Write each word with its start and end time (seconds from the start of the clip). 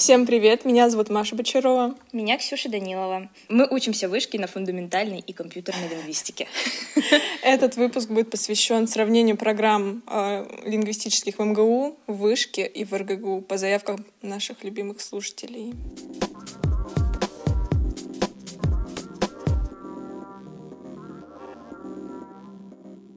Всем 0.00 0.24
привет, 0.24 0.64
меня 0.64 0.88
зовут 0.88 1.10
Маша 1.10 1.36
Бочарова. 1.36 1.94
Меня 2.14 2.38
Ксюша 2.38 2.70
Данилова. 2.70 3.28
Мы 3.50 3.68
учимся 3.68 4.08
в 4.08 4.12
вышке 4.12 4.38
на 4.38 4.46
фундаментальной 4.46 5.18
и 5.18 5.34
компьютерной 5.34 5.88
лингвистике. 5.90 6.48
Этот 7.42 7.76
выпуск 7.76 8.08
будет 8.08 8.30
посвящен 8.30 8.88
сравнению 8.88 9.36
программ 9.36 10.02
э, 10.06 10.46
лингвистических 10.64 11.38
в 11.38 11.44
МГУ, 11.44 11.98
в 12.06 12.14
вышке 12.14 12.66
и 12.66 12.86
в 12.86 12.94
РГГУ 12.94 13.42
по 13.42 13.58
заявкам 13.58 14.06
наших 14.22 14.64
любимых 14.64 15.02
слушателей. 15.02 15.74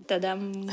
Та-дам! 0.06 0.70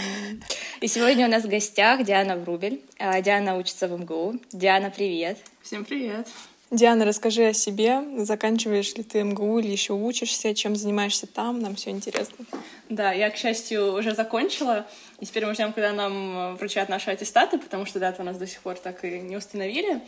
И 0.80 0.88
сегодня 0.88 1.26
у 1.26 1.30
нас 1.30 1.44
в 1.44 1.48
гостях 1.48 2.04
Диана 2.04 2.36
Врубель. 2.36 2.80
А, 2.98 3.20
Диана 3.20 3.58
учится 3.58 3.86
в 3.86 4.00
МГУ. 4.00 4.40
Диана, 4.50 4.88
привет! 4.90 5.36
Всем 5.60 5.84
привет! 5.84 6.26
Диана, 6.70 7.04
расскажи 7.04 7.48
о 7.48 7.52
себе. 7.52 8.00
Заканчиваешь 8.16 8.94
ли 8.94 9.02
ты 9.02 9.22
МГУ 9.22 9.58
или 9.58 9.68
еще 9.68 9.92
учишься? 9.92 10.54
Чем 10.54 10.76
занимаешься 10.76 11.26
там? 11.26 11.60
Нам 11.60 11.74
все 11.74 11.90
интересно. 11.90 12.46
Да, 12.88 13.12
я, 13.12 13.28
к 13.28 13.36
счастью, 13.36 13.92
уже 13.92 14.14
закончила. 14.14 14.86
И 15.18 15.26
теперь 15.26 15.44
мы 15.44 15.52
ждем, 15.52 15.74
когда 15.74 15.92
нам 15.92 16.56
вручат 16.56 16.88
наши 16.88 17.10
аттестаты, 17.10 17.58
потому 17.58 17.84
что 17.84 17.98
дату 17.98 18.22
у 18.22 18.24
нас 18.24 18.38
до 18.38 18.46
сих 18.46 18.60
пор 18.60 18.78
так 18.78 19.04
и 19.04 19.20
не 19.20 19.36
установили. 19.36 20.00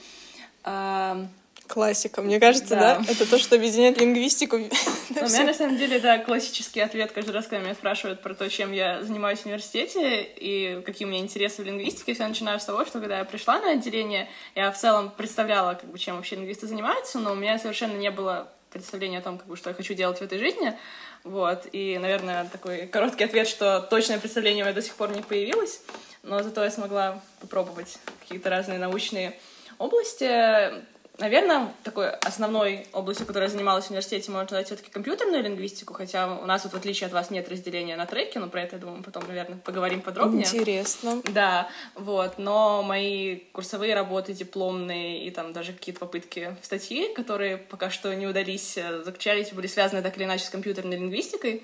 Классика, 1.67 2.23
мне 2.23 2.39
кажется, 2.41 2.75
да. 2.77 2.97
да? 2.97 3.05
Это 3.11 3.29
то, 3.29 3.39
что 3.39 3.57
объединяет 3.57 4.01
лингвистику. 4.01 4.57
У 4.57 4.61
меня, 4.61 5.45
на 5.45 5.55
самом 5.55 5.77
деле, 5.77 6.01
да, 6.01 6.19
классический 6.19 6.81
ответ 6.81 7.13
каждый 7.13 7.31
раз, 7.31 7.47
когда 7.47 7.65
меня 7.65 7.75
спрашивают 7.75 8.21
про 8.21 8.35
то, 8.35 8.49
чем 8.51 8.73
я 8.73 9.03
занимаюсь 9.03 9.41
в 9.41 9.47
университете 9.47 10.23
и 10.23 10.83
какие 10.85 11.07
у 11.07 11.11
меня 11.11 11.21
интересы 11.21 11.63
в 11.63 11.65
лингвистике, 11.65 12.15
все 12.15 12.27
начинаю 12.27 12.61
с 12.61 12.65
того, 12.65 12.85
что 12.85 13.01
когда 13.01 13.19
я 13.19 13.25
пришла 13.25 13.61
на 13.61 13.73
отделение, 13.73 14.29
я 14.55 14.71
в 14.71 14.79
целом 14.79 15.11
представляла, 15.11 15.75
как 15.75 15.91
бы, 15.91 15.99
чем 15.99 16.17
вообще 16.17 16.37
лингвисты 16.37 16.67
занимаются, 16.67 17.19
но 17.19 17.33
у 17.33 17.35
меня 17.35 17.59
совершенно 17.59 17.97
не 17.97 18.11
было 18.11 18.49
представления 18.71 19.19
о 19.19 19.23
том, 19.23 19.39
как 19.39 19.47
бы, 19.47 19.57
что 19.57 19.71
я 19.71 19.75
хочу 19.75 19.95
делать 19.95 20.19
в 20.19 20.23
этой 20.23 20.39
жизни. 20.39 20.77
Вот. 21.25 21.67
И, 21.73 21.99
наверное, 21.99 22.49
такой 22.51 22.87
короткий 22.87 23.25
ответ, 23.25 23.47
что 23.47 23.81
точное 23.81 24.19
представление 24.19 24.65
у 24.65 24.67
меня 24.67 24.75
до 24.75 24.83
сих 24.83 24.95
пор 24.95 25.15
не 25.15 25.23
появилось, 25.23 25.83
но 26.23 26.43
зато 26.43 26.65
я 26.65 26.71
смогла 26.71 27.21
попробовать 27.41 27.99
какие-то 28.21 28.51
разные 28.51 28.79
научные 28.79 29.39
области. 29.79 30.83
Наверное, 31.19 31.73
такой 31.85 32.11
основной 32.11 32.87
областью, 32.93 33.27
которой 33.27 33.45
я 33.45 33.51
занималась 33.51 33.87
в 33.87 33.91
университете, 33.91 34.31
можно 34.31 34.45
назвать 34.45 34.67
все-таки 34.67 34.91
компьютерную 34.91 35.43
лингвистику, 35.43 35.93
хотя 35.93 36.39
у 36.39 36.47
нас 36.47 36.65
вот 36.65 36.73
в 36.73 36.77
отличие 36.77 37.07
от 37.07 37.13
вас 37.13 37.31
нет 37.31 37.49
разделения 37.51 37.97
на 37.97 38.07
треки, 38.07 38.39
но 38.39 38.49
про 38.49 38.63
это, 38.63 38.77
я 38.77 38.81
думаю, 38.81 38.99
мы 38.99 39.05
потом, 39.05 39.25
наверное, 39.29 39.59
поговорим 39.59 40.01
подробнее. 40.01 40.47
Интересно. 40.47 41.21
Да, 41.25 41.69
вот, 41.95 42.39
но 42.39 42.83
мои 42.83 43.41
курсовые 43.53 43.95
работы, 43.95 44.33
дипломные 44.33 45.27
и 45.27 45.31
там 45.31 45.53
даже 45.53 45.73
какие-то 45.75 46.01
попытки 46.01 46.57
в 46.63 46.65
статьи, 46.65 47.13
которые 47.15 47.59
пока 47.59 47.91
что 47.91 48.15
не 48.15 48.27
удались, 48.27 48.79
э, 48.79 49.03
заключались, 49.05 49.53
были 49.53 49.67
связаны 49.67 50.03
так 50.03 50.17
или 50.17 50.25
иначе 50.25 50.47
с 50.47 50.51
компьютерной 50.51 50.97
лингвистикой 50.97 51.63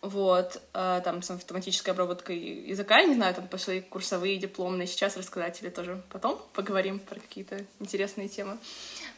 вот, 0.00 0.60
э, 0.74 1.00
там, 1.04 1.22
с 1.22 1.30
автоматической 1.30 1.92
обработкой 1.92 2.38
языка, 2.38 3.02
не 3.02 3.14
знаю, 3.14 3.34
там, 3.34 3.48
по 3.48 3.58
свои 3.58 3.80
курсовые, 3.80 4.38
дипломные, 4.38 4.86
сейчас 4.86 5.16
рассказать 5.16 5.60
или 5.62 5.70
тоже 5.70 6.02
потом 6.10 6.40
поговорим 6.54 6.98
про 6.98 7.18
какие-то 7.18 7.64
интересные 7.80 8.28
темы, 8.28 8.58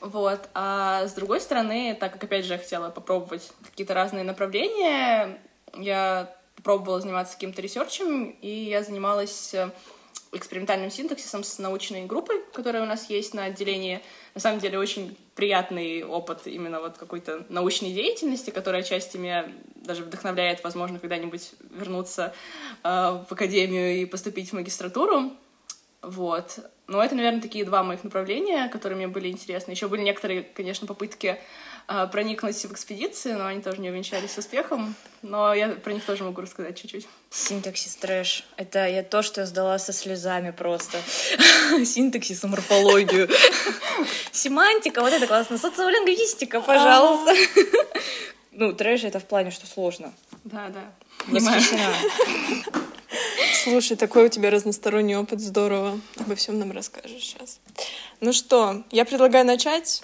вот, 0.01 0.49
а 0.55 1.07
с 1.07 1.13
другой 1.13 1.41
стороны, 1.41 1.97
так 1.99 2.13
как, 2.13 2.25
опять 2.25 2.45
же, 2.45 2.55
я 2.55 2.59
хотела 2.59 2.91
попробовать 2.91 3.51
какие-то 3.65 3.95
разные 3.95 4.25
направления, 4.25 5.39
я 5.77 6.35
пробовала 6.63 7.01
заниматься 7.01 7.35
каким-то 7.35 7.63
ресерчем, 7.63 8.31
и 8.41 8.49
я 8.49 8.83
занималась 8.83 9.55
э, 9.55 9.71
экспериментальным 10.33 10.91
синтаксисом 10.91 11.43
с 11.43 11.59
научной 11.59 12.07
группой, 12.07 12.43
которая 12.53 12.83
у 12.83 12.87
нас 12.87 13.11
есть 13.11 13.35
на 13.35 13.45
отделении. 13.45 14.01
На 14.35 14.41
самом 14.41 14.61
деле 14.61 14.79
очень 14.79 15.17
приятный 15.35 16.05
опыт 16.05 16.47
именно 16.47 16.81
вот 16.81 16.99
какой-то 16.99 17.47
научной 17.49 17.93
деятельности, 17.93 18.51
которая 18.51 18.83
части 18.83 19.17
меня 19.17 19.51
даже 19.75 20.05
вдохновляет, 20.05 20.63
возможно, 20.63 20.99
когда-нибудь 20.99 21.51
вернуться 21.71 22.33
э, 22.85 22.89
в 22.89 23.27
академию 23.31 24.03
и 24.03 24.05
поступить 24.05 24.51
в 24.51 24.53
магистратуру. 24.53 25.33
Вот. 26.03 26.59
Но 26.87 27.03
это, 27.03 27.15
наверное, 27.15 27.43
такие 27.43 27.65
два 27.65 27.83
моих 27.83 28.05
направления, 28.05 28.69
которые 28.69 28.97
мне 28.97 29.09
были 29.09 29.29
интересны. 29.29 29.73
Еще 29.73 29.89
были 29.89 30.03
некоторые, 30.03 30.43
конечно, 30.43 30.87
попытки 30.87 31.39
проникнуть 32.13 32.57
в 32.57 32.73
экспедиции, 32.73 33.33
но 33.33 33.47
они 33.47 33.61
тоже 33.61 33.79
не 33.79 33.91
увенчались 33.91 34.39
успехом. 34.39 34.95
Но 35.23 35.53
я 35.53 35.69
про 35.71 35.93
них 35.93 36.05
тоже 36.05 36.23
могу 36.25 36.41
рассказать 36.41 36.81
чуть-чуть. 36.81 37.09
Синтаксис 37.31 37.97
трэш. 37.97 38.45
Это 38.57 38.87
я 38.87 39.03
то, 39.03 39.23
что 39.23 39.41
я 39.41 39.47
сдала 39.47 39.79
со 39.79 39.93
слезами 39.93 40.53
просто. 40.53 40.99
Синтаксис 41.85 42.45
и 42.45 42.47
морфологию. 42.47 43.29
Семантика, 44.33 45.01
вот 45.01 45.13
это 45.13 45.27
классно. 45.27 45.59
Социолингвистика, 45.59 46.61
пожалуйста. 46.61 47.35
Ну, 48.53 48.73
трэш 48.73 49.05
это 49.05 49.19
в 49.19 49.25
плане, 49.25 49.51
что 49.51 49.67
сложно. 49.67 50.13
Да, 50.45 50.69
да. 50.69 50.93
Восхищена. 51.27 51.93
Слушай, 53.65 53.97
такой 53.97 54.27
у 54.27 54.29
тебя 54.29 54.51
разносторонний 54.51 55.17
опыт, 55.17 55.41
здорово. 55.41 56.01
Обо 56.19 56.35
всем 56.35 56.59
нам 56.59 56.73
расскажешь 56.73 57.23
сейчас. 57.23 57.59
Ну 58.21 58.33
что, 58.33 58.85
я 58.91 59.05
предлагаю 59.05 59.45
начать 59.45 60.03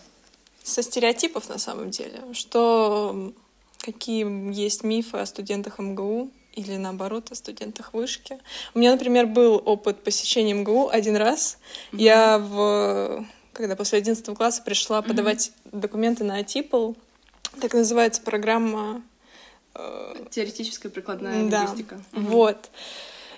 со 0.66 0.82
стереотипов 0.82 1.48
на 1.48 1.58
самом 1.58 1.90
деле. 1.90 2.22
Что, 2.32 3.32
какие 3.78 4.52
есть 4.52 4.82
мифы 4.82 5.18
о 5.18 5.26
студентах 5.26 5.78
МГУ 5.78 6.30
или 6.54 6.76
наоборот 6.76 7.30
о 7.30 7.34
студентах 7.34 7.94
вышки. 7.94 8.38
У 8.74 8.80
меня, 8.80 8.92
например, 8.92 9.26
был 9.26 9.62
опыт 9.64 10.02
посещения 10.02 10.54
МГУ 10.54 10.88
один 10.88 11.16
раз. 11.16 11.58
Mm-hmm. 11.92 12.02
Я 12.02 12.38
в 12.38 13.26
когда 13.52 13.74
после 13.74 13.98
11 13.98 14.36
класса 14.36 14.62
пришла 14.62 14.98
mm-hmm. 14.98 15.08
подавать 15.08 15.52
документы 15.72 16.24
на 16.24 16.36
АТИПЛ, 16.36 16.92
так 17.60 17.72
называется 17.72 18.20
программа... 18.20 19.02
Э... 19.74 20.14
Теоретическая 20.30 20.90
прикладная 20.90 21.48
да. 21.48 21.60
лингвистика. 21.62 22.02
Вот. 22.12 22.70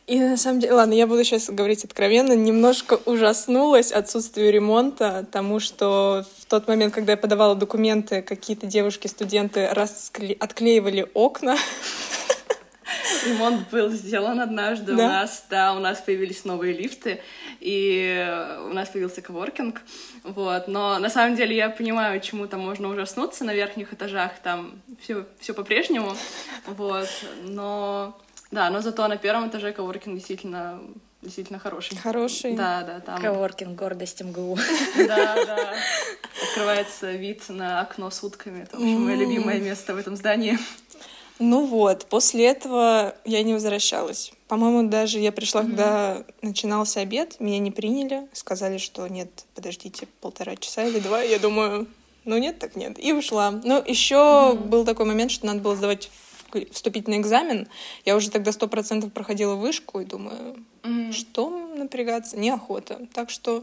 И 0.08 0.18
на 0.18 0.38
самом 0.38 0.60
деле, 0.60 0.72
ладно, 0.72 0.94
я 0.94 1.06
буду 1.06 1.22
сейчас 1.22 1.50
говорить 1.50 1.84
откровенно, 1.84 2.32
немножко 2.32 2.98
ужаснулась 3.04 3.92
отсутствию 3.92 4.50
ремонта, 4.50 5.26
тому, 5.30 5.60
что 5.60 6.24
в 6.38 6.46
тот 6.46 6.66
момент, 6.66 6.94
когда 6.94 7.12
я 7.12 7.18
подавала 7.18 7.54
документы, 7.54 8.22
какие-то 8.22 8.66
девушки-студенты 8.66 9.68
раскле... 9.68 10.34
отклеивали 10.40 11.06
окна. 11.12 11.58
Ремонт 13.26 13.68
был 13.70 13.90
сделан 13.90 14.40
однажды 14.40 14.94
да? 14.94 15.04
у 15.04 15.06
нас, 15.08 15.44
да, 15.50 15.74
у 15.74 15.78
нас 15.78 16.00
появились 16.00 16.46
новые 16.46 16.72
лифты, 16.72 17.20
и 17.60 18.26
у 18.64 18.72
нас 18.72 18.88
появился 18.88 19.20
коворкинг, 19.20 19.82
вот, 20.22 20.68
но 20.68 20.98
на 20.98 21.10
самом 21.10 21.36
деле 21.36 21.54
я 21.54 21.68
понимаю, 21.68 22.18
чему 22.22 22.46
там 22.46 22.60
можно 22.60 22.88
ужаснуться 22.88 23.44
на 23.44 23.52
верхних 23.52 23.92
этажах, 23.92 24.38
там 24.42 24.80
все, 25.02 25.26
все 25.38 25.52
по-прежнему, 25.52 26.16
вот, 26.66 27.08
но 27.42 28.18
да, 28.50 28.70
но 28.70 28.80
зато 28.80 29.06
на 29.08 29.16
первом 29.16 29.48
этаже 29.48 29.72
коворкинг 29.72 30.14
действительно 30.16 30.80
действительно 31.22 31.58
хороший. 31.58 31.96
Хороший. 31.96 32.54
Да, 32.54 32.82
да, 32.82 33.00
там. 33.00 33.20
Коворкинг, 33.20 33.78
гордость 33.78 34.22
МГУ. 34.22 34.56
Да, 34.96 35.44
да. 35.44 35.74
Открывается 36.42 37.12
вид 37.12 37.42
на 37.48 37.80
окно 37.80 38.10
с 38.10 38.22
утками. 38.22 38.62
Это, 38.62 38.76
в 38.76 38.80
общем, 38.80 39.04
мое 39.04 39.16
любимое 39.16 39.60
место 39.60 39.94
в 39.94 39.98
этом 39.98 40.16
здании. 40.16 40.58
Ну 41.40 41.66
вот, 41.66 42.06
после 42.06 42.46
этого 42.46 43.14
я 43.24 43.42
не 43.42 43.52
возвращалась. 43.52 44.32
По-моему, 44.48 44.88
даже 44.88 45.20
я 45.20 45.30
пришла, 45.30 45.60
mm-hmm. 45.60 45.66
когда 45.66 46.24
начинался 46.42 47.00
обед, 47.00 47.38
меня 47.38 47.60
не 47.60 47.70
приняли, 47.70 48.26
сказали, 48.32 48.78
что 48.78 49.06
нет, 49.06 49.28
подождите 49.54 50.08
полтора 50.20 50.56
часа 50.56 50.84
или 50.84 50.98
два. 50.98 51.22
Я 51.22 51.38
думаю, 51.38 51.86
ну 52.24 52.38
нет, 52.38 52.58
так 52.58 52.74
нет. 52.74 52.98
И 52.98 53.12
ушла. 53.12 53.52
Ну, 53.52 53.82
еще 53.86 54.16
mm-hmm. 54.16 54.64
был 54.64 54.84
такой 54.84 55.06
момент, 55.06 55.30
что 55.30 55.46
надо 55.46 55.60
было 55.60 55.76
сдавать 55.76 56.10
вступительный 56.72 57.18
экзамен, 57.18 57.68
я 58.04 58.16
уже 58.16 58.30
тогда 58.30 58.52
сто 58.52 58.68
процентов 58.68 59.12
проходила 59.12 59.54
вышку 59.54 60.00
и 60.00 60.04
думаю, 60.04 60.56
mm-hmm. 60.82 61.12
что 61.12 61.50
напрягаться, 61.76 62.38
неохота. 62.38 63.00
Так 63.12 63.30
что 63.30 63.62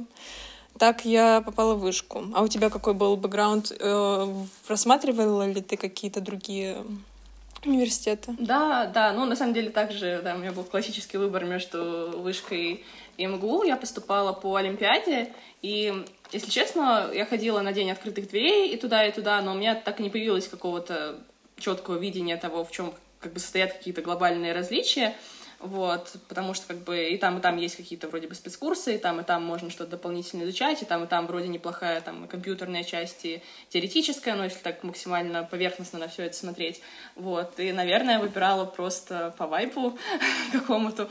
так 0.78 1.06
я 1.06 1.42
попала 1.42 1.76
в 1.76 1.80
вышку. 1.80 2.26
А 2.34 2.42
у 2.42 2.48
тебя 2.48 2.70
какой 2.70 2.94
был 2.94 3.16
бэкграунд? 3.16 3.72
Э, 3.80 4.28
рассматривала 4.68 5.48
ли 5.48 5.62
ты 5.62 5.78
какие-то 5.78 6.20
другие 6.20 6.78
университеты? 7.64 8.36
Да, 8.40 8.86
да. 8.86 9.14
Ну, 9.14 9.26
на 9.26 9.36
самом 9.36 9.54
деле, 9.54 9.70
также, 9.70 10.22
да, 10.24 10.36
у 10.36 10.38
меня 10.38 10.52
был 10.52 10.64
классический 10.64 11.18
выбор 11.18 11.46
между 11.46 12.14
вышкой 12.18 12.84
и 13.18 13.26
МГУ. 13.26 13.64
Я 13.64 13.78
поступала 13.78 14.34
по 14.34 14.56
Олимпиаде, 14.56 15.34
и, 15.62 15.94
если 16.32 16.50
честно, 16.50 17.10
я 17.14 17.26
ходила 17.26 17.62
на 17.62 17.72
день 17.72 17.92
открытых 17.92 18.30
дверей 18.30 18.74
и 18.74 18.78
туда, 18.78 19.06
и 19.06 19.12
туда, 19.12 19.42
но 19.42 19.54
у 19.54 19.56
меня 19.56 19.76
так 19.76 20.00
и 20.00 20.04
не 20.04 20.10
появилось 20.10 20.48
какого-то 20.48 21.16
четкого 21.58 21.98
видения 21.98 22.38
того, 22.38 22.64
в 22.64 22.72
чем 22.72 22.94
как 23.20 23.34
бы 23.34 23.40
состоят 23.40 23.74
какие-то 23.74 24.02
глобальные 24.02 24.54
различия, 24.54 25.16
вот, 25.60 26.16
потому 26.28 26.54
что 26.54 26.68
как 26.68 26.84
бы 26.84 27.10
и 27.10 27.18
там, 27.18 27.40
и 27.40 27.42
там 27.42 27.58
есть 27.58 27.78
какие-то 27.78 28.08
вроде 28.08 28.28
бы 28.28 28.36
спецкурсы, 28.36 28.96
и 28.96 28.98
там, 28.98 29.22
и 29.22 29.24
там 29.24 29.44
можно 29.44 29.70
что-то 29.70 29.92
дополнительно 29.92 30.44
изучать, 30.44 30.82
и 30.82 30.86
там, 30.86 31.06
и 31.06 31.08
там 31.08 31.28
вроде 31.28 31.48
неплохая 31.48 32.02
там 32.02 32.28
компьютерная 32.28 32.84
часть, 32.84 33.26
и 33.26 33.42
теоретическая, 33.70 34.36
но 34.36 34.44
если 34.44 34.60
так 34.60 34.84
максимально 34.84 35.44
поверхностно 35.44 35.98
на 35.98 36.08
все 36.08 36.24
это 36.24 36.36
смотреть, 36.36 36.82
вот, 37.16 37.60
и, 37.60 37.72
наверное, 37.72 38.20
выбирала 38.20 38.66
просто 38.66 39.34
по 39.38 39.48
вайпу 39.48 39.98
какому-то, 40.52 41.10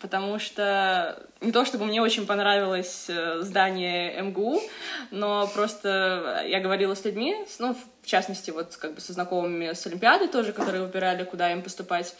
потому 0.00 0.38
что 0.38 1.22
не 1.40 1.52
то 1.52 1.64
чтобы 1.64 1.84
мне 1.84 2.00
очень 2.02 2.26
понравилось 2.26 3.06
э, 3.08 3.40
здание 3.42 4.20
МГУ, 4.22 4.60
но 5.10 5.46
просто 5.48 6.42
я 6.46 6.60
говорила 6.60 6.94
с 6.94 7.04
людьми, 7.04 7.36
ну, 7.58 7.76
в 8.02 8.06
частности, 8.06 8.50
вот 8.50 8.76
как 8.76 8.94
бы 8.94 9.00
со 9.00 9.12
знакомыми 9.12 9.72
с 9.72 9.86
Олимпиады 9.86 10.28
тоже, 10.28 10.52
которые 10.52 10.82
выбирали, 10.82 11.24
куда 11.24 11.52
им 11.52 11.62
поступать, 11.62 12.14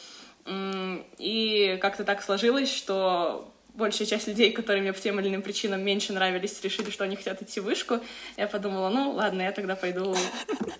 и 1.19 1.79
как-то 1.81 2.05
так 2.05 2.23
сложилось, 2.23 2.75
что 2.75 3.53
большая 3.75 4.07
часть 4.07 4.29
людей, 4.29 4.53
которые 4.53 4.83
мне 4.83 4.93
по 4.93 5.01
тем 5.01 5.21
или 5.21 5.29
иным 5.29 5.43
причинам 5.43 5.83
меньше 5.83 6.13
нравились, 6.13 6.61
решили, 6.63 6.91
что 6.91 7.05
они 7.05 7.17
хотят 7.17 7.43
идти 7.43 7.61
в 7.61 7.65
вышку. 7.65 8.01
Я 8.37 8.47
подумала, 8.47 8.89
ну 8.89 9.13
ладно, 9.13 9.43
я 9.43 9.53
тогда 9.53 9.77
пойду 9.77 10.15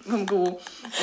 в 0.05 0.15
МГУ. 0.15 0.61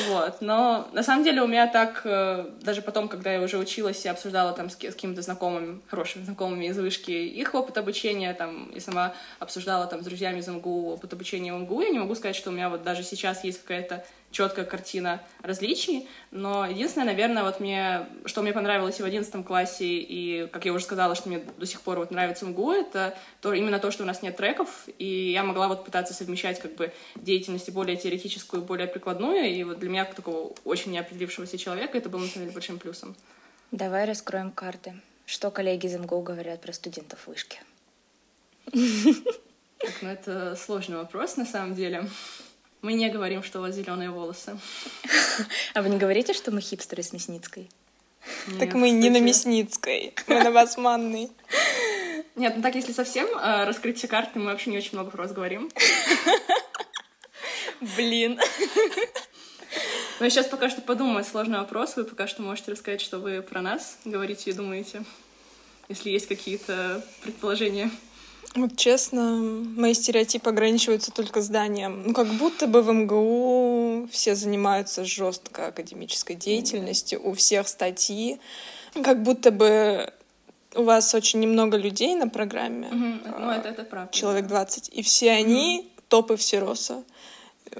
Вот. 0.09 0.41
Но 0.41 0.89
на 0.93 1.03
самом 1.03 1.23
деле 1.23 1.41
у 1.41 1.47
меня 1.47 1.67
так, 1.67 2.01
э, 2.03 2.49
даже 2.61 2.81
потом, 2.81 3.07
когда 3.07 3.33
я 3.33 3.41
уже 3.41 3.57
училась 3.57 4.05
и 4.05 4.09
обсуждала 4.09 4.53
там 4.53 4.69
с 4.69 4.75
какими-то 4.75 5.21
знакомыми, 5.21 5.81
хорошими 5.87 6.23
знакомыми 6.23 6.65
из 6.65 6.77
вышки, 6.77 7.11
их 7.11 7.55
опыт 7.55 7.77
обучения, 7.77 8.33
там, 8.33 8.67
и 8.67 8.79
сама 8.79 9.13
обсуждала 9.39 9.87
там 9.87 10.01
с 10.01 10.05
друзьями 10.05 10.39
из 10.39 10.47
МГУ 10.47 10.93
опыт 10.93 11.13
обучения 11.13 11.53
в 11.53 11.59
МГУ, 11.59 11.81
я 11.81 11.89
не 11.89 11.99
могу 11.99 12.15
сказать, 12.15 12.35
что 12.35 12.49
у 12.49 12.53
меня 12.53 12.69
вот 12.69 12.83
даже 12.83 13.03
сейчас 13.03 13.43
есть 13.43 13.61
какая-то 13.61 14.05
четкая 14.31 14.65
картина 14.65 15.23
различий, 15.41 16.07
но 16.31 16.65
единственное, 16.65 17.07
наверное, 17.07 17.43
вот 17.43 17.59
мне, 17.59 18.07
что 18.25 18.41
мне 18.41 18.53
понравилось 18.53 18.99
и 18.99 19.03
в 19.03 19.05
одиннадцатом 19.05 19.43
классе, 19.43 19.85
и, 19.85 20.47
как 20.47 20.65
я 20.65 20.73
уже 20.73 20.83
сказала, 20.83 21.15
что 21.15 21.29
мне 21.29 21.39
до 21.57 21.65
сих 21.65 21.81
пор 21.81 21.99
вот 21.99 22.11
нравится 22.11 22.45
МГУ, 22.45 22.71
это 22.71 23.17
то, 23.41 23.53
именно 23.53 23.79
то, 23.79 23.89
что 23.89 24.03
у 24.03 24.05
нас 24.05 24.21
нет 24.21 24.35
треков, 24.35 24.87
и 24.97 25.31
я 25.31 25.43
могла 25.43 25.67
вот 25.67 25.85
пытаться 25.85 26.13
совмещать 26.13 26.59
как 26.59 26.75
бы 26.75 26.91
деятельность 27.15 27.69
более 27.71 27.97
теоретическую, 27.97 28.63
более 28.63 28.87
прикладную, 28.87 29.45
и 29.45 29.63
вот 29.63 29.79
для 29.79 29.89
меня, 29.89 30.05
как 30.05 30.15
такого 30.15 30.53
очень 30.63 30.91
неопределившегося 30.91 31.57
человека, 31.57 31.97
это 31.97 32.09
было, 32.09 32.21
на 32.21 32.27
самом 32.27 32.45
деле, 32.45 32.53
большим 32.53 32.79
плюсом. 32.79 33.15
Давай 33.71 34.05
раскроем 34.05 34.51
карты. 34.51 34.95
Что 35.25 35.51
коллеги 35.51 35.87
из 35.87 35.95
МГУ 35.95 36.21
говорят 36.21 36.61
про 36.61 36.71
студентов 36.71 37.27
вышки? 37.27 37.59
Так, 38.71 39.91
ну 40.01 40.09
это 40.09 40.55
сложный 40.55 40.97
вопрос, 40.97 41.37
на 41.37 41.45
самом 41.45 41.75
деле. 41.75 42.07
Мы 42.81 42.93
не 42.93 43.09
говорим, 43.09 43.43
что 43.43 43.59
у 43.59 43.61
вас 43.61 43.75
зеленые 43.75 44.11
волосы. 44.11 44.57
А 45.73 45.81
вы 45.81 45.89
не 45.89 45.97
говорите, 45.97 46.33
что 46.33 46.51
мы 46.51 46.61
хипстеры 46.61 47.03
с 47.03 47.13
Мясницкой? 47.13 47.69
так 48.59 48.73
мы 48.73 48.89
не 48.89 49.09
на 49.09 49.19
Мясницкой, 49.19 50.13
мы 50.27 50.43
на 50.43 50.51
Басманной. 50.51 51.29
Нет, 52.35 52.53
ну 52.55 52.61
так, 52.61 52.75
если 52.75 52.91
совсем 52.91 53.27
э, 53.27 53.65
раскрыть 53.65 53.97
все 53.97 54.07
карты, 54.07 54.39
мы 54.39 54.45
вообще 54.45 54.69
не 54.69 54.77
очень 54.77 54.93
много 54.93 55.09
про 55.09 55.23
вас 55.23 55.31
говорим. 55.31 55.71
Блин. 57.97 58.39
Но 60.19 60.25
я 60.25 60.29
сейчас 60.29 60.47
пока 60.47 60.69
что 60.69 60.81
подумаю, 60.81 61.23
сложный 61.23 61.59
вопрос. 61.59 61.95
Вы 61.95 62.05
пока 62.05 62.27
что 62.27 62.41
можете 62.41 62.71
рассказать, 62.71 63.01
что 63.01 63.19
вы 63.19 63.41
про 63.41 63.61
нас 63.61 63.97
говорите 64.05 64.49
и 64.49 64.53
думаете, 64.53 65.03
если 65.89 66.09
есть 66.09 66.27
какие-то 66.27 67.03
предположения. 67.23 67.89
Вот 68.57 68.75
честно, 68.75 69.21
мои 69.75 69.93
стереотипы 69.93 70.49
ограничиваются 70.49 71.11
только 71.11 71.41
зданием. 71.41 72.01
Ну, 72.07 72.13
как 72.13 72.27
будто 72.27 72.65
бы 72.65 72.81
в 72.81 72.91
МГУ 72.91 74.09
все 74.11 74.33
занимаются 74.33 75.05
жестко 75.05 75.67
академической 75.67 76.35
деятельностью, 76.35 77.21
у 77.23 77.35
всех 77.35 77.67
статьи. 77.67 78.39
Как 79.03 79.21
будто 79.21 79.51
бы 79.51 80.11
у 80.73 80.81
вас 80.81 81.13
очень 81.13 81.39
немного 81.39 81.77
людей 81.77 82.15
на 82.15 82.29
программе. 82.29 82.87
Угу. 82.87 83.39
Ну, 83.41 83.51
это, 83.51 83.69
это 83.69 83.83
правда. 83.83 84.11
Человек 84.11 84.47
20. 84.47 84.89
И 84.89 85.03
все 85.03 85.31
они 85.31 85.81
угу. 85.81 86.03
топы 86.07 86.35
Всероса. 86.35 87.03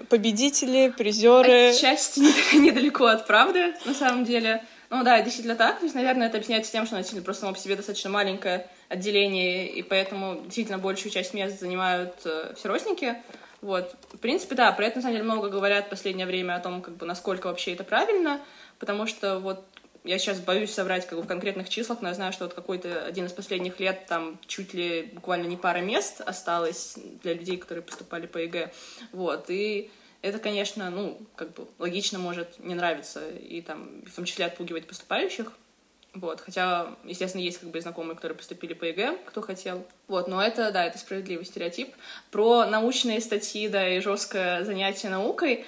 Победители, 0.09 0.93
призеры. 0.95 1.69
Отчасти 1.69 2.19
недалеко 2.55 3.05
от 3.05 3.25
правды, 3.25 3.73
на 3.85 3.95
самом 3.95 4.25
деле. 4.25 4.63
Ну 4.91 5.03
да, 5.03 5.21
действительно 5.23 5.55
так. 5.55 5.79
То 5.79 5.85
есть, 5.85 5.95
наверное, 5.95 6.27
это 6.27 6.37
объясняется 6.37 6.71
тем, 6.71 6.85
что 6.85 6.93
она 6.93 7.01
действительно 7.01 7.25
просто 7.25 7.41
само 7.41 7.53
по 7.53 7.59
себе 7.59 7.75
достаточно 7.75 8.11
маленькое 8.11 8.69
отделение, 8.89 9.67
и 9.67 9.81
поэтому 9.83 10.41
действительно 10.43 10.77
большую 10.77 11.11
часть 11.11 11.33
мест 11.33 11.59
занимают 11.59 12.13
э, 12.25 12.53
всеросники. 12.55 13.15
Вот. 13.61 13.95
В 14.13 14.17
принципе, 14.17 14.55
да, 14.55 14.71
про 14.71 14.85
это, 14.85 14.97
на 14.97 15.01
самом 15.01 15.15
деле, 15.15 15.25
много 15.25 15.49
говорят 15.49 15.87
в 15.87 15.89
последнее 15.89 16.25
время 16.25 16.55
о 16.55 16.59
том, 16.59 16.81
как 16.81 16.95
бы, 16.95 17.05
насколько 17.05 17.47
вообще 17.47 17.73
это 17.73 17.83
правильно, 17.83 18.39
потому 18.79 19.07
что 19.07 19.39
вот 19.39 19.65
я 20.03 20.17
сейчас 20.19 20.39
боюсь 20.39 20.73
соврать 20.73 21.05
как 21.05 21.17
бы, 21.17 21.23
в 21.23 21.27
конкретных 21.27 21.69
числах, 21.69 22.01
но 22.01 22.09
я 22.09 22.13
знаю, 22.13 22.31
что 22.31 22.45
вот 22.45 22.53
какой-то 22.53 23.05
один 23.05 23.25
из 23.25 23.33
последних 23.33 23.79
лет 23.79 24.05
там 24.07 24.39
чуть 24.47 24.73
ли 24.73 25.09
буквально 25.13 25.47
не 25.47 25.57
пара 25.57 25.79
мест 25.79 26.21
осталось 26.21 26.97
для 27.23 27.33
людей, 27.33 27.57
которые 27.57 27.83
поступали 27.83 28.25
по 28.25 28.37
ЕГЭ. 28.37 28.71
Вот. 29.11 29.49
И 29.49 29.91
это, 30.21 30.39
конечно, 30.39 30.89
ну, 30.89 31.19
как 31.35 31.53
бы 31.53 31.67
логично 31.77 32.19
может 32.19 32.59
не 32.59 32.75
нравиться 32.75 33.27
и 33.29 33.61
там 33.61 34.01
в 34.05 34.15
том 34.15 34.25
числе 34.25 34.45
отпугивать 34.45 34.87
поступающих. 34.87 35.51
Вот, 36.13 36.41
хотя, 36.41 36.95
естественно, 37.03 37.41
есть 37.41 37.59
как 37.59 37.69
бы 37.69 37.79
знакомые, 37.79 38.15
которые 38.15 38.37
поступили 38.37 38.73
по 38.73 38.85
ЕГЭ, 38.85 39.17
кто 39.25 39.41
хотел. 39.41 39.85
Вот, 40.07 40.27
но 40.27 40.41
это, 40.41 40.71
да, 40.71 40.85
это 40.85 40.97
справедливый 40.97 41.45
стереотип. 41.45 41.93
Про 42.31 42.65
научные 42.65 43.21
статьи, 43.21 43.67
да, 43.67 43.87
и 43.87 43.99
жесткое 43.99 44.63
занятие 44.63 45.09
наукой, 45.09 45.65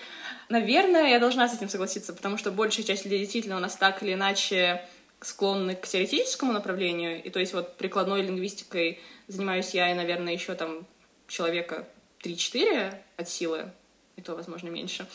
наверное, 0.50 1.10
я 1.10 1.20
должна 1.20 1.48
с 1.48 1.56
этим 1.56 1.70
согласиться, 1.70 2.14
потому 2.14 2.38
что 2.38 2.52
большая 2.52 2.86
часть 2.86 3.04
людей 3.06 3.20
действительно 3.20 3.58
у 3.58 3.60
нас 3.60 3.76
так 3.76 4.02
или 4.02 4.14
иначе 4.14 4.88
склонны 5.22 5.76
к 5.76 5.86
теоретическому 5.86 6.52
направлению, 6.54 7.22
и 7.22 7.30
то 7.30 7.40
есть 7.40 7.54
вот 7.54 7.76
прикладной 7.78 8.22
лингвистикой 8.22 9.00
занимаюсь 9.28 9.74
я 9.74 9.92
и, 9.92 9.94
наверное, 9.94 10.34
еще 10.34 10.56
там 10.56 10.88
человека 11.28 11.88
3-4 12.24 12.96
от 13.18 13.30
силы, 13.30 13.72
и 14.20 14.22
то, 14.22 14.36
возможно, 14.36 14.68
меньше. 14.68 15.08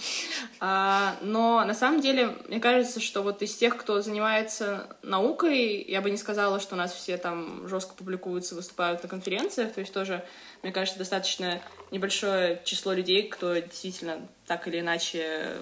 А, 0.60 1.16
но 1.20 1.64
на 1.64 1.74
самом 1.74 2.00
деле, 2.00 2.36
мне 2.48 2.58
кажется, 2.58 3.00
что 3.00 3.22
вот 3.22 3.42
из 3.42 3.54
тех, 3.54 3.76
кто 3.76 4.00
занимается 4.00 4.96
наукой, 5.02 5.82
я 5.82 6.00
бы 6.00 6.10
не 6.10 6.16
сказала, 6.16 6.58
что 6.58 6.74
у 6.74 6.78
нас 6.78 6.92
все 6.92 7.18
там 7.18 7.68
жестко 7.68 7.94
публикуются, 7.94 8.54
выступают 8.54 9.02
на 9.02 9.08
конференциях, 9.08 9.72
то 9.72 9.80
есть 9.80 9.92
тоже, 9.92 10.24
мне 10.62 10.72
кажется, 10.72 10.98
достаточно 10.98 11.60
небольшое 11.90 12.62
число 12.64 12.92
людей, 12.92 13.28
кто 13.28 13.54
действительно 13.54 14.26
так 14.46 14.66
или 14.66 14.80
иначе 14.80 15.56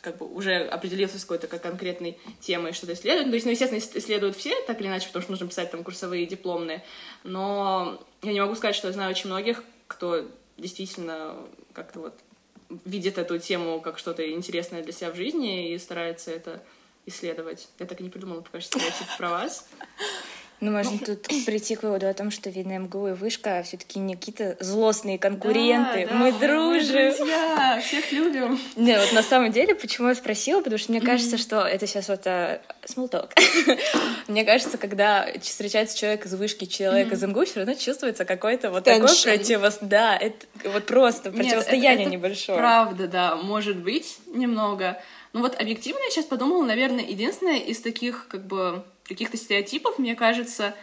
как 0.00 0.18
бы 0.18 0.26
уже 0.26 0.64
определился 0.66 1.18
с 1.18 1.22
какой-то 1.22 1.48
как 1.48 1.62
конкретной 1.62 2.18
темой 2.40 2.72
что-то 2.72 2.94
исследует. 2.94 3.28
То 3.28 3.34
есть, 3.34 3.46
ну, 3.46 3.52
естественно, 3.52 3.78
исследуют 3.78 4.36
все, 4.36 4.54
так 4.66 4.80
или 4.80 4.86
иначе, 4.86 5.08
потому 5.08 5.22
что 5.22 5.32
нужно 5.32 5.48
писать 5.48 5.70
там 5.70 5.82
курсовые 5.82 6.26
дипломные. 6.26 6.84
Но 7.24 8.00
я 8.22 8.32
не 8.32 8.40
могу 8.40 8.54
сказать, 8.54 8.76
что 8.76 8.88
я 8.88 8.92
знаю 8.92 9.10
очень 9.10 9.28
многих, 9.28 9.64
кто 9.88 10.24
действительно 10.56 11.34
как-то 11.72 12.00
вот 12.00 12.14
видит 12.84 13.18
эту 13.18 13.38
тему 13.38 13.80
как 13.80 13.98
что-то 13.98 14.30
интересное 14.30 14.82
для 14.82 14.92
себя 14.92 15.10
в 15.10 15.16
жизни 15.16 15.72
и 15.72 15.78
старается 15.78 16.30
это 16.30 16.62
исследовать. 17.06 17.68
Я 17.78 17.86
так 17.86 18.00
и 18.00 18.02
не 18.02 18.10
придумала 18.10 18.42
пока 18.42 18.60
что 18.60 18.78
стереотип 18.78 19.06
про 19.16 19.30
вас. 19.30 19.68
Ну, 20.60 20.72
можно 20.72 20.98
тут 20.98 21.22
прийти 21.46 21.76
к 21.76 21.84
выводу 21.84 22.08
о 22.08 22.14
том, 22.14 22.32
что, 22.32 22.50
видно, 22.50 22.78
МГУ 22.78 23.08
и 23.08 23.12
Вышка 23.12 23.62
все 23.64 23.76
таки 23.76 24.00
не 24.00 24.16
какие-то 24.16 24.56
злостные 24.58 25.16
конкуренты. 25.16 26.06
Да, 26.06 26.12
да, 26.12 26.14
мы 26.14 26.32
дружим. 26.32 27.14
друзья, 27.14 27.80
всех 27.80 28.10
любим. 28.10 28.58
Не, 28.74 28.98
вот 28.98 29.12
на 29.12 29.22
самом 29.22 29.52
деле, 29.52 29.76
почему 29.76 30.08
я 30.08 30.16
спросила, 30.16 30.60
потому 30.60 30.78
что 30.78 30.90
мне 30.90 31.00
кажется, 31.00 31.38
что 31.38 31.60
это 31.60 31.86
сейчас 31.86 32.08
вот 32.08 32.26
uh, 32.26 32.60
small 32.86 33.08
talk. 33.08 33.30
мне 34.28 34.44
кажется, 34.44 34.78
когда 34.78 35.28
встречается 35.40 35.96
человек 35.96 36.26
из 36.26 36.34
Вышки, 36.34 36.64
человек 36.64 37.12
из 37.12 37.22
МГУ, 37.22 37.44
все 37.44 37.60
равно 37.60 37.74
чувствуется 37.74 38.24
какой-то 38.24 38.70
вот 38.70 38.84
такой 38.84 39.08
противос... 39.22 39.78
Да, 39.80 40.16
это 40.16 40.44
вот 40.64 40.86
просто 40.86 41.30
противостояние 41.30 42.06
небольшое. 42.06 42.58
правда, 42.58 43.06
да, 43.06 43.36
может 43.36 43.76
быть 43.76 44.18
немного. 44.26 45.00
Ну 45.32 45.40
вот 45.40 45.60
объективно 45.60 46.00
я 46.04 46.10
сейчас 46.10 46.24
подумала, 46.24 46.64
наверное, 46.64 47.04
единственное 47.04 47.58
из 47.58 47.80
таких 47.80 48.26
как 48.28 48.46
бы 48.46 48.82
каких-то 49.08 49.36
стереотипов, 49.36 49.98
мне 49.98 50.14
кажется, 50.14 50.74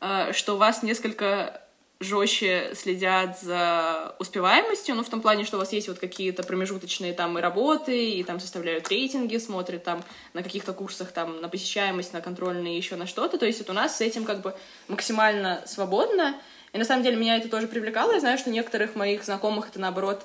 э, 0.00 0.32
что 0.32 0.54
у 0.54 0.56
вас 0.58 0.82
несколько 0.82 1.62
жестче 2.00 2.72
следят 2.74 3.38
за 3.40 4.16
успеваемостью, 4.18 4.94
ну, 4.94 5.04
в 5.04 5.08
том 5.10 5.20
плане, 5.20 5.44
что 5.44 5.58
у 5.58 5.60
вас 5.60 5.72
есть 5.72 5.86
вот 5.86 5.98
какие-то 5.98 6.42
промежуточные 6.42 7.12
там 7.12 7.38
и 7.38 7.42
работы, 7.42 8.12
и 8.12 8.24
там 8.24 8.40
составляют 8.40 8.88
рейтинги, 8.88 9.36
смотрят 9.36 9.84
там 9.84 10.02
на 10.32 10.42
каких-то 10.42 10.72
курсах 10.72 11.12
там 11.12 11.42
на 11.42 11.50
посещаемость, 11.50 12.14
на 12.14 12.22
контрольные, 12.22 12.78
еще 12.78 12.96
на 12.96 13.06
что-то, 13.06 13.36
то 13.36 13.44
есть 13.44 13.58
вот 13.58 13.68
у 13.68 13.74
нас 13.74 13.98
с 13.98 14.00
этим 14.00 14.24
как 14.24 14.40
бы 14.40 14.54
максимально 14.88 15.62
свободно, 15.66 16.40
и 16.72 16.78
на 16.78 16.86
самом 16.86 17.02
деле 17.02 17.16
меня 17.16 17.36
это 17.36 17.50
тоже 17.50 17.68
привлекало, 17.68 18.12
я 18.12 18.20
знаю, 18.20 18.38
что 18.38 18.48
некоторых 18.48 18.94
моих 18.94 19.22
знакомых 19.22 19.68
это 19.68 19.78
наоборот 19.78 20.24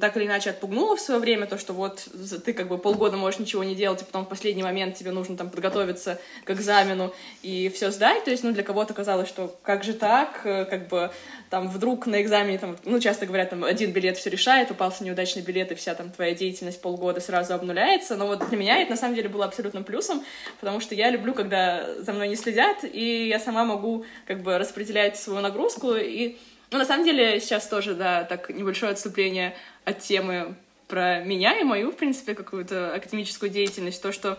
так 0.00 0.16
или 0.16 0.26
иначе 0.26 0.50
отпугнуло 0.50 0.96
в 0.96 1.00
свое 1.00 1.20
время, 1.20 1.46
то, 1.46 1.58
что 1.58 1.72
вот 1.72 2.06
ты 2.44 2.52
как 2.52 2.68
бы 2.68 2.78
полгода 2.78 3.16
можешь 3.16 3.40
ничего 3.40 3.64
не 3.64 3.74
делать, 3.74 4.02
и 4.02 4.04
потом 4.04 4.24
в 4.24 4.28
последний 4.28 4.62
момент 4.62 4.96
тебе 4.96 5.10
нужно 5.10 5.36
там 5.36 5.50
подготовиться 5.50 6.18
к 6.44 6.50
экзамену 6.50 7.12
и 7.42 7.70
все 7.74 7.90
сдать. 7.90 8.24
То 8.24 8.30
есть, 8.30 8.44
ну, 8.44 8.52
для 8.52 8.62
кого-то 8.62 8.94
казалось, 8.94 9.28
что 9.28 9.56
как 9.62 9.84
же 9.84 9.94
так, 9.94 10.40
э, 10.44 10.64
как 10.64 10.88
бы 10.88 11.10
там 11.50 11.68
вдруг 11.68 12.06
на 12.06 12.22
экзамене, 12.22 12.58
там, 12.58 12.76
ну, 12.84 13.00
часто 13.00 13.26
говорят, 13.26 13.50
там, 13.50 13.64
один 13.64 13.92
билет 13.92 14.16
все 14.16 14.30
решает, 14.30 14.70
упался 14.70 15.04
неудачный 15.04 15.42
билет, 15.42 15.72
и 15.72 15.74
вся 15.74 15.94
там 15.94 16.10
твоя 16.10 16.34
деятельность 16.34 16.80
полгода 16.80 17.20
сразу 17.20 17.54
обнуляется. 17.54 18.16
Но 18.16 18.26
вот 18.26 18.48
для 18.48 18.56
меня 18.56 18.78
это 18.78 18.92
на 18.92 18.96
самом 18.96 19.14
деле 19.14 19.28
было 19.28 19.44
абсолютно 19.44 19.82
плюсом, 19.82 20.24
потому 20.60 20.80
что 20.80 20.94
я 20.94 21.10
люблю, 21.10 21.34
когда 21.34 21.86
за 21.98 22.12
мной 22.12 22.28
не 22.28 22.36
следят, 22.36 22.84
и 22.84 23.28
я 23.28 23.38
сама 23.38 23.64
могу 23.64 24.04
как 24.26 24.42
бы 24.42 24.58
распределять 24.58 25.16
свою 25.18 25.40
нагрузку 25.40 25.94
и 25.94 26.36
ну, 26.74 26.78
на 26.78 26.86
самом 26.86 27.04
деле, 27.04 27.38
сейчас 27.38 27.68
тоже, 27.68 27.94
да, 27.94 28.24
так 28.24 28.50
небольшое 28.50 28.90
отступление 28.90 29.54
от 29.84 30.00
темы 30.00 30.54
про 30.88 31.20
меня 31.20 31.58
и 31.58 31.64
мою, 31.64 31.90
в 31.90 31.96
принципе, 31.96 32.34
какую-то 32.34 32.94
академическую 32.94 33.50
деятельность. 33.50 34.00
То, 34.02 34.12
что 34.12 34.38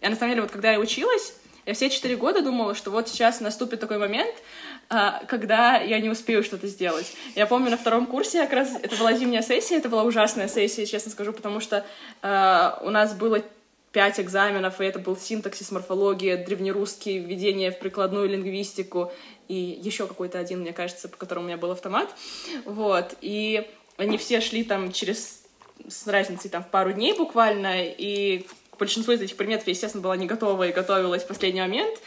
я, 0.00 0.10
на 0.10 0.16
самом 0.16 0.32
деле, 0.32 0.42
вот 0.42 0.50
когда 0.50 0.72
я 0.72 0.78
училась, 0.78 1.34
Я 1.66 1.72
все 1.72 1.88
четыре 1.88 2.16
года 2.16 2.42
думала, 2.42 2.74
что 2.74 2.90
вот 2.90 3.08
сейчас 3.08 3.40
наступит 3.40 3.80
такой 3.80 3.96
момент, 3.96 4.34
а, 4.90 5.24
когда 5.26 5.78
я 5.78 5.98
не 5.98 6.10
успею 6.10 6.42
что-то 6.42 6.66
сделать. 6.66 7.14
Я 7.34 7.46
помню, 7.46 7.70
на 7.70 7.78
втором 7.78 8.06
курсе 8.06 8.42
как 8.42 8.52
раз 8.52 8.74
это 8.82 8.94
была 8.96 9.14
зимняя 9.14 9.40
сессия, 9.40 9.76
это 9.76 9.88
была 9.88 10.02
ужасная 10.02 10.46
сессия, 10.48 10.84
честно 10.84 11.10
скажу, 11.10 11.32
потому 11.32 11.60
что 11.60 11.86
э, 12.20 12.70
у 12.82 12.90
нас 12.90 13.14
было 13.14 13.42
пять 13.92 14.20
экзаменов, 14.20 14.80
и 14.80 14.84
это 14.84 14.98
был 14.98 15.16
синтаксис, 15.16 15.70
морфология, 15.70 16.36
древнерусский, 16.36 17.18
введение 17.18 17.70
в 17.70 17.78
прикладную 17.78 18.28
лингвистику 18.28 19.12
и 19.48 19.54
еще 19.54 20.06
какой-то 20.06 20.38
один, 20.38 20.60
мне 20.60 20.72
кажется, 20.72 21.08
по 21.08 21.16
которому 21.16 21.46
у 21.46 21.48
меня 21.48 21.56
был 21.56 21.70
автомат. 21.70 22.14
Вот. 22.64 23.14
И 23.20 23.70
они 23.96 24.18
все 24.18 24.40
шли 24.40 24.64
там 24.64 24.92
через 24.92 25.42
с 25.88 26.06
разницей 26.06 26.50
там 26.50 26.62
в 26.62 26.68
пару 26.68 26.92
дней 26.92 27.14
буквально, 27.14 27.84
и 27.84 28.46
к 28.70 28.78
большинству 28.78 29.12
из 29.12 29.20
этих 29.20 29.36
предметов 29.36 29.66
я, 29.66 29.72
естественно, 29.72 30.02
была 30.02 30.16
не 30.16 30.26
готова 30.26 30.68
и 30.68 30.72
готовилась 30.72 31.22
в 31.22 31.28
последний 31.28 31.60
момент. 31.60 31.98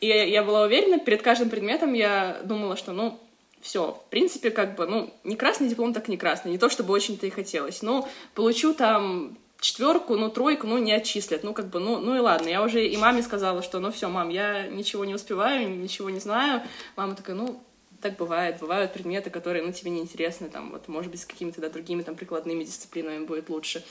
И 0.00 0.06
я 0.06 0.42
была 0.42 0.62
уверена, 0.62 0.98
перед 0.98 1.22
каждым 1.22 1.50
предметом 1.50 1.92
я 1.92 2.40
думала, 2.44 2.76
что, 2.76 2.92
ну, 2.92 3.20
все, 3.60 3.92
в 3.92 4.10
принципе, 4.10 4.50
как 4.50 4.74
бы, 4.74 4.86
ну, 4.86 5.12
не 5.24 5.36
красный 5.36 5.68
диплом, 5.68 5.92
так 5.92 6.08
не 6.08 6.16
красный, 6.16 6.52
не 6.52 6.58
то 6.58 6.70
чтобы 6.70 6.94
очень-то 6.94 7.26
и 7.26 7.30
хотелось. 7.30 7.82
Ну, 7.82 8.08
получу 8.34 8.72
там 8.72 9.36
четверку, 9.60 10.16
ну, 10.16 10.30
тройку, 10.30 10.66
ну, 10.66 10.78
не 10.78 10.92
отчислят. 10.92 11.44
Ну, 11.44 11.52
как 11.52 11.68
бы, 11.68 11.80
ну, 11.80 11.98
ну 11.98 12.16
и 12.16 12.20
ладно. 12.20 12.48
Я 12.48 12.62
уже 12.62 12.86
и 12.86 12.96
маме 12.96 13.22
сказала, 13.22 13.62
что, 13.62 13.78
ну, 13.78 13.92
все, 13.92 14.08
мам, 14.08 14.30
я 14.30 14.66
ничего 14.66 15.04
не 15.04 15.14
успеваю, 15.14 15.68
ничего 15.68 16.08
не 16.08 16.20
знаю. 16.20 16.62
Мама 16.96 17.14
такая, 17.14 17.36
ну, 17.36 17.60
так 18.00 18.16
бывает. 18.16 18.58
Бывают 18.60 18.92
предметы, 18.92 19.30
которые, 19.30 19.64
ну, 19.64 19.72
тебе 19.72 19.90
неинтересны, 19.90 20.48
там, 20.48 20.70
вот, 20.70 20.88
может 20.88 21.10
быть, 21.10 21.20
с 21.20 21.26
какими-то, 21.26 21.60
да, 21.60 21.68
другими, 21.68 22.02
там, 22.02 22.14
прикладными 22.14 22.64
дисциплинами 22.64 23.24
будет 23.24 23.48
лучше. 23.48 23.84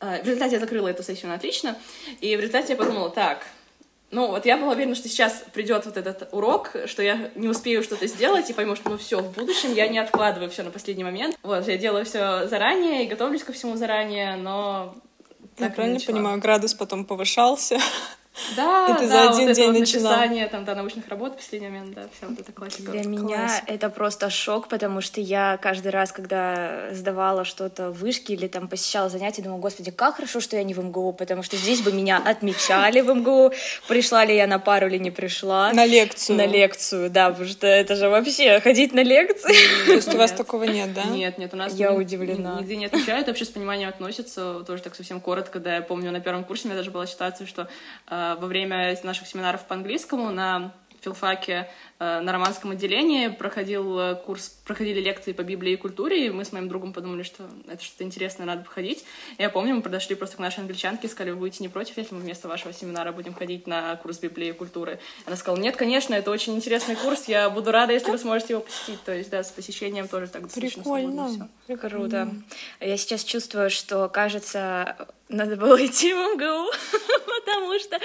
А, 0.00 0.20
в 0.22 0.26
результате 0.26 0.54
я 0.54 0.60
закрыла 0.60 0.88
эту 0.88 1.02
сессию 1.02 1.28
на 1.28 1.34
отлично, 1.34 1.76
и 2.20 2.36
в 2.36 2.40
результате 2.40 2.74
я 2.74 2.76
подумала, 2.76 3.10
так, 3.10 3.46
ну, 4.10 4.28
вот 4.28 4.46
я 4.46 4.56
была 4.56 4.72
уверена, 4.72 4.94
что 4.94 5.08
сейчас 5.08 5.44
придет 5.52 5.84
вот 5.84 5.96
этот 5.96 6.28
урок, 6.32 6.76
что 6.86 7.02
я 7.02 7.30
не 7.34 7.48
успею 7.48 7.82
что-то 7.82 8.06
сделать 8.06 8.48
и 8.48 8.52
пойму, 8.52 8.76
что 8.76 8.90
ну 8.90 8.98
все, 8.98 9.20
в 9.20 9.32
будущем 9.32 9.72
я 9.72 9.88
не 9.88 9.98
откладываю 9.98 10.48
все 10.50 10.62
на 10.62 10.70
последний 10.70 11.04
момент. 11.04 11.36
Вот, 11.42 11.66
я 11.66 11.76
делаю 11.76 12.04
все 12.04 12.46
заранее 12.46 13.04
и 13.04 13.08
готовлюсь 13.08 13.42
ко 13.42 13.52
всему 13.52 13.76
заранее, 13.76 14.36
но 14.36 14.94
я 15.58 15.70
правильно 15.70 15.98
понимаю, 15.98 16.38
градус 16.38 16.74
потом 16.74 17.04
повышался? 17.04 17.78
Да, 18.56 18.88
это 18.90 19.02
да, 19.02 19.08
за 19.08 19.30
один 19.30 19.48
вот 19.48 19.56
день 19.56 19.64
это 19.64 19.72
вот 19.72 19.80
написание 19.80 20.46
там, 20.48 20.64
да, 20.64 20.74
научных 20.74 21.08
работ 21.08 21.34
в 21.34 21.36
последний 21.36 21.68
момент, 21.68 21.94
да, 21.94 22.02
вся 22.16 22.28
вот 22.28 22.38
эта 22.38 22.52
классика. 22.52 22.90
Для 22.90 23.04
меня 23.04 23.62
это 23.66 23.88
просто 23.90 24.30
шок, 24.30 24.68
потому 24.68 25.00
что 25.00 25.20
я 25.20 25.58
каждый 25.60 25.88
раз, 25.88 26.12
когда 26.12 26.88
сдавала 26.92 27.44
что-то 27.44 27.90
в 27.90 27.98
вышке 27.98 28.34
или 28.34 28.46
там 28.46 28.68
посещала 28.68 29.08
занятия, 29.08 29.42
думала, 29.42 29.58
господи, 29.58 29.90
как 29.90 30.16
хорошо, 30.16 30.40
что 30.40 30.56
я 30.56 30.64
не 30.64 30.74
в 30.74 30.78
МГУ, 30.78 31.12
потому 31.12 31.42
что 31.42 31.56
здесь 31.56 31.80
бы 31.80 31.92
меня 31.92 32.22
отмечали 32.24 33.00
в 33.00 33.14
МГУ, 33.14 33.52
пришла 33.88 34.24
ли 34.24 34.36
я 34.36 34.46
на 34.46 34.58
пару 34.58 34.86
или 34.88 34.98
не 34.98 35.10
пришла. 35.10 35.72
На 35.72 35.86
лекцию. 35.86 36.36
На 36.36 36.46
лекцию, 36.46 37.10
да, 37.10 37.30
потому 37.30 37.48
что 37.48 37.66
это 37.66 37.96
же 37.96 38.08
вообще 38.08 38.60
ходить 38.60 38.92
на 38.92 39.02
лекции. 39.02 39.54
То 39.86 39.92
есть 39.92 40.14
у 40.14 40.18
вас 40.18 40.32
такого 40.32 40.64
нет, 40.64 40.92
да? 40.92 41.04
Нет, 41.04 41.38
нет, 41.38 41.54
у 41.54 41.56
нас 41.56 41.74
я 41.74 41.92
удивлена. 41.92 42.58
Нигде 42.60 42.76
не 42.76 42.86
отмечают, 42.86 43.28
вообще 43.28 43.44
с 43.44 43.48
пониманием 43.48 43.88
относятся, 43.88 44.60
тоже 44.66 44.82
так 44.82 44.94
совсем 44.94 45.20
коротко, 45.20 45.58
да, 45.58 45.76
я 45.76 45.82
помню, 45.82 46.12
на 46.12 46.20
первом 46.20 46.44
курсе 46.44 46.64
у 46.64 46.66
меня 46.68 46.76
даже 46.76 46.90
была 46.90 47.06
ситуация, 47.06 47.46
что 47.46 47.68
а, 48.06 48.25
во 48.34 48.46
время 48.46 48.96
наших 49.04 49.28
семинаров 49.28 49.64
по 49.66 49.74
английскому 49.74 50.30
на 50.30 50.72
филфаке 51.00 51.68
Э, 51.95 51.95
на 51.98 52.32
романском 52.32 52.72
отделении 52.72 53.28
проходил 53.28 53.98
э, 53.98 54.14
курс, 54.16 54.48
проходили 54.64 55.00
лекции 55.00 55.32
по 55.32 55.42
Библии 55.42 55.72
и 55.72 55.76
культуре, 55.76 56.26
и 56.26 56.30
мы 56.30 56.44
с 56.44 56.52
моим 56.52 56.68
другом 56.68 56.92
подумали, 56.92 57.22
что 57.22 57.48
это 57.66 57.82
что-то 57.82 58.04
интересное, 58.04 58.44
надо 58.44 58.64
походить. 58.64 59.04
Я 59.38 59.48
помню, 59.48 59.74
мы 59.74 59.82
подошли 59.82 60.14
просто 60.14 60.36
к 60.36 60.40
нашей 60.40 60.60
англичанке 60.60 61.06
и 61.06 61.10
сказали, 61.10 61.30
вы 61.30 61.38
будете 61.38 61.62
не 61.62 61.68
против, 61.68 61.96
если 61.96 62.14
мы 62.14 62.20
вместо 62.20 62.48
вашего 62.48 62.74
семинара 62.74 63.12
будем 63.12 63.32
ходить 63.32 63.66
на 63.66 63.96
курс 63.96 64.18
Библии 64.18 64.48
и 64.48 64.52
культуры? 64.52 64.98
Она 65.24 65.36
сказала, 65.36 65.58
нет, 65.58 65.76
конечно, 65.76 66.14
это 66.14 66.30
очень 66.30 66.54
интересный 66.54 66.96
курс, 66.96 67.28
я 67.28 67.48
буду 67.48 67.70
рада, 67.70 67.94
если 67.94 68.10
вы 68.10 68.18
сможете 68.18 68.54
его 68.54 68.62
посетить. 68.62 69.02
То 69.04 69.14
есть, 69.14 69.30
да, 69.30 69.42
с 69.42 69.50
посещением 69.50 70.06
тоже 70.06 70.26
так 70.26 70.42
достаточно 70.42 70.82
Прикольно. 70.82 71.48
Все. 71.64 71.76
Круто. 71.76 72.28
Я 72.80 72.96
сейчас 72.98 73.24
чувствую, 73.24 73.70
что, 73.70 74.08
кажется, 74.08 75.08
надо 75.28 75.56
было 75.56 75.84
идти 75.84 76.12
в 76.12 76.16
МГУ, 76.16 76.70
потому 77.26 77.78
что 77.78 77.98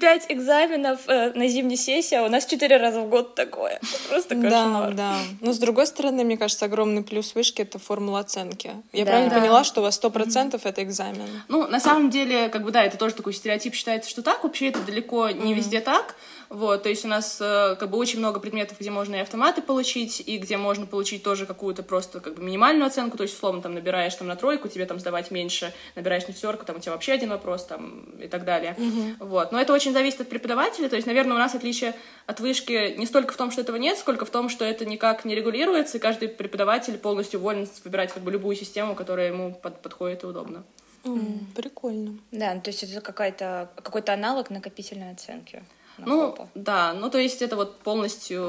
пять 0.00 0.26
экзаменов 0.30 1.00
э, 1.06 1.32
на 1.34 1.46
зимней 1.46 1.76
сессии, 1.76 2.14
а 2.14 2.22
у 2.22 2.28
нас 2.28 2.46
четыре 2.46 2.78
раза 2.78 2.91
раза 2.92 3.06
в 3.06 3.08
год 3.08 3.34
такое. 3.34 3.80
Просто 4.08 4.34
кошмар. 4.34 4.94
Да, 4.94 5.14
да. 5.14 5.16
Но 5.40 5.52
с 5.52 5.58
другой 5.58 5.86
стороны, 5.86 6.24
мне 6.24 6.36
кажется, 6.36 6.66
огромный 6.66 7.02
плюс 7.02 7.34
вышки— 7.34 7.62
это 7.62 7.78
формула 7.78 8.20
оценки. 8.20 8.70
Я 8.92 9.04
да, 9.04 9.10
правильно 9.10 9.34
да. 9.34 9.40
поняла, 9.40 9.64
что 9.64 9.80
у 9.80 9.84
вас 9.84 9.96
сто 9.96 10.10
процентов 10.10 10.66
это 10.66 10.82
экзамен? 10.82 11.28
Ну, 11.48 11.66
на 11.66 11.80
самом 11.80 12.10
деле, 12.10 12.48
как 12.48 12.64
бы, 12.64 12.70
да, 12.70 12.84
это 12.84 12.96
тоже 12.96 13.14
такой 13.14 13.32
стереотип 13.32 13.74
считается, 13.74 14.10
что 14.10 14.22
так. 14.22 14.44
Вообще 14.44 14.68
это 14.68 14.80
далеко 14.80 15.30
не 15.30 15.52
mm-hmm. 15.52 15.56
везде 15.56 15.80
так. 15.80 16.14
Вот, 16.52 16.82
то 16.82 16.90
есть 16.90 17.02
у 17.06 17.08
нас 17.08 17.38
э, 17.40 17.76
как 17.80 17.88
бы 17.88 17.96
очень 17.96 18.18
много 18.18 18.38
предметов, 18.38 18.76
где 18.78 18.90
можно 18.90 19.14
и 19.14 19.20
автоматы 19.20 19.62
получить, 19.62 20.22
и 20.26 20.36
где 20.36 20.58
можно 20.58 20.84
получить 20.84 21.22
тоже 21.22 21.46
какую-то 21.46 21.82
просто 21.82 22.20
как 22.20 22.34
бы 22.34 22.42
минимальную 22.42 22.86
оценку, 22.86 23.16
то 23.16 23.22
есть 23.22 23.34
условно 23.34 23.62
там 23.62 23.72
набираешь 23.72 24.14
там 24.14 24.28
на 24.28 24.36
тройку, 24.36 24.68
тебе 24.68 24.84
там 24.84 25.00
сдавать 25.00 25.30
меньше, 25.30 25.72
набираешь 25.96 26.26
на 26.26 26.34
четверку, 26.34 26.66
там 26.66 26.76
у 26.76 26.78
тебя 26.78 26.92
вообще 26.92 27.12
один 27.12 27.30
вопрос 27.30 27.64
там 27.64 28.04
и 28.20 28.28
так 28.28 28.44
далее. 28.44 28.76
Mm-hmm. 28.78 29.16
Вот, 29.20 29.50
но 29.50 29.62
это 29.62 29.72
очень 29.72 29.94
зависит 29.94 30.20
от 30.20 30.28
преподавателя, 30.28 30.90
то 30.90 30.96
есть, 30.96 31.06
наверное, 31.06 31.36
у 31.36 31.38
нас 31.38 31.54
отличие 31.54 31.94
от 32.26 32.38
вышки 32.38 32.96
не 32.98 33.06
столько 33.06 33.32
в 33.32 33.38
том, 33.38 33.50
что 33.50 33.62
этого 33.62 33.76
нет, 33.76 33.96
сколько 33.96 34.26
в 34.26 34.30
том, 34.30 34.50
что 34.50 34.66
это 34.66 34.84
никак 34.84 35.24
не 35.24 35.34
регулируется, 35.34 35.96
и 35.96 36.00
каждый 36.02 36.28
преподаватель 36.28 36.98
полностью 36.98 37.40
волен 37.40 37.66
выбирать 37.82 38.12
как 38.12 38.22
бы 38.22 38.30
любую 38.30 38.56
систему, 38.56 38.94
которая 38.94 39.28
ему 39.28 39.54
под, 39.54 39.80
подходит 39.80 40.22
и 40.22 40.26
удобно. 40.26 40.64
Mm, 41.04 41.54
прикольно. 41.56 42.18
Да, 42.30 42.52
ну, 42.52 42.60
то 42.60 42.68
есть 42.68 42.82
это 42.82 43.00
какая-то 43.00 43.70
какой-то 43.82 44.12
аналог 44.12 44.50
накопительной 44.50 45.12
оценки 45.12 45.62
ну, 46.06 46.30
хопа. 46.30 46.48
да, 46.54 46.92
ну 46.92 47.10
то 47.10 47.18
есть 47.18 47.42
это 47.42 47.56
вот 47.56 47.78
полностью 47.78 48.40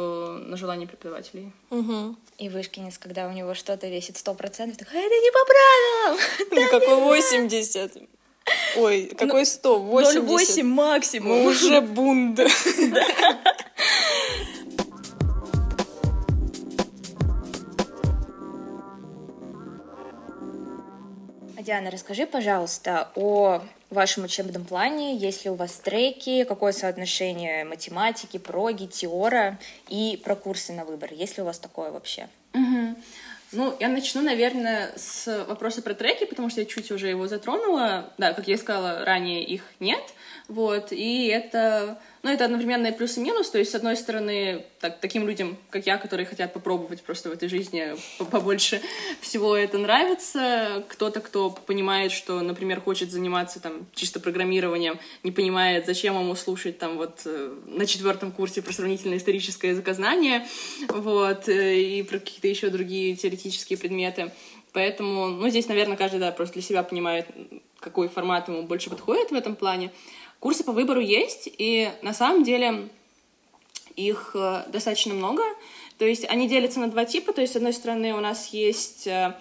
на 0.46 0.58
желание 0.58 0.88
преподавателей. 0.88 1.52
Угу. 1.70 2.16
И 2.38 2.50
Вышкинец, 2.50 2.98
когда 2.98 3.28
у 3.28 3.32
него 3.32 3.54
что-то 3.54 3.88
весит 3.88 4.18
сто 4.18 4.34
процентов, 4.34 4.78
такой, 4.78 5.00
это 5.00 5.16
не 5.16 5.32
по 5.32 5.40
правилам! 5.46 6.20
Ну 6.52 6.80
какой 6.80 7.02
80? 7.02 7.98
Ой, 8.78 9.10
ну, 9.12 9.18
какой 9.18 9.46
100? 9.46 9.80
80? 9.80 10.60
0,8 10.60 10.64
максимум. 10.64 11.30
Мы 11.30 11.46
уже 11.48 11.82
бунд. 11.82 12.40
Диана, 21.64 21.92
расскажи, 21.92 22.26
пожалуйста, 22.26 23.10
о 23.16 23.62
вашем 23.90 24.26
учебном 24.26 24.66
плане, 24.66 25.16
есть 25.16 25.46
ли 25.46 25.52
у 25.52 25.56
вас 25.56 25.72
треки, 25.76 26.44
какое 26.44 26.74
соотношение 26.74 27.64
математики, 27.64 28.38
проги, 28.38 28.86
теора 28.86 29.58
и 29.88 30.22
про 30.24 30.36
курсы 30.36 30.74
на 30.74 30.84
выбор, 30.84 31.14
есть 31.14 31.38
ли 31.38 31.44
у 31.44 31.46
вас 31.46 31.60
такое 31.60 31.92
вообще? 31.92 32.28
Угу. 32.54 32.96
Ну, 33.54 33.76
я 33.80 33.88
начну, 33.88 34.22
наверное, 34.22 34.92
с 34.98 35.46
вопроса 35.48 35.82
про 35.82 35.94
треки, 35.94 36.26
потому 36.26 36.50
что 36.50 36.60
я 36.60 36.66
чуть 36.66 36.92
уже 36.92 37.08
его 37.08 37.28
затронула. 37.28 38.12
Да, 38.18 38.34
как 38.34 38.48
я 38.48 38.58
сказала 38.58 39.06
ранее, 39.06 39.44
их 39.44 39.64
нет. 39.80 40.04
Вот, 40.48 40.92
и 40.92 41.28
это 41.28 42.00
но 42.24 42.32
это 42.32 42.46
одновременно 42.46 42.88
и 42.88 42.94
плюс 42.94 43.18
и 43.18 43.20
минус. 43.20 43.50
То 43.50 43.60
есть, 43.60 43.72
с 43.72 43.76
одной 43.76 43.98
стороны, 43.98 44.64
так, 44.80 45.00
таким 45.02 45.28
людям, 45.28 45.58
как 45.70 45.86
я, 45.86 45.98
которые 45.98 46.26
хотят 46.26 46.54
попробовать 46.54 47.04
просто 47.04 47.30
в 47.30 47.34
этой 47.34 47.50
жизни 47.50 47.96
побольше 48.32 48.82
всего 49.20 49.58
это 49.58 49.78
нравится. 49.78 50.86
Кто-то, 50.88 51.20
кто 51.20 51.50
понимает, 51.50 52.14
что, 52.14 52.40
например, 52.40 52.80
хочет 52.80 53.12
заниматься 53.12 53.60
там 53.60 53.86
чисто 53.94 54.22
программированием, 54.22 55.00
не 55.24 55.32
понимает, 55.32 55.86
зачем 55.86 56.18
ему 56.18 56.34
слушать 56.36 56.80
там 56.80 56.96
вот 56.96 57.24
э, 57.26 57.54
на 57.68 57.86
четвертом 57.86 58.32
курсе 58.32 58.62
про 58.62 58.72
сравнительное 58.72 59.18
историческое 59.18 59.70
языкознание, 59.70 60.48
вот, 60.88 61.50
э, 61.50 61.78
и 61.78 62.04
про 62.04 62.20
какие-то 62.20 62.48
еще 62.48 62.70
другие 62.70 63.18
теоретические 63.18 63.78
предметы. 63.78 64.32
Поэтому, 64.72 65.28
ну, 65.28 65.50
здесь, 65.50 65.68
наверное, 65.68 65.98
каждый, 65.98 66.22
да, 66.22 66.32
просто 66.32 66.54
для 66.54 66.64
себя 66.64 66.84
понимает, 66.84 67.28
какой 67.80 68.08
формат 68.08 68.48
ему 68.48 68.64
больше 68.64 68.90
подходит 68.90 69.30
в 69.30 69.36
этом 69.36 69.56
плане. 69.56 69.92
Курсы 70.44 70.66
по 70.66 70.74
выбору 70.74 71.00
есть, 71.00 71.48
и 71.58 71.90
на 72.02 72.14
самом 72.14 72.44
деле 72.44 72.90
их 73.96 74.32
э, 74.36 74.66
достаточно 74.68 75.14
много. 75.14 75.42
То 75.98 76.04
есть 76.04 76.26
они 76.30 76.50
делятся 76.50 76.82
на 76.82 76.90
два 76.90 77.06
типа. 77.06 77.32
То 77.32 77.40
есть, 77.40 77.54
с 77.54 77.56
одной 77.56 77.72
стороны, 77.72 78.14
у 78.14 78.20
нас 78.20 78.48
есть 78.48 79.08
э, 79.08 79.38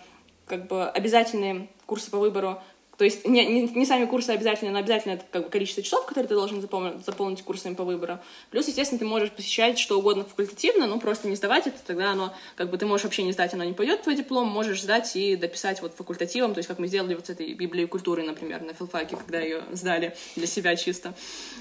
как 0.47 0.69
бы 0.69 0.89
обязательные 0.89 1.67
курсы 1.87 2.09
по 2.09 2.19
выбору, 2.19 2.63
то 2.99 3.05
есть 3.05 3.27
не, 3.27 3.45
не, 3.47 3.63
не 3.63 3.87
сами 3.87 4.05
курсы 4.05 4.31
обязательно, 4.31 4.71
но 4.71 4.79
обязательно 4.79 5.15
это 5.15 5.25
как 5.31 5.45
бы 5.45 5.51
количество 5.51 5.83
часов, 5.83 6.05
которые 6.07 6.29
ты 6.29 6.35
должен 6.35 6.61
заполнить, 6.61 7.05
заполнить 7.05 7.43
курсами 7.43 7.75
по 7.75 7.85
выбору. 7.85 8.19
Плюс, 8.51 8.69
естественно, 8.69 8.99
ты 8.99 9.05
можешь 9.05 9.31
посещать 9.31 9.79
что 9.79 9.99
угодно 9.99 10.25
факультативно, 10.25 10.87
ну 10.87 11.01
просто 11.01 11.29
не 11.29 11.37
сдавать 11.37 11.67
это, 11.67 11.79
тогда 11.87 12.13
оно, 12.13 12.35
как 12.55 12.71
бы 12.71 12.79
ты 12.79 12.87
можешь 12.87 13.05
вообще 13.05 13.23
не 13.23 13.33
сдать, 13.33 13.55
оно 13.55 13.65
не 13.65 13.73
пойдет 13.73 14.01
в 14.01 14.03
твой 14.05 14.17
диплом, 14.17 14.49
можешь 14.49 14.83
сдать 14.83 15.17
и 15.17 15.37
дописать 15.37 15.81
вот 15.81 15.95
факультативом, 15.95 16.55
то 16.55 16.59
есть 16.59 16.69
как 16.69 16.79
мы 16.79 16.87
сделали 16.87 17.15
вот 17.15 17.27
с 17.27 17.31
этой 17.31 17.53
Библией 17.55 17.87
культуры, 17.87 18.23
например, 18.23 18.63
на 18.63 18.75
филфаке, 18.75 19.17
когда 19.17 19.41
ее 19.41 19.63
сдали 19.73 20.15
для 20.37 20.47
себя 20.47 20.77
чисто. 20.77 21.15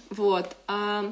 Вот. 0.10 0.56
А 0.68 1.12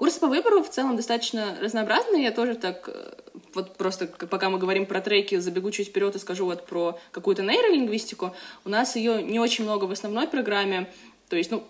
Курсы 0.00 0.18
по 0.18 0.28
выбору 0.28 0.62
в 0.62 0.70
целом 0.70 0.96
достаточно 0.96 1.58
разнообразные. 1.60 2.22
Я 2.22 2.30
тоже 2.30 2.54
так, 2.54 2.88
э, 2.88 3.12
вот 3.52 3.76
просто 3.76 4.06
пока 4.06 4.48
мы 4.48 4.58
говорим 4.58 4.86
про 4.86 5.02
треки, 5.02 5.36
забегу 5.36 5.70
чуть 5.70 5.88
вперед 5.88 6.16
и 6.16 6.18
скажу 6.18 6.46
вот 6.46 6.64
про 6.64 6.98
какую-то 7.10 7.42
нейролингвистику. 7.42 8.34
У 8.64 8.70
нас 8.70 8.96
ее 8.96 9.22
не 9.22 9.38
очень 9.38 9.64
много 9.64 9.84
в 9.84 9.90
основной 9.90 10.26
программе. 10.26 10.90
То 11.28 11.36
есть, 11.36 11.50
ну, 11.50 11.64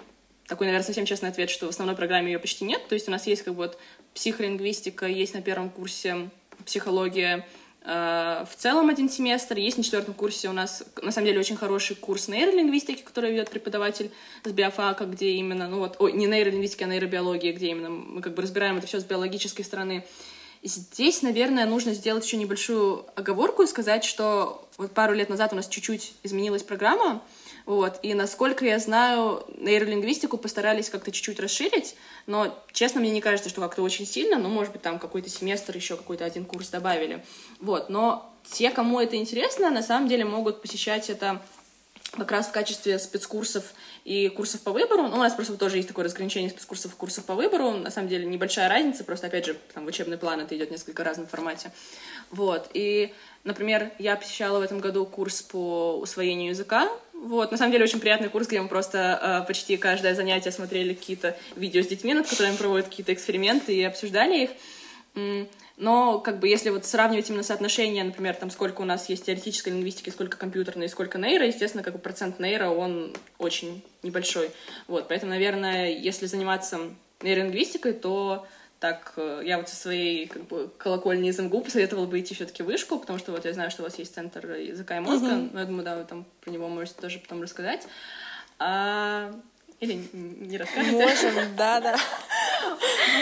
такой, 0.46 0.68
наверное, 0.68 0.86
совсем 0.86 1.06
честный 1.06 1.30
ответ, 1.30 1.50
что 1.50 1.66
в 1.66 1.70
основной 1.70 1.96
программе 1.96 2.30
ее 2.30 2.38
почти 2.38 2.64
нет. 2.64 2.86
То 2.86 2.94
есть 2.94 3.08
у 3.08 3.10
нас 3.10 3.26
есть 3.26 3.42
как 3.42 3.54
бы 3.54 3.64
вот 3.64 3.78
психолингвистика, 4.14 5.06
есть 5.06 5.34
на 5.34 5.42
первом 5.42 5.68
курсе 5.68 6.30
психология, 6.64 7.48
в 7.82 8.50
целом 8.56 8.90
один 8.90 9.08
семестр. 9.08 9.56
Есть 9.56 9.78
на 9.78 9.82
четвертом 9.82 10.14
курсе 10.14 10.48
у 10.48 10.52
нас, 10.52 10.84
на 11.02 11.12
самом 11.12 11.26
деле, 11.26 11.40
очень 11.40 11.56
хороший 11.56 11.96
курс 11.96 12.28
нейролингвистики, 12.28 13.02
который 13.02 13.32
ведет 13.32 13.50
преподаватель 13.50 14.10
с 14.44 14.50
биофака, 14.50 15.06
где 15.06 15.30
именно, 15.30 15.66
ну 15.66 15.78
вот, 15.78 15.96
ой, 15.98 16.12
не 16.12 16.26
нейролингвистика, 16.26 16.84
а 16.84 16.88
нейробиология, 16.88 17.52
где 17.52 17.68
именно 17.68 17.88
мы 17.88 18.20
как 18.20 18.34
бы 18.34 18.42
разбираем 18.42 18.76
это 18.76 18.86
все 18.86 19.00
с 19.00 19.04
биологической 19.04 19.62
стороны. 19.62 20.04
Здесь, 20.62 21.22
наверное, 21.22 21.64
нужно 21.64 21.94
сделать 21.94 22.24
еще 22.26 22.36
небольшую 22.36 23.06
оговорку 23.14 23.62
и 23.62 23.66
сказать, 23.66 24.04
что 24.04 24.68
вот 24.76 24.92
пару 24.92 25.14
лет 25.14 25.30
назад 25.30 25.54
у 25.54 25.56
нас 25.56 25.66
чуть-чуть 25.66 26.12
изменилась 26.22 26.62
программа, 26.62 27.22
вот. 27.70 28.00
И 28.02 28.14
насколько 28.14 28.64
я 28.64 28.80
знаю, 28.80 29.44
нейролингвистику 29.56 30.38
постарались 30.38 30.90
как-то 30.90 31.12
чуть-чуть 31.12 31.38
расширить, 31.38 31.94
но, 32.26 32.58
честно, 32.72 33.00
мне 33.00 33.12
не 33.12 33.20
кажется, 33.20 33.48
что 33.48 33.60
как-то 33.60 33.82
очень 33.82 34.04
сильно, 34.04 34.38
но, 34.40 34.48
может 34.48 34.72
быть, 34.72 34.82
там 34.82 34.98
какой-то 34.98 35.30
семестр, 35.30 35.76
еще 35.76 35.96
какой-то 35.96 36.24
один 36.24 36.44
курс 36.46 36.68
добавили. 36.70 37.24
Вот. 37.60 37.88
Но 37.88 38.28
те, 38.42 38.70
кому 38.70 38.98
это 38.98 39.14
интересно, 39.14 39.70
на 39.70 39.84
самом 39.84 40.08
деле 40.08 40.24
могут 40.24 40.62
посещать 40.62 41.10
это 41.10 41.40
как 42.10 42.32
раз 42.32 42.48
в 42.48 42.50
качестве 42.50 42.98
спецкурсов 42.98 43.72
и 44.04 44.28
курсов 44.28 44.62
по 44.62 44.72
выбору. 44.72 45.02
Ну, 45.02 45.14
у 45.14 45.18
нас 45.18 45.34
просто 45.34 45.56
тоже 45.56 45.76
есть 45.76 45.88
такое 45.88 46.04
разграничение 46.04 46.50
спецкурсов 46.50 46.92
и 46.92 46.96
курсов 46.96 47.24
по 47.24 47.34
выбору. 47.34 47.72
На 47.72 47.90
самом 47.90 48.08
деле 48.08 48.26
небольшая 48.26 48.68
разница, 48.68 49.04
просто, 49.04 49.26
опять 49.26 49.46
же, 49.46 49.56
там 49.74 49.84
в 49.84 49.88
учебный 49.88 50.18
план 50.18 50.40
это 50.40 50.56
идет 50.56 50.70
несколько 50.70 51.04
разном 51.04 51.26
формате. 51.26 51.70
Вот. 52.30 52.70
И, 52.74 53.12
например, 53.44 53.90
я 53.98 54.16
посещала 54.16 54.58
в 54.58 54.62
этом 54.62 54.80
году 54.80 55.04
курс 55.06 55.42
по 55.42 55.98
усвоению 55.98 56.50
языка. 56.50 56.88
Вот, 57.12 57.50
на 57.50 57.58
самом 57.58 57.72
деле 57.72 57.84
очень 57.84 58.00
приятный 58.00 58.30
курс, 58.30 58.46
где 58.46 58.62
мы 58.62 58.68
просто 58.68 59.42
э, 59.42 59.46
почти 59.46 59.76
каждое 59.76 60.14
занятие 60.14 60.52
смотрели 60.52 60.94
какие-то 60.94 61.36
видео 61.54 61.82
с 61.82 61.86
детьми, 61.86 62.14
над 62.14 62.26
которыми 62.26 62.56
проводят 62.56 62.88
какие-то 62.88 63.12
эксперименты 63.12 63.74
и 63.74 63.82
обсуждали 63.82 64.44
их. 64.44 64.50
Но, 65.80 66.18
как 66.18 66.40
бы, 66.40 66.46
если 66.46 66.68
вот 66.68 66.84
сравнивать 66.84 67.30
именно 67.30 67.42
соотношение, 67.42 68.04
например, 68.04 68.36
там, 68.36 68.50
сколько 68.50 68.82
у 68.82 68.84
нас 68.84 69.08
есть 69.08 69.24
теоретической 69.24 69.72
лингвистики, 69.72 70.10
сколько 70.10 70.36
компьютерной, 70.36 70.90
сколько 70.90 71.16
нейро, 71.16 71.46
естественно, 71.46 71.82
как 71.82 71.94
бы 71.94 71.98
процент 71.98 72.38
нейро, 72.38 72.68
он 72.68 73.16
очень 73.38 73.82
небольшой. 74.02 74.50
Вот, 74.88 75.08
поэтому, 75.08 75.30
наверное, 75.30 75.90
если 75.90 76.26
заниматься 76.26 76.80
нейролингвистикой, 77.22 77.94
то 77.94 78.46
так 78.78 79.14
э, 79.16 79.40
я 79.44 79.56
вот 79.56 79.70
со 79.70 79.76
своей 79.76 80.26
как 80.26 80.46
бы 80.48 80.70
колокольни 80.76 81.30
из 81.30 81.38
МГУ 81.38 81.62
посоветовала 81.62 82.04
бы 82.04 82.20
идти 82.20 82.34
все-таки 82.34 82.62
вышку, 82.62 82.98
потому 82.98 83.18
что 83.18 83.32
вот 83.32 83.46
я 83.46 83.54
знаю, 83.54 83.70
что 83.70 83.82
у 83.82 83.86
вас 83.86 83.98
есть 83.98 84.14
центр 84.14 84.56
языка 84.56 84.98
и 84.98 85.00
мозга, 85.00 85.28
uh-huh. 85.28 85.50
но 85.52 85.60
я 85.60 85.66
думаю, 85.66 85.84
да, 85.84 85.96
вы 85.96 86.04
там 86.04 86.26
про 86.42 86.50
него 86.50 86.68
можете 86.68 87.00
тоже 87.00 87.20
потом 87.20 87.40
рассказать. 87.40 87.86
А... 88.58 89.32
Или 89.80 89.98
не 90.12 90.58
расскажете? 90.58 90.92
Можем, 90.92 91.56
да-да. 91.56 91.96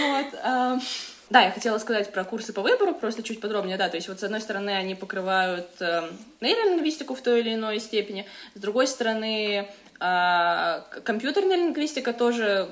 Вот. 0.00 0.82
Да, 1.30 1.42
я 1.42 1.50
хотела 1.50 1.76
сказать 1.78 2.10
про 2.10 2.24
курсы 2.24 2.54
по 2.54 2.62
выбору, 2.62 2.94
просто 2.94 3.22
чуть 3.22 3.40
подробнее, 3.40 3.76
да, 3.76 3.90
то 3.90 3.96
есть 3.96 4.08
вот 4.08 4.18
с 4.18 4.24
одной 4.24 4.40
стороны 4.40 4.70
они 4.70 4.94
покрывают 4.94 5.68
э, 5.80 6.08
нейролингвистику 6.40 7.14
в 7.14 7.20
той 7.20 7.40
или 7.40 7.54
иной 7.54 7.80
степени, 7.80 8.24
с 8.54 8.60
другой 8.60 8.86
стороны 8.86 9.68
э, 10.00 10.82
компьютерная 11.04 11.56
лингвистика 11.56 12.14
тоже 12.14 12.70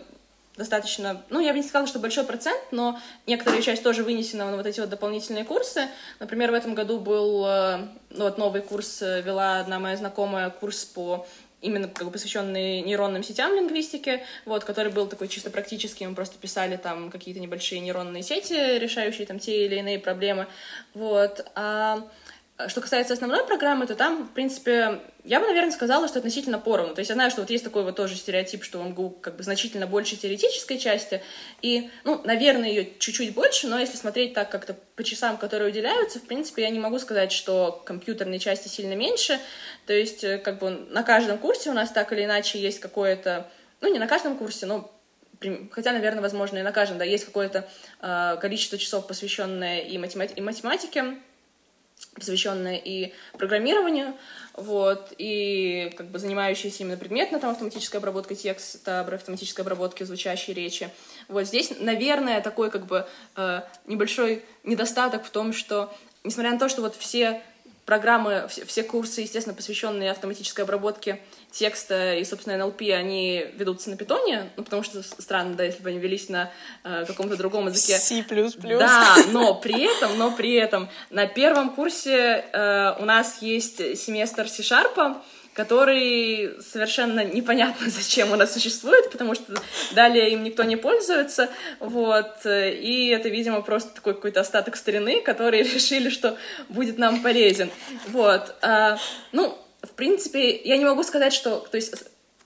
достаточно, 0.56 1.22
ну, 1.28 1.40
я 1.40 1.52
бы 1.52 1.58
не 1.58 1.64
сказала, 1.64 1.86
что 1.86 1.98
большой 1.98 2.24
процент, 2.24 2.60
но 2.70 2.98
некоторая 3.26 3.60
часть 3.60 3.82
тоже 3.82 4.02
вынесена 4.02 4.50
на 4.50 4.56
вот 4.56 4.66
эти 4.66 4.80
вот 4.80 4.88
дополнительные 4.88 5.44
курсы. 5.44 5.88
Например, 6.18 6.50
в 6.50 6.54
этом 6.54 6.74
году 6.74 6.98
был, 6.98 7.44
э, 7.46 7.78
ну, 8.10 8.24
вот 8.24 8.38
новый 8.38 8.62
курс 8.62 9.02
э, 9.02 9.20
вела 9.20 9.60
одна 9.60 9.78
моя 9.78 9.98
знакомая, 9.98 10.48
курс 10.48 10.86
по 10.86 11.26
именно 11.60 11.88
как 11.88 12.06
бы 12.06 12.12
посвященный 12.12 12.82
нейронным 12.82 13.22
сетям 13.22 13.54
лингвистики, 13.54 14.22
вот, 14.44 14.64
который 14.64 14.92
был 14.92 15.06
такой 15.06 15.28
чисто 15.28 15.50
практический, 15.50 16.06
мы 16.06 16.14
просто 16.14 16.38
писали 16.38 16.76
там 16.76 17.10
какие-то 17.10 17.40
небольшие 17.40 17.80
нейронные 17.80 18.22
сети, 18.22 18.78
решающие 18.78 19.26
там 19.26 19.38
те 19.38 19.66
или 19.66 19.76
иные 19.76 19.98
проблемы, 19.98 20.46
вот. 20.94 21.46
А 21.54 22.06
что 22.68 22.80
касается 22.80 23.12
основной 23.12 23.44
программы, 23.46 23.86
то 23.86 23.94
там, 23.94 24.24
в 24.24 24.30
принципе, 24.30 25.00
я 25.24 25.40
бы, 25.40 25.46
наверное, 25.46 25.72
сказала, 25.72 26.08
что 26.08 26.18
относительно 26.18 26.58
поровну. 26.58 26.94
То 26.94 27.00
есть 27.00 27.10
я 27.10 27.14
знаю, 27.14 27.30
что 27.30 27.42
вот 27.42 27.50
есть 27.50 27.64
такой 27.64 27.84
вот 27.84 27.96
тоже 27.96 28.16
стереотип, 28.16 28.64
что 28.64 28.78
в 28.78 28.88
МГУ 28.88 29.10
как 29.10 29.36
бы 29.36 29.42
значительно 29.42 29.86
больше 29.86 30.16
теоретической 30.16 30.78
части, 30.78 31.22
и, 31.60 31.90
ну, 32.04 32.22
наверное, 32.24 32.70
ее 32.70 32.92
чуть-чуть 32.98 33.34
больше, 33.34 33.68
но 33.68 33.78
если 33.78 33.98
смотреть 33.98 34.32
так 34.32 34.50
как-то 34.50 34.74
по 34.94 35.04
часам, 35.04 35.36
которые 35.36 35.70
уделяются, 35.70 36.18
в 36.18 36.22
принципе, 36.22 36.62
я 36.62 36.70
не 36.70 36.78
могу 36.78 36.98
сказать, 36.98 37.30
что 37.30 37.82
компьютерной 37.84 38.38
части 38.38 38.68
сильно 38.68 38.94
меньше. 38.94 39.38
То 39.84 39.92
есть, 39.92 40.24
э, 40.24 40.38
как 40.38 40.58
бы 40.58 40.70
на 40.70 41.02
каждом 41.02 41.36
курсе 41.36 41.70
у 41.70 41.74
нас 41.74 41.90
так 41.90 42.10
или 42.12 42.24
иначе 42.24 42.58
есть 42.58 42.80
какое-то, 42.80 43.50
ну, 43.82 43.92
не 43.92 43.98
на 43.98 44.06
каждом 44.06 44.38
курсе, 44.38 44.64
но 44.64 44.90
хотя, 45.70 45.92
наверное, 45.92 46.22
возможно, 46.22 46.56
и 46.56 46.62
на 46.62 46.72
каждом, 46.72 46.96
да, 46.96 47.04
есть 47.04 47.26
какое-то 47.26 47.68
э, 48.00 48.38
количество 48.40 48.78
часов, 48.78 49.06
посвященное 49.06 49.80
и, 49.80 49.98
математи- 49.98 50.32
и 50.34 50.40
математике, 50.40 51.18
посвященная 52.14 52.76
и 52.76 53.12
программированию, 53.34 54.14
вот, 54.54 55.12
и 55.18 55.92
как 55.96 56.08
бы 56.08 56.18
занимающаяся 56.18 56.82
именно 56.82 56.96
предметно 56.96 57.38
там 57.38 57.50
автоматической 57.50 58.00
обработкой 58.00 58.36
текста, 58.36 59.00
автоматической 59.00 59.62
обработкой 59.62 60.06
звучащей 60.06 60.54
речи. 60.54 60.90
Вот 61.28 61.44
здесь, 61.44 61.72
наверное, 61.78 62.40
такой 62.40 62.70
как 62.70 62.86
бы 62.86 63.06
э, 63.36 63.60
небольшой 63.86 64.42
недостаток 64.64 65.24
в 65.24 65.30
том, 65.30 65.52
что, 65.52 65.94
несмотря 66.24 66.52
на 66.52 66.58
то, 66.58 66.68
что 66.68 66.80
вот 66.80 66.96
все 66.96 67.42
программы, 67.84 68.46
все, 68.48 68.64
все 68.64 68.82
курсы, 68.82 69.20
естественно, 69.20 69.54
посвященные 69.54 70.10
автоматической 70.10 70.64
обработке 70.64 71.20
текста 71.50 72.14
и, 72.14 72.24
собственно, 72.24 72.62
NLP, 72.62 72.92
они 72.92 73.46
ведутся 73.54 73.90
на 73.90 73.96
питоне, 73.96 74.50
ну, 74.56 74.64
потому 74.64 74.82
что 74.82 75.02
странно, 75.02 75.54
да, 75.54 75.64
если 75.64 75.82
бы 75.82 75.88
они 75.88 75.98
велись 75.98 76.28
на 76.28 76.50
э, 76.84 77.04
каком-то 77.06 77.36
другом 77.36 77.66
языке. 77.66 77.98
C++. 77.98 78.24
Да, 78.78 79.16
но 79.32 79.54
при 79.54 79.82
этом, 79.84 80.18
но 80.18 80.30
при 80.30 80.54
этом 80.54 80.88
на 81.10 81.26
первом 81.26 81.74
курсе 81.74 82.44
э, 82.52 82.94
у 82.98 83.04
нас 83.04 83.40
есть 83.40 83.98
семестр 83.98 84.48
C-Sharp, 84.48 85.16
который 85.56 86.60
совершенно 86.60 87.24
непонятно, 87.24 87.88
зачем 87.90 88.30
у 88.32 88.36
нас 88.36 88.52
существует, 88.52 89.10
потому 89.10 89.34
что 89.34 89.54
далее 89.92 90.30
им 90.30 90.44
никто 90.44 90.62
не 90.64 90.76
пользуется, 90.76 91.48
вот, 91.80 92.44
и 92.44 93.08
это, 93.08 93.30
видимо, 93.30 93.62
просто 93.62 93.94
такой 93.94 94.14
какой-то 94.14 94.40
остаток 94.40 94.76
старины, 94.76 95.22
которые 95.22 95.62
решили, 95.74 96.10
что 96.10 96.36
будет 96.68 96.98
нам 96.98 97.22
полезен, 97.22 97.70
вот, 98.08 98.54
а, 98.60 98.98
ну, 99.32 99.58
принципе, 99.96 100.56
я 100.56 100.76
не 100.76 100.84
могу 100.84 101.02
сказать, 101.02 101.32
что, 101.32 101.58
то 101.58 101.76
есть 101.76 101.92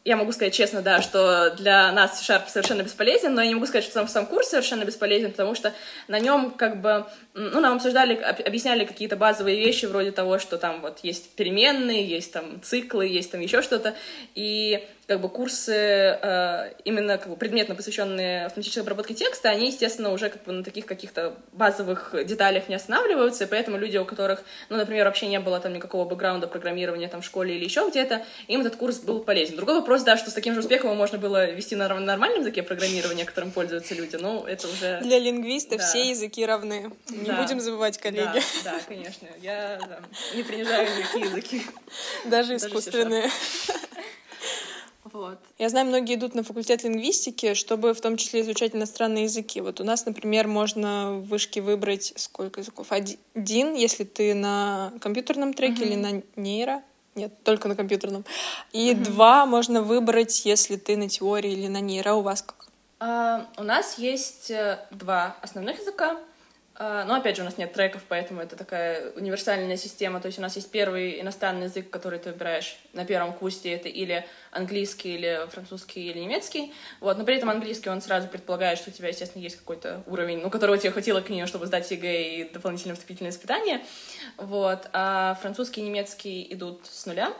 я 0.04 0.16
могу 0.16 0.32
сказать 0.32 0.54
честно, 0.54 0.80
да, 0.80 1.02
что 1.02 1.50
для 1.50 1.92
нас 1.92 2.20
C-Sharp 2.20 2.48
совершенно 2.48 2.82
бесполезен, 2.82 3.34
но 3.34 3.42
я 3.42 3.48
не 3.48 3.54
могу 3.54 3.66
сказать, 3.66 3.84
что 3.84 3.92
сам, 3.92 4.08
сам 4.08 4.26
курс 4.26 4.48
совершенно 4.48 4.84
бесполезен, 4.84 5.30
потому 5.30 5.54
что 5.54 5.74
на 6.08 6.18
нем 6.18 6.52
как 6.52 6.80
бы, 6.80 7.04
ну, 7.34 7.60
нам 7.60 7.76
обсуждали, 7.76 8.14
объясняли 8.14 8.86
какие-то 8.86 9.16
базовые 9.16 9.58
вещи 9.58 9.84
вроде 9.84 10.10
того, 10.10 10.38
что 10.38 10.56
там 10.56 10.80
вот 10.80 11.00
есть 11.02 11.34
переменные, 11.36 12.02
есть 12.06 12.32
там 12.32 12.62
циклы, 12.62 13.06
есть 13.06 13.30
там 13.30 13.42
еще 13.42 13.60
что-то, 13.60 13.94
и 14.34 14.88
как 15.10 15.20
бы 15.20 15.28
курсы 15.28 15.74
э, 15.74 16.72
именно 16.84 17.18
как 17.18 17.30
бы 17.30 17.34
предметно 17.34 17.74
посвященные 17.74 18.46
автоматической 18.46 18.84
обработке 18.84 19.12
текста, 19.12 19.48
они, 19.48 19.66
естественно, 19.66 20.12
уже 20.12 20.28
как 20.28 20.44
бы 20.44 20.52
на 20.52 20.62
таких 20.62 20.86
каких-то 20.86 21.34
базовых 21.50 22.14
деталях 22.26 22.68
не 22.68 22.76
останавливаются, 22.76 23.42
и 23.42 23.46
поэтому 23.48 23.76
люди, 23.76 23.96
у 23.96 24.04
которых, 24.04 24.44
ну, 24.68 24.76
например, 24.76 25.06
вообще 25.06 25.26
не 25.26 25.40
было 25.40 25.58
там 25.58 25.72
никакого 25.72 26.08
бэкграунда 26.08 26.46
программирования 26.46 27.08
там 27.08 27.22
в 27.22 27.24
школе 27.24 27.56
или 27.56 27.64
еще 27.64 27.88
где-то, 27.90 28.24
им 28.46 28.60
этот 28.60 28.76
курс 28.76 29.00
был 29.00 29.18
полезен. 29.18 29.56
Другой 29.56 29.80
вопрос, 29.80 30.04
да, 30.04 30.16
что 30.16 30.30
с 30.30 30.32
таким 30.32 30.54
же 30.54 30.60
успехом 30.60 30.96
можно 30.96 31.18
было 31.18 31.50
вести 31.50 31.74
на 31.74 31.88
нормальном 31.88 32.42
языке 32.42 32.62
программирования, 32.62 33.24
которым 33.24 33.50
пользуются 33.50 33.96
люди, 33.96 34.14
ну, 34.14 34.44
это 34.44 34.68
уже... 34.68 35.00
Для 35.00 35.18
лингвиста 35.18 35.76
да. 35.76 35.82
все 35.82 36.08
языки 36.08 36.46
равны. 36.46 36.92
Не 37.08 37.24
да. 37.24 37.42
будем 37.42 37.58
забывать, 37.58 37.98
коллеги. 37.98 38.40
Да, 38.62 38.74
да 38.74 38.80
конечно. 38.86 39.26
Я 39.42 39.80
да, 39.88 39.98
не 40.36 40.44
принижаю 40.44 40.88
никакие 40.96 41.24
языки. 41.24 41.62
Даже 42.26 42.54
искусственные. 42.54 43.22
Даже 43.22 43.80
вот. 45.12 45.38
Я 45.58 45.68
знаю, 45.68 45.86
многие 45.86 46.14
идут 46.14 46.34
на 46.34 46.42
факультет 46.42 46.84
лингвистики, 46.84 47.54
чтобы 47.54 47.94
в 47.94 48.00
том 48.00 48.16
числе 48.16 48.40
изучать 48.42 48.74
иностранные 48.74 49.24
языки. 49.24 49.60
Вот 49.60 49.80
у 49.80 49.84
нас, 49.84 50.06
например, 50.06 50.46
можно 50.46 51.12
в 51.14 51.28
вышке 51.28 51.60
выбрать 51.60 52.12
сколько 52.16 52.60
языков? 52.60 52.88
Один, 52.90 53.74
если 53.74 54.04
ты 54.04 54.34
на 54.34 54.92
компьютерном 55.00 55.54
треке 55.54 55.82
uh-huh. 55.82 55.86
или 55.86 55.96
на 55.96 56.22
нейро. 56.36 56.82
Нет, 57.14 57.32
только 57.42 57.68
на 57.68 57.74
компьютерном. 57.74 58.24
И 58.72 58.92
uh-huh. 58.92 59.04
два 59.04 59.46
можно 59.46 59.82
выбрать, 59.82 60.44
если 60.46 60.76
ты 60.76 60.96
на 60.96 61.08
теории 61.08 61.52
или 61.52 61.66
на 61.66 61.80
нейро. 61.80 62.14
У 62.14 62.22
вас 62.22 62.42
как? 62.42 62.66
Э, 63.00 63.46
у 63.56 63.62
нас 63.62 63.98
есть 63.98 64.50
э, 64.50 64.78
два 64.90 65.36
основных 65.40 65.80
языка. 65.80 66.18
А, 66.82 67.04
но 67.04 67.16
опять 67.16 67.36
же, 67.36 67.42
у 67.42 67.44
нас 67.44 67.58
нет 67.58 67.74
треков, 67.74 68.02
поэтому 68.08 68.40
это 68.40 68.56
такая 68.56 69.10
универсальная 69.10 69.76
система. 69.76 70.18
То 70.18 70.26
есть 70.28 70.38
у 70.38 70.42
нас 70.42 70.56
есть 70.56 70.70
первый 70.70 71.20
иностранный 71.20 71.64
язык, 71.64 71.90
который 71.90 72.18
ты 72.18 72.32
выбираешь 72.32 72.78
на 72.94 73.04
первом 73.04 73.34
курсе. 73.34 73.74
Это 73.74 73.90
или 73.90 74.26
английский, 74.50 75.16
или 75.16 75.46
французский, 75.50 76.08
или 76.08 76.20
немецкий. 76.20 76.72
Вот. 77.00 77.18
Но 77.18 77.24
при 77.24 77.36
этом 77.36 77.50
английский, 77.50 77.90
он 77.90 78.00
сразу 78.00 78.28
предполагает, 78.28 78.78
что 78.78 78.88
у 78.88 78.94
тебя, 78.94 79.08
естественно, 79.08 79.42
есть 79.42 79.56
какой-то 79.56 80.02
уровень, 80.06 80.40
ну, 80.40 80.48
которого 80.48 80.78
тебе 80.78 80.90
хватило 80.90 81.20
к 81.20 81.28
нему, 81.28 81.46
чтобы 81.46 81.66
сдать 81.66 81.90
ЕГЭ 81.90 82.22
и 82.22 82.44
дополнительные 82.50 82.94
вступительные 82.94 83.32
испытания. 83.32 83.84
Вот. 84.38 84.88
А 84.94 85.34
французский 85.42 85.82
и 85.82 85.84
немецкий 85.84 86.46
идут 86.50 86.86
с 86.86 87.04
нуля. 87.04 87.34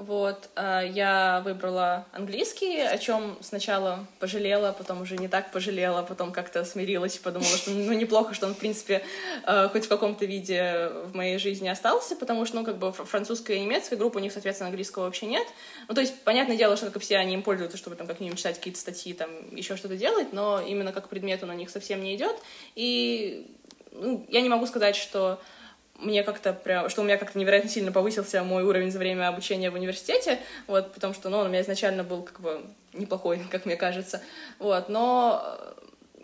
Вот, 0.00 0.48
а, 0.56 0.80
я 0.80 1.42
выбрала 1.44 2.06
английский, 2.12 2.80
о 2.80 2.96
чем 2.96 3.36
сначала 3.42 4.06
пожалела, 4.18 4.72
потом 4.72 5.02
уже 5.02 5.18
не 5.18 5.28
так 5.28 5.52
пожалела, 5.52 6.02
потом 6.02 6.32
как-то 6.32 6.64
смирилась 6.64 7.16
и 7.16 7.20
подумала, 7.20 7.54
что 7.58 7.70
ну 7.72 7.92
неплохо, 7.92 8.32
что 8.32 8.46
он, 8.46 8.54
в 8.54 8.58
принципе, 8.58 9.02
а, 9.44 9.68
хоть 9.68 9.84
в 9.84 9.88
каком-то 9.90 10.24
виде 10.24 10.90
в 11.04 11.14
моей 11.14 11.36
жизни 11.36 11.68
остался, 11.68 12.16
потому 12.16 12.46
что, 12.46 12.56
ну, 12.56 12.64
как 12.64 12.78
бы 12.78 12.92
французская 12.92 13.58
и 13.58 13.60
немецкая 13.60 13.96
группа, 13.96 14.16
у 14.16 14.20
них, 14.20 14.32
соответственно, 14.32 14.68
английского 14.70 15.04
вообще 15.04 15.26
нет. 15.26 15.46
Ну, 15.86 15.94
то 15.94 16.00
есть, 16.00 16.18
понятное 16.22 16.56
дело, 16.56 16.78
что, 16.78 16.90
как 16.90 17.02
все, 17.02 17.18
они 17.18 17.34
им 17.34 17.42
пользуются, 17.42 17.76
чтобы 17.76 17.94
там 17.94 18.06
как-нибудь 18.06 18.38
читать 18.38 18.56
какие-то 18.56 18.80
статьи, 18.80 19.12
там, 19.12 19.28
еще 19.54 19.76
что-то 19.76 19.98
делать, 19.98 20.32
но 20.32 20.62
именно 20.62 20.94
как 20.94 21.10
предмет 21.10 21.42
он 21.42 21.50
у 21.50 21.52
них 21.54 21.68
совсем 21.68 22.02
не 22.02 22.16
идет. 22.16 22.36
И 22.74 23.54
ну, 23.92 24.24
я 24.30 24.40
не 24.40 24.48
могу 24.48 24.64
сказать, 24.64 24.96
что 24.96 25.42
мне 26.00 26.22
как-то 26.22 26.52
прям, 26.52 26.88
что 26.88 27.02
у 27.02 27.04
меня 27.04 27.16
как-то 27.16 27.38
невероятно 27.38 27.70
сильно 27.70 27.92
повысился 27.92 28.42
мой 28.42 28.62
уровень 28.62 28.90
за 28.90 28.98
время 28.98 29.28
обучения 29.28 29.70
в 29.70 29.74
университете, 29.74 30.38
вот, 30.66 30.92
потому 30.92 31.14
что, 31.14 31.28
ну, 31.28 31.38
он 31.38 31.46
у 31.46 31.48
меня 31.48 31.60
изначально 31.60 32.04
был 32.04 32.22
как 32.22 32.40
бы 32.40 32.62
неплохой, 32.92 33.40
как 33.50 33.66
мне 33.66 33.76
кажется, 33.76 34.22
вот, 34.58 34.88
но 34.88 35.58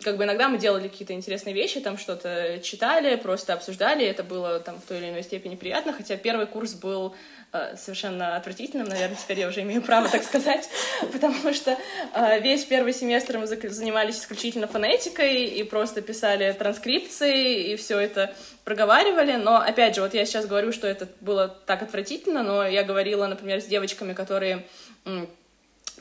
как 0.02 0.16
бы 0.16 0.24
иногда 0.24 0.48
мы 0.48 0.59
делали 0.59 0.88
какие-то 0.88 1.14
интересные 1.14 1.54
вещи, 1.54 1.80
там 1.80 1.96
что-то 1.96 2.61
читали, 2.62 3.16
просто 3.16 3.54
обсуждали, 3.54 4.04
это 4.04 4.22
было 4.22 4.61
там 4.61 4.78
в 4.78 4.85
той 4.85 4.98
или 4.98 5.11
иной 5.11 5.22
степени 5.22 5.56
приятно, 5.56 5.92
хотя 5.92 6.16
первый 6.16 6.46
курс 6.46 6.74
был 6.74 7.14
э, 7.52 7.76
совершенно 7.76 8.37
отвратительным, 8.37 8.88
наверное, 8.88 9.16
теперь 9.16 9.40
я 9.40 9.48
уже 9.48 9.62
имею 9.62 9.82
право 9.82 10.09
так 10.09 10.22
сказать, 10.22 10.68
потому 11.12 11.52
что 11.52 11.76
э, 12.14 12.40
весь 12.40 12.64
первый 12.64 12.92
семестр 12.92 13.38
мы 13.38 13.46
занимались 13.46 14.18
исключительно 14.18 14.66
фонетикой 14.66 15.44
и 15.44 15.62
просто 15.62 16.02
писали 16.02 16.52
транскрипции 16.52 17.72
и 17.72 17.76
все 17.76 17.98
это 17.98 18.35
проговаривали, 18.64 19.37
но 19.37 19.56
опять 19.56 19.94
же, 19.94 20.02
вот 20.02 20.12
я 20.12 20.26
сейчас 20.26 20.46
говорю, 20.46 20.72
что 20.72 20.87
это 20.87 21.09
было 21.20 21.48
так 21.48 21.82
отвратительно, 21.82 22.42
но 22.42 22.66
я 22.66 22.82
говорила, 22.82 23.26
например, 23.26 23.61
с 23.61 23.66
девочками, 23.66 24.12
которые 24.12 24.66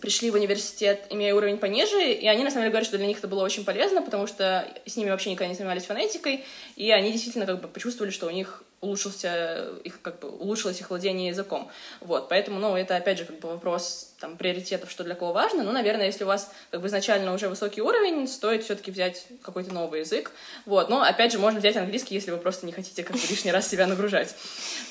пришли 0.02 0.32
в 0.32 0.36
университет, 0.36 1.08
имея 1.10 1.34
уровень 1.34 1.58
пониже, 1.58 2.12
и 2.12 2.28
они, 2.28 2.44
на 2.44 2.50
самом 2.50 2.64
деле, 2.64 2.72
говорят, 2.72 2.88
что 2.88 2.98
для 2.98 3.08
них 3.08 3.18
это 3.20 3.28
было 3.28 3.44
очень 3.44 3.66
полезно, 3.66 4.02
потому 4.02 4.28
что 4.28 4.68
с 4.86 4.96
ними 4.96 5.10
вообще 5.10 5.32
никогда 5.32 5.50
не 5.50 5.56
занимались 5.56 5.86
фонетикой, 5.86 6.46
и 6.76 6.92
они 6.92 7.12
действительно 7.12 7.46
как 7.46 7.62
бы 7.62 7.68
почувствовали, 7.68 8.12
что 8.12 8.28
у 8.28 8.32
них 8.32 8.64
улучшился 8.86 9.70
их 9.84 10.02
как 10.02 10.20
бы 10.20 10.30
улучшилось 10.30 10.80
их 10.80 10.90
владение 10.90 11.30
языком. 11.30 11.70
Вот 12.02 12.30
поэтому 12.30 12.60
ну 12.60 12.76
это 12.76 12.96
опять 12.96 13.18
же 13.18 13.26
как 13.26 13.40
бы 13.40 13.50
вопрос 13.50 14.14
там 14.20 14.38
приоритетов 14.38 14.92
что 14.92 15.04
для 15.04 15.16
кого 15.16 15.34
важно. 15.34 15.64
Ну 15.64 15.72
наверное 15.72 16.06
если 16.06 16.24
у 16.24 16.28
вас 16.28 16.52
как 16.72 16.82
бы 16.82 16.88
изначально 16.88 17.34
уже 17.34 17.50
высокий 17.50 17.82
уровень 17.82 18.28
стоит 18.28 18.64
все-таки 18.64 18.92
взять 18.92 19.26
какой-то 19.42 19.74
новый 19.74 20.02
язык. 20.02 20.32
Вот 20.66 20.90
но 20.90 21.02
опять 21.02 21.32
же 21.32 21.40
можно 21.40 21.60
взять 21.60 21.76
английский 21.78 22.16
если 22.16 22.32
вы 22.32 22.38
просто 22.38 22.66
не 22.66 22.72
хотите 22.72 23.04
как 23.04 23.16
бы 23.16 23.22
лишний 23.28 23.52
раз 23.52 23.68
себя 23.68 23.88
нагружать. 23.88 24.36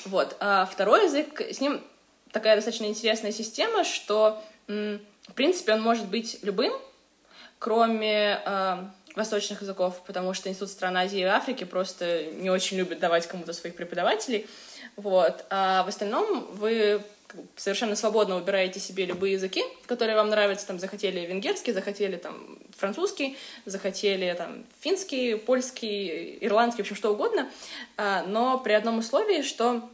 Вот 0.05 0.35
а 0.39 0.65
второй 0.71 1.05
язык 1.05 1.41
с 1.41 1.59
ним 1.61 1.81
такая 2.31 2.55
достаточно 2.55 2.85
интересная 2.85 3.31
система 3.31 3.83
что 3.83 4.43
в 4.67 5.33
принципе, 5.33 5.73
он 5.73 5.81
может 5.81 6.07
быть 6.07 6.39
любым, 6.41 6.73
кроме 7.59 8.41
э, 8.45 8.77
восточных 9.15 9.61
языков, 9.61 10.01
потому 10.05 10.33
что 10.33 10.49
Институт 10.49 10.69
стран 10.69 10.97
Азии 10.97 11.19
и 11.19 11.23
Африки 11.23 11.63
просто 11.63 12.25
не 12.33 12.49
очень 12.49 12.77
любит 12.77 12.99
давать 12.99 13.27
кому-то 13.27 13.53
своих 13.53 13.75
преподавателей. 13.75 14.47
Вот. 14.95 15.45
А 15.49 15.83
в 15.83 15.87
остальном 15.87 16.47
вы 16.53 17.01
совершенно 17.55 17.95
свободно 17.95 18.35
выбираете 18.35 18.79
себе 18.79 19.05
любые 19.05 19.33
языки, 19.33 19.63
которые 19.87 20.15
вам 20.15 20.29
нравятся. 20.29 20.67
Там 20.67 20.79
захотели 20.79 21.25
венгерский, 21.25 21.73
захотели 21.73 22.17
там 22.17 22.59
французский, 22.77 23.37
захотели 23.65 24.33
там 24.37 24.63
финский, 24.79 25.35
польский, 25.35 26.37
ирландский, 26.41 26.83
в 26.83 26.85
общем, 26.85 26.95
что 26.95 27.11
угодно. 27.13 27.49
А, 27.97 28.23
но 28.23 28.59
при 28.59 28.73
одном 28.73 28.99
условии, 28.99 29.41
что 29.41 29.89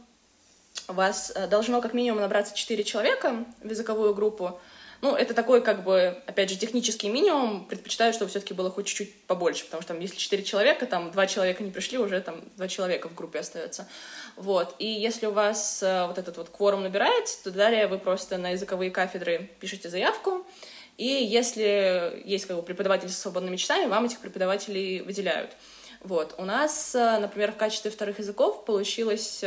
вас 0.88 1.32
э, 1.34 1.46
должно 1.46 1.80
как 1.80 1.94
минимум 1.94 2.20
набраться 2.20 2.54
4 2.54 2.84
человека 2.84 3.44
в 3.62 3.70
языковую 3.70 4.14
группу. 4.14 4.60
Ну, 5.02 5.16
это 5.16 5.34
такой, 5.34 5.62
как 5.62 5.82
бы, 5.82 6.22
опять 6.26 6.48
же, 6.48 6.56
технический 6.56 7.08
минимум. 7.08 7.64
Предпочитаю, 7.64 8.12
чтобы 8.12 8.30
все-таки 8.30 8.54
было 8.54 8.70
хоть 8.70 8.86
чуть-чуть 8.86 9.22
побольше, 9.24 9.64
потому 9.64 9.82
что 9.82 9.94
там, 9.94 10.00
если 10.00 10.16
4 10.16 10.44
человека, 10.44 10.86
там, 10.86 11.10
два 11.10 11.26
человека 11.26 11.64
не 11.64 11.72
пришли, 11.72 11.98
уже 11.98 12.20
там 12.20 12.40
два 12.56 12.68
человека 12.68 13.08
в 13.08 13.14
группе 13.16 13.40
остается. 13.40 13.88
Вот. 14.36 14.76
И 14.78 14.86
если 14.86 15.26
у 15.26 15.32
вас 15.32 15.82
э, 15.82 16.06
вот 16.06 16.18
этот 16.18 16.36
вот 16.36 16.50
кворум 16.50 16.82
набирается, 16.84 17.42
то 17.42 17.50
далее 17.50 17.88
вы 17.88 17.98
просто 17.98 18.38
на 18.38 18.50
языковые 18.50 18.92
кафедры 18.92 19.50
пишете 19.58 19.88
заявку, 19.88 20.46
и 20.98 21.06
если 21.06 22.22
есть 22.24 22.46
как 22.46 22.56
бы 22.56 22.62
преподаватели 22.62 23.08
с 23.08 23.18
свободными 23.18 23.56
часами, 23.56 23.86
вам 23.88 24.04
этих 24.04 24.20
преподавателей 24.20 25.00
выделяют. 25.00 25.50
Вот. 26.00 26.36
У 26.38 26.44
нас, 26.44 26.94
э, 26.94 27.18
например, 27.18 27.50
в 27.50 27.56
качестве 27.56 27.90
вторых 27.90 28.20
языков 28.20 28.64
получилось 28.64 29.42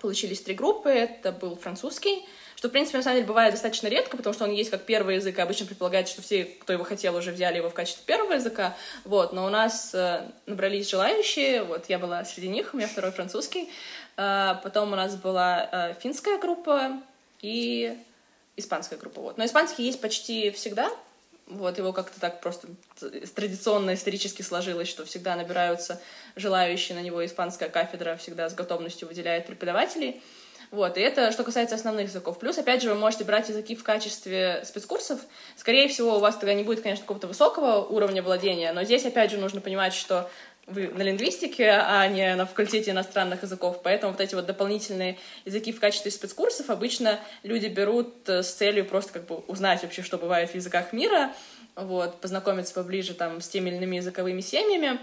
получились 0.00 0.40
три 0.40 0.54
группы. 0.54 0.90
Это 0.90 1.32
был 1.32 1.56
французский, 1.56 2.24
что, 2.60 2.68
в 2.68 2.72
принципе, 2.72 2.98
на 2.98 3.02
самом 3.02 3.16
деле 3.16 3.26
бывает 3.26 3.54
достаточно 3.54 3.88
редко, 3.88 4.18
потому 4.18 4.34
что 4.34 4.44
он 4.44 4.50
есть 4.50 4.70
как 4.70 4.82
первый 4.82 5.14
язык, 5.14 5.38
и 5.38 5.40
обычно 5.40 5.64
предполагается, 5.64 6.12
что 6.12 6.22
все, 6.22 6.44
кто 6.44 6.74
его 6.74 6.84
хотел, 6.84 7.16
уже 7.16 7.32
взяли 7.32 7.56
его 7.56 7.70
в 7.70 7.74
качестве 7.74 8.04
первого 8.04 8.34
языка, 8.34 8.76
вот, 9.04 9.32
но 9.32 9.46
у 9.46 9.48
нас 9.48 9.94
э, 9.94 10.30
набрались 10.44 10.90
желающие, 10.90 11.62
вот, 11.62 11.86
я 11.88 11.98
была 11.98 12.22
среди 12.26 12.48
них, 12.48 12.74
у 12.74 12.76
меня 12.76 12.86
второй 12.86 13.12
французский, 13.12 13.70
э, 14.18 14.54
потом 14.62 14.92
у 14.92 14.94
нас 14.96 15.16
была 15.16 15.70
э, 15.72 15.94
финская 16.02 16.36
группа 16.36 17.00
и 17.40 17.96
испанская 18.56 18.98
группа, 18.98 19.22
вот, 19.22 19.38
но 19.38 19.46
испанский 19.46 19.84
есть 19.84 20.02
почти 20.02 20.50
всегда, 20.50 20.90
вот 21.46 21.78
его 21.78 21.94
как-то 21.94 22.20
так 22.20 22.42
просто 22.42 22.68
традиционно 23.34 23.94
исторически 23.94 24.42
сложилось, 24.42 24.88
что 24.88 25.04
всегда 25.04 25.36
набираются 25.36 26.00
желающие 26.36 26.96
на 26.96 27.02
него 27.02 27.24
испанская 27.24 27.68
кафедра 27.68 28.16
всегда 28.16 28.48
с 28.48 28.54
готовностью 28.54 29.08
выделяет 29.08 29.46
преподавателей. 29.46 30.22
Вот, 30.70 30.96
и 30.96 31.00
это 31.00 31.32
что 31.32 31.42
касается 31.42 31.74
основных 31.74 32.06
языков. 32.06 32.38
Плюс, 32.38 32.56
опять 32.56 32.80
же, 32.80 32.90
вы 32.90 32.94
можете 32.94 33.24
брать 33.24 33.48
языки 33.48 33.74
в 33.74 33.82
качестве 33.82 34.62
спецкурсов. 34.64 35.18
Скорее 35.56 35.88
всего, 35.88 36.16
у 36.16 36.20
вас 36.20 36.36
тогда 36.36 36.54
не 36.54 36.62
будет, 36.62 36.80
конечно, 36.80 37.02
какого-то 37.02 37.26
высокого 37.26 37.84
уровня 37.84 38.22
владения, 38.22 38.72
но 38.72 38.84
здесь, 38.84 39.04
опять 39.04 39.32
же, 39.32 39.38
нужно 39.38 39.60
понимать, 39.60 39.94
что 39.94 40.30
вы 40.70 40.88
на 40.88 41.02
лингвистике, 41.02 41.70
а 41.70 42.06
не 42.06 42.34
на 42.34 42.46
факультете 42.46 42.90
иностранных 42.90 43.42
языков. 43.42 43.80
Поэтому 43.82 44.12
вот 44.12 44.20
эти 44.20 44.34
вот 44.34 44.46
дополнительные 44.46 45.18
языки 45.44 45.72
в 45.72 45.80
качестве 45.80 46.10
спецкурсов 46.10 46.70
обычно 46.70 47.20
люди 47.42 47.66
берут 47.66 48.28
э, 48.28 48.42
с 48.42 48.52
целью 48.52 48.84
просто 48.84 49.12
как 49.12 49.26
бы 49.26 49.36
узнать 49.46 49.82
вообще, 49.82 50.02
что 50.02 50.18
бывает 50.18 50.50
в 50.50 50.54
языках 50.54 50.92
мира, 50.92 51.32
вот, 51.76 52.20
познакомиться 52.20 52.74
поближе 52.74 53.14
там 53.14 53.40
с 53.40 53.48
теми 53.48 53.70
или 53.70 53.76
иными 53.76 53.96
языковыми 53.96 54.40
семьями. 54.40 54.98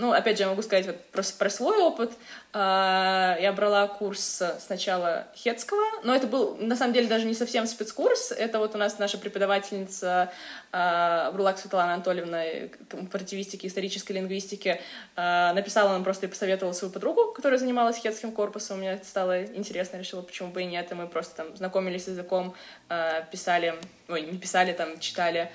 Ну, 0.00 0.12
опять 0.12 0.38
же, 0.38 0.44
я 0.44 0.48
могу 0.48 0.62
сказать 0.62 0.86
вот 0.86 1.04
про, 1.12 1.22
про 1.38 1.50
свой 1.50 1.76
опыт. 1.78 2.10
А, 2.54 3.36
я 3.38 3.52
брала 3.52 3.86
курс 3.86 4.42
сначала 4.58 5.26
хетского, 5.36 5.82
но 6.04 6.14
это 6.16 6.26
был, 6.26 6.56
на 6.56 6.74
самом 6.74 6.94
деле, 6.94 7.06
даже 7.06 7.26
не 7.26 7.34
совсем 7.34 7.66
спецкурс. 7.66 8.32
Это 8.32 8.58
вот 8.60 8.74
у 8.74 8.78
нас 8.78 8.98
наша 8.98 9.18
преподавательница 9.18 10.32
а, 10.72 11.30
Бурлак 11.32 11.58
Светлана 11.58 11.94
Анатольевна 11.94 12.44
компаративистики, 12.88 13.66
исторической 13.66 14.12
лингвистики 14.12 14.80
а, 15.16 15.52
написала 15.52 15.90
нам 15.90 16.02
просто 16.02 16.26
и 16.26 16.28
посоветовала 16.30 16.72
свою 16.72 16.90
подругу, 16.90 17.32
которая 17.32 17.58
занималась 17.58 17.98
хетским 17.98 18.32
корпусом. 18.32 18.78
Мне 18.78 18.92
это 18.92 19.04
стало 19.04 19.44
интересно, 19.44 19.98
решила, 19.98 20.22
почему 20.22 20.48
бы 20.48 20.62
и 20.62 20.64
нет. 20.64 20.90
И 20.90 20.94
мы 20.94 21.08
просто 21.08 21.36
там 21.36 21.56
знакомились 21.58 22.04
с 22.04 22.08
языком, 22.08 22.54
писали, 23.30 23.74
ой, 24.08 24.22
не 24.22 24.38
писали, 24.38 24.72
там, 24.72 24.98
читали 24.98 25.50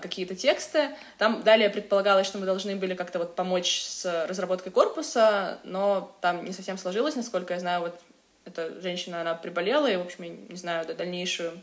какие-то 0.00 0.36
тексты. 0.36 0.90
Там 1.18 1.42
далее 1.42 1.68
предполагалось, 1.68 2.26
что 2.26 2.38
мы 2.38 2.46
должны 2.46 2.76
были 2.76 2.94
как-то 2.94 3.18
вот 3.18 3.34
помочь 3.34 3.82
с 3.82 4.26
разработкой 4.28 4.70
корпуса, 4.70 5.58
но 5.64 6.16
там 6.20 6.44
не 6.44 6.52
совсем 6.52 6.78
сложилось, 6.78 7.16
насколько 7.16 7.54
я 7.54 7.60
знаю, 7.60 7.80
вот 7.80 8.00
эта 8.44 8.80
женщина, 8.80 9.20
она 9.20 9.34
приболела, 9.34 9.90
и, 9.90 9.96
в 9.96 10.02
общем, 10.02 10.24
я 10.24 10.30
не 10.30 10.56
знаю 10.56 10.86
да, 10.86 10.94
дальнейшую 10.94 11.60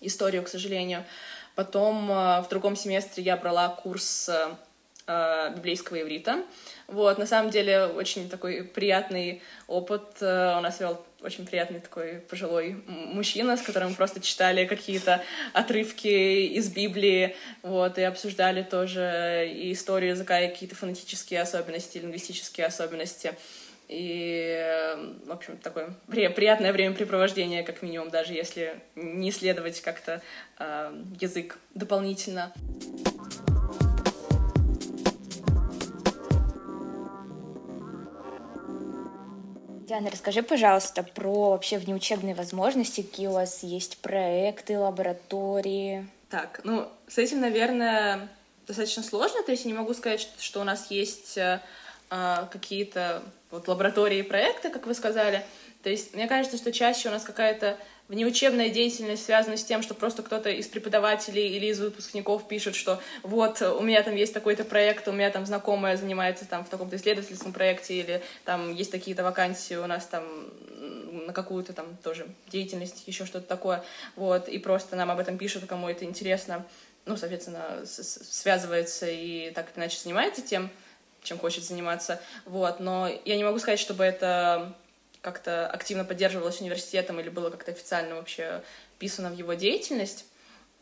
историю, 0.00 0.42
к 0.42 0.48
сожалению. 0.48 1.04
Потом 1.54 2.10
э, 2.10 2.40
в 2.42 2.46
другом 2.48 2.76
семестре 2.76 3.22
я 3.22 3.36
брала 3.36 3.68
курс 3.68 4.30
э, 5.06 5.52
библейского 5.54 6.00
иврита. 6.00 6.44
Вот, 6.86 7.18
на 7.18 7.26
самом 7.26 7.50
деле, 7.50 7.86
очень 7.86 8.28
такой 8.30 8.64
приятный 8.64 9.42
опыт. 9.66 10.16
У 10.20 10.24
нас 10.24 10.80
вел 10.80 11.04
очень 11.24 11.46
приятный 11.46 11.80
такой 11.80 12.20
пожилой 12.28 12.76
мужчина, 12.86 13.56
с 13.56 13.62
которым 13.62 13.90
мы 13.90 13.94
просто 13.94 14.20
читали 14.20 14.66
какие-то 14.66 15.22
отрывки 15.52 16.46
из 16.46 16.70
Библии, 16.70 17.34
вот, 17.62 17.98
и 17.98 18.02
обсуждали 18.02 18.62
тоже 18.62 19.50
и 19.52 19.72
историю 19.72 20.10
языка, 20.10 20.40
и 20.40 20.48
какие-то 20.48 20.76
фонетические 20.76 21.40
особенности, 21.40 21.98
лингвистические 21.98 22.66
особенности. 22.66 23.34
И, 23.88 24.96
в 25.26 25.30
общем, 25.30 25.58
такое 25.58 25.94
приятное 26.08 26.72
времяпрепровождение, 26.72 27.62
как 27.62 27.82
минимум, 27.82 28.10
даже 28.10 28.32
если 28.32 28.80
не 28.94 29.30
исследовать 29.30 29.80
как-то 29.82 30.22
э, 30.58 31.02
язык 31.20 31.58
дополнительно. 31.74 32.52
Диана, 39.84 40.10
расскажи, 40.10 40.42
пожалуйста, 40.42 41.02
про 41.02 41.50
вообще 41.50 41.76
внеучебные 41.76 42.34
возможности, 42.34 43.02
какие 43.02 43.26
у 43.26 43.32
вас 43.32 43.62
есть 43.62 43.98
проекты, 43.98 44.78
лаборатории. 44.78 46.08
Так, 46.30 46.62
ну, 46.64 46.88
с 47.06 47.18
этим, 47.18 47.40
наверное, 47.40 48.30
достаточно 48.66 49.02
сложно. 49.02 49.42
То 49.42 49.52
есть 49.52 49.66
я 49.66 49.70
не 49.70 49.76
могу 49.76 49.92
сказать, 49.92 50.26
что 50.38 50.62
у 50.62 50.64
нас 50.64 50.90
есть 50.90 51.36
э, 51.36 51.60
а, 52.08 52.48
какие-то 52.50 53.22
вот 53.54 53.68
лаборатории 53.68 54.22
проекты, 54.22 54.68
как 54.68 54.86
вы 54.86 54.94
сказали. 54.94 55.44
То 55.82 55.90
есть 55.90 56.14
мне 56.14 56.26
кажется, 56.26 56.56
что 56.56 56.72
чаще 56.72 57.08
у 57.08 57.12
нас 57.12 57.22
какая-то 57.24 57.78
внеучебная 58.08 58.68
деятельность 58.68 59.24
связана 59.24 59.56
с 59.56 59.64
тем, 59.64 59.82
что 59.82 59.94
просто 59.94 60.22
кто-то 60.22 60.50
из 60.50 60.66
преподавателей 60.66 61.56
или 61.56 61.66
из 61.66 61.80
выпускников 61.80 62.48
пишет, 62.48 62.74
что 62.74 63.00
вот 63.22 63.62
у 63.62 63.80
меня 63.80 64.02
там 64.02 64.14
есть 64.14 64.34
такой-то 64.34 64.64
проект, 64.64 65.08
у 65.08 65.12
меня 65.12 65.30
там 65.30 65.46
знакомая 65.46 65.96
занимается 65.96 66.46
там 66.46 66.64
в 66.64 66.68
таком-то 66.68 66.96
исследовательском 66.96 67.52
проекте, 67.52 67.94
или 67.94 68.22
там 68.44 68.74
есть 68.74 68.90
такие-то 68.90 69.22
вакансии 69.22 69.74
у 69.74 69.86
нас 69.86 70.06
там 70.06 70.24
на 71.26 71.32
какую-то 71.32 71.72
там 71.72 71.96
тоже 72.02 72.26
деятельность, 72.48 73.04
еще 73.06 73.24
что-то 73.24 73.46
такое, 73.46 73.82
вот, 74.16 74.48
и 74.48 74.58
просто 74.58 74.96
нам 74.96 75.10
об 75.10 75.18
этом 75.18 75.38
пишут, 75.38 75.64
кому 75.66 75.88
это 75.88 76.04
интересно, 76.04 76.66
ну, 77.06 77.16
соответственно, 77.16 77.84
связывается 77.84 79.06
и 79.08 79.50
так 79.50 79.70
или 79.70 79.80
иначе 79.80 79.98
занимается 79.98 80.42
тем, 80.42 80.70
чем 81.24 81.38
хочет 81.38 81.64
заниматься, 81.64 82.20
вот, 82.44 82.78
но 82.80 83.10
я 83.24 83.36
не 83.36 83.44
могу 83.44 83.58
сказать, 83.58 83.80
чтобы 83.80 84.04
это 84.04 84.72
как-то 85.20 85.66
активно 85.66 86.04
поддерживалось 86.04 86.60
университетом 86.60 87.18
или 87.18 87.30
было 87.30 87.50
как-то 87.50 87.72
официально 87.72 88.14
вообще 88.14 88.62
вписано 88.96 89.30
в 89.30 89.34
его 89.36 89.54
деятельность. 89.54 90.26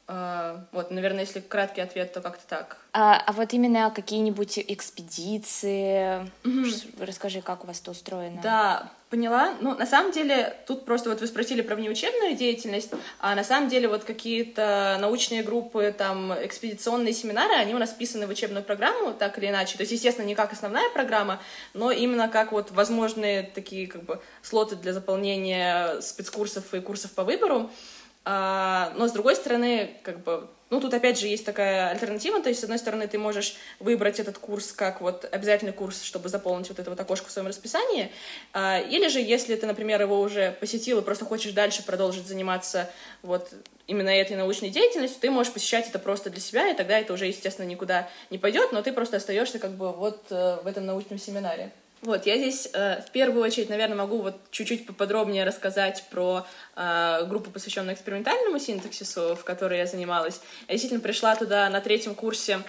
А, 0.09 0.65
вот, 0.73 0.91
наверное, 0.91 1.21
если 1.21 1.41
краткий 1.41 1.81
ответ, 1.81 2.13
то 2.13 2.21
как-то 2.21 2.47
так. 2.47 2.77
А, 2.93 3.23
а 3.25 3.33
вот 3.33 3.53
именно 3.53 3.91
какие-нибудь 3.91 4.59
экспедиции, 4.59 6.29
mm-hmm. 6.45 7.05
расскажи, 7.05 7.41
как 7.41 7.65
у 7.65 7.67
вас 7.67 7.81
это 7.81 7.93
устроено? 7.93 8.41
Да, 8.43 8.91
поняла. 9.11 9.55
Ну, 9.61 9.77
на 9.77 9.87
самом 9.87 10.11
деле, 10.11 10.57
тут 10.67 10.85
просто 10.85 11.09
вот 11.09 11.21
вы 11.21 11.27
спросили 11.27 11.63
про 11.63 11.77
внеучебную 11.77 12.35
деятельность, 12.35 12.91
а 13.21 13.35
на 13.35 13.45
самом 13.45 13.69
деле 13.69 13.87
вот 13.87 14.05
какие-то 14.05 14.99
научные 15.01 15.43
группы, 15.43 15.95
там, 15.97 16.33
экспедиционные 16.33 17.13
семинары, 17.13 17.55
они 17.55 17.75
у 17.75 17.79
нас 17.79 17.91
вписаны 17.91 18.27
в 18.27 18.31
учебную 18.31 18.65
программу, 18.65 19.13
так 19.13 19.39
или 19.39 19.49
иначе. 19.49 19.77
То 19.77 19.83
есть, 19.83 19.93
естественно, 19.93 20.27
не 20.27 20.35
как 20.35 20.53
основная 20.53 20.91
программа, 20.91 21.41
но 21.75 21.91
именно 21.93 22.29
как 22.29 22.53
вот 22.53 22.71
возможные 22.73 23.45
такие 23.45 23.87
как 23.87 24.03
бы 24.03 24.21
слоты 24.43 24.77
для 24.77 24.93
заполнения 24.93 26.01
спецкурсов 26.01 26.75
и 26.75 26.81
курсов 26.81 27.13
по 27.13 27.23
выбору. 27.23 27.71
А, 28.25 28.93
но 28.97 29.09
с 29.09 29.13
другой 29.13 29.35
стороны, 29.35 29.97
как 30.03 30.23
бы, 30.23 30.49
ну, 30.71 30.81
тут 30.81 30.95
опять 30.95 31.19
же 31.19 31.27
есть 31.27 31.45
такая 31.45 31.91
альтернатива, 31.91 32.41
то 32.41 32.49
есть, 32.49 32.61
с 32.61 32.65
одной 32.65 32.79
стороны, 32.79 33.09
ты 33.09 33.19
можешь 33.19 33.57
выбрать 33.81 34.21
этот 34.21 34.39
курс 34.39 34.73
как 34.73 35.01
вот 35.01 35.29
обязательный 35.31 35.73
курс, 35.73 36.03
чтобы 36.03 36.29
заполнить 36.29 36.69
вот 36.69 36.79
это 36.79 36.89
вот 36.89 37.01
окошко 37.01 37.29
в 37.29 37.33
своем 37.33 37.49
расписании, 37.49 38.13
а, 38.53 38.79
или 38.79 39.09
же, 39.09 39.19
если 39.19 39.57
ты, 39.57 39.67
например, 39.67 40.01
его 40.01 40.21
уже 40.21 40.57
посетил 40.61 41.01
и 41.01 41.03
просто 41.03 41.25
хочешь 41.25 41.53
дальше 41.53 41.85
продолжить 41.85 42.27
заниматься 42.27 42.89
вот 43.23 43.51
именно 43.89 44.11
этой 44.11 44.37
научной 44.37 44.71
деятельностью, 44.71 45.21
ты 45.21 45.31
можешь 45.31 45.53
посещать 45.53 45.89
это 45.89 45.99
просто 45.99 46.31
для 46.31 46.41
себя, 46.41 46.69
и 46.69 46.75
тогда 46.75 46.99
это 46.99 47.13
уже, 47.13 47.27
естественно, 47.27 47.67
никуда 47.67 48.09
не 48.31 48.39
пойдет, 48.39 48.71
но 48.73 48.83
ты 48.83 48.93
просто 48.93 49.17
остаешься 49.17 49.59
как 49.59 49.73
бы 49.73 49.93
вот 49.93 50.27
э, 50.31 50.59
в 50.63 50.67
этом 50.69 50.87
научном 50.87 51.19
семинаре. 51.19 51.73
Вот, 52.03 52.27
я 52.27 52.37
здесь 52.37 52.69
э, 52.73 53.01
в 53.01 53.13
первую 53.13 53.45
очередь, 53.45 53.71
наверное, 53.71 53.97
могу 53.97 54.23
вот 54.23 54.35
чуть-чуть 54.51 54.87
поподробнее 54.87 55.45
рассказать 55.45 56.05
про 56.11 56.45
э, 56.75 57.25
группу, 57.27 57.53
посвященную 57.53 57.95
экспериментальному 57.95 58.59
синтаксису, 58.59 59.37
в 59.37 59.45
которой 59.45 59.79
я 59.79 59.87
занималась. 59.87 60.41
Я 60.67 60.75
действительно 60.75 61.01
пришла 61.01 61.37
туда 61.37 61.71
на 61.71 61.81
третьем 61.81 62.15
курсе 62.15 62.61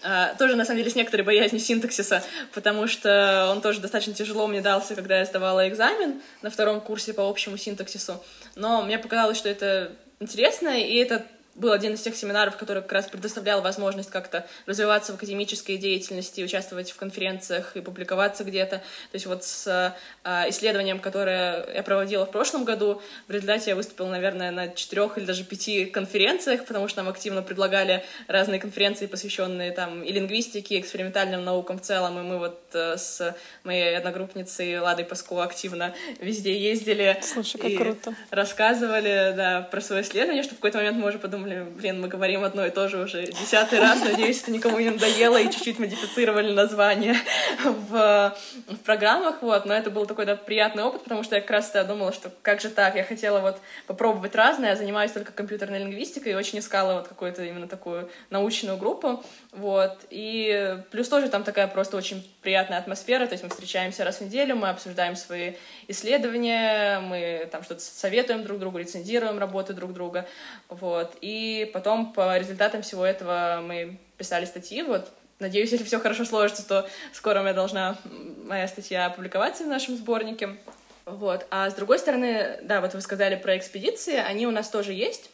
Uh, 0.00 0.38
тоже, 0.38 0.54
на 0.54 0.64
самом 0.64 0.78
деле, 0.78 0.92
с 0.92 0.94
некоторой 0.94 1.26
боязнью 1.26 1.60
синтаксиса, 1.60 2.22
потому 2.54 2.86
что 2.86 3.48
он 3.50 3.60
тоже 3.60 3.80
достаточно 3.80 4.14
тяжело 4.14 4.46
мне 4.46 4.60
дался, 4.60 4.94
когда 4.94 5.18
я 5.18 5.24
сдавала 5.24 5.68
экзамен 5.68 6.22
на 6.40 6.50
втором 6.50 6.80
курсе 6.80 7.12
по 7.12 7.28
общему 7.28 7.56
синтаксису. 7.56 8.22
Но 8.54 8.82
мне 8.82 9.00
показалось, 9.00 9.36
что 9.36 9.48
это 9.48 9.90
интересно, 10.20 10.68
и 10.80 10.94
это 10.94 11.26
был 11.58 11.72
один 11.72 11.94
из 11.94 12.00
тех 12.00 12.16
семинаров, 12.16 12.56
который 12.56 12.82
как 12.82 12.92
раз 12.92 13.06
предоставлял 13.06 13.60
возможность 13.60 14.10
как-то 14.10 14.46
развиваться 14.66 15.12
в 15.12 15.16
академической 15.16 15.76
деятельности, 15.76 16.40
участвовать 16.40 16.90
в 16.90 16.96
конференциях 16.96 17.76
и 17.76 17.80
публиковаться 17.80 18.44
где-то. 18.44 18.78
То 18.78 19.14
есть 19.14 19.26
вот 19.26 19.44
с 19.44 19.94
э, 20.24 20.48
исследованием, 20.48 21.00
которое 21.00 21.66
я 21.74 21.82
проводила 21.82 22.26
в 22.26 22.30
прошлом 22.30 22.64
году, 22.64 23.02
в 23.26 23.32
результате 23.32 23.70
я 23.70 23.76
выступила, 23.76 24.08
наверное, 24.08 24.50
на 24.50 24.68
четырех 24.68 25.18
или 25.18 25.24
даже 25.24 25.44
пяти 25.44 25.86
конференциях, 25.86 26.64
потому 26.64 26.88
что 26.88 27.02
нам 27.02 27.10
активно 27.10 27.42
предлагали 27.42 28.04
разные 28.28 28.60
конференции, 28.60 29.06
посвященные 29.06 29.72
там 29.72 30.02
и 30.02 30.12
лингвистике, 30.12 30.76
и 30.76 30.80
экспериментальным 30.80 31.44
наукам 31.44 31.78
в 31.78 31.82
целом, 31.82 32.18
и 32.18 32.22
мы 32.22 32.38
вот 32.38 32.60
э, 32.74 32.96
с 32.96 33.34
моей 33.64 33.96
одногруппницей 33.96 34.78
Ладой 34.78 35.04
Паско 35.04 35.42
активно 35.42 35.94
везде 36.20 36.58
ездили. 36.58 37.18
Слушай, 37.22 37.58
как 37.58 37.76
круто. 37.76 38.14
Рассказывали, 38.30 39.34
да, 39.36 39.62
про 39.62 39.80
свое 39.80 40.02
исследование, 40.02 40.42
что 40.42 40.54
в 40.54 40.58
какой-то 40.58 40.78
момент 40.78 40.98
мы 40.98 41.08
уже 41.08 41.18
подумали, 41.18 41.47
подумали, 41.48 41.70
блин, 41.70 42.00
мы 42.00 42.08
говорим 42.08 42.44
одно 42.44 42.66
и 42.66 42.70
то 42.70 42.88
же 42.88 42.98
уже 42.98 43.26
десятый 43.26 43.80
раз, 43.80 44.02
надеюсь, 44.02 44.42
это 44.42 44.50
никому 44.50 44.78
не 44.78 44.90
надоело, 44.90 45.36
и 45.38 45.50
чуть-чуть 45.50 45.78
модифицировали 45.78 46.52
название 46.52 47.16
в, 47.64 48.36
в 48.66 48.76
программах, 48.84 49.42
вот, 49.42 49.66
но 49.66 49.74
это 49.74 49.90
был 49.90 50.06
такой, 50.06 50.26
да, 50.26 50.36
приятный 50.36 50.82
опыт, 50.82 51.04
потому 51.04 51.22
что 51.22 51.36
я 51.36 51.40
как 51.40 51.50
раз 51.50 51.72
думала, 51.86 52.12
что 52.12 52.30
как 52.42 52.60
же 52.60 52.68
так, 52.68 52.96
я 52.96 53.04
хотела 53.04 53.40
вот 53.40 53.58
попробовать 53.86 54.34
разное, 54.34 54.70
я 54.70 54.76
занимаюсь 54.76 55.12
только 55.12 55.32
компьютерной 55.32 55.80
лингвистикой 55.80 56.32
и 56.32 56.34
очень 56.34 56.58
искала 56.58 56.94
вот 56.94 57.08
какую-то 57.08 57.44
именно 57.44 57.68
такую 57.68 58.10
научную 58.30 58.76
группу, 58.76 59.22
вот, 59.52 59.98
и 60.10 60.78
плюс 60.90 61.08
тоже 61.08 61.28
там 61.28 61.44
такая 61.44 61.68
просто 61.68 61.96
очень 61.96 62.28
приятная 62.42 62.78
атмосфера, 62.78 63.26
то 63.26 63.32
есть 63.32 63.44
мы 63.44 63.50
встречаемся 63.50 64.04
раз 64.04 64.18
в 64.18 64.20
неделю, 64.22 64.56
мы 64.56 64.68
обсуждаем 64.68 65.16
свои 65.16 65.54
исследования, 65.88 67.00
мы 67.00 67.48
там 67.50 67.62
что-то 67.62 67.80
советуем 67.80 68.44
друг 68.44 68.58
другу, 68.58 68.78
рецензируем 68.78 69.38
работы 69.38 69.72
друг 69.72 69.92
друга, 69.92 70.26
вот, 70.68 71.16
и 71.20 71.37
потом 71.72 72.12
по 72.12 72.36
результатам 72.36 72.82
всего 72.82 73.04
этого 73.04 73.60
мы 73.62 73.98
писали 74.16 74.44
статьи, 74.44 74.82
вот, 74.82 75.10
надеюсь, 75.38 75.70
если 75.72 75.84
все 75.84 76.00
хорошо 76.00 76.24
сложится, 76.24 76.66
то 76.66 76.88
скоро 77.12 77.40
меня 77.40 77.54
должна 77.54 77.96
моя 78.44 78.68
статья 78.68 79.06
опубликоваться 79.06 79.64
в 79.64 79.68
нашем 79.68 79.96
сборнике, 79.96 80.56
вот, 81.04 81.46
а 81.50 81.70
с 81.70 81.74
другой 81.74 81.98
стороны, 81.98 82.58
да, 82.62 82.80
вот 82.80 82.94
вы 82.94 83.00
сказали 83.00 83.36
про 83.36 83.56
экспедиции, 83.56 84.16
они 84.16 84.46
у 84.46 84.50
нас 84.50 84.68
тоже 84.68 84.92
есть, 84.92 85.30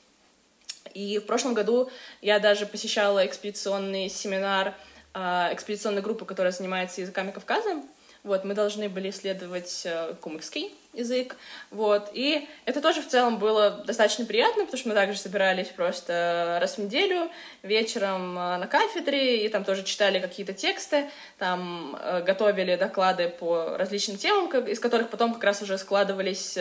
и 0.94 1.18
в 1.18 1.26
прошлом 1.26 1.54
году 1.54 1.90
я 2.22 2.38
даже 2.38 2.66
посещала 2.66 3.26
экспедиционный 3.26 4.08
семинар 4.08 4.74
э, 5.12 5.18
экспедиционной 5.52 6.02
группы, 6.02 6.24
которая 6.24 6.52
занимается 6.52 7.00
языками 7.00 7.32
Кавказа. 7.32 7.82
Вот, 8.24 8.42
мы 8.42 8.54
должны 8.54 8.88
были 8.88 9.10
исследовать 9.10 9.82
э, 9.84 10.14
кумыкский 10.18 10.72
язык, 10.94 11.36
вот, 11.70 12.08
и 12.14 12.48
это 12.64 12.80
тоже 12.80 13.02
в 13.02 13.08
целом 13.08 13.38
было 13.38 13.84
достаточно 13.86 14.24
приятно, 14.24 14.64
потому 14.64 14.78
что 14.78 14.88
мы 14.88 14.94
также 14.94 15.18
собирались 15.18 15.66
просто 15.66 16.56
раз 16.58 16.78
в 16.78 16.78
неделю 16.78 17.30
вечером 17.62 18.38
э, 18.38 18.56
на 18.56 18.66
кафедре, 18.66 19.44
и 19.44 19.48
там 19.50 19.62
тоже 19.62 19.82
читали 19.82 20.20
какие-то 20.20 20.54
тексты, 20.54 21.10
там 21.38 21.98
э, 22.00 22.22
готовили 22.22 22.76
доклады 22.76 23.28
по 23.28 23.76
различным 23.76 24.16
темам, 24.16 24.48
из 24.68 24.80
которых 24.80 25.10
потом 25.10 25.34
как 25.34 25.44
раз 25.44 25.60
уже 25.60 25.76
складывались 25.76 26.56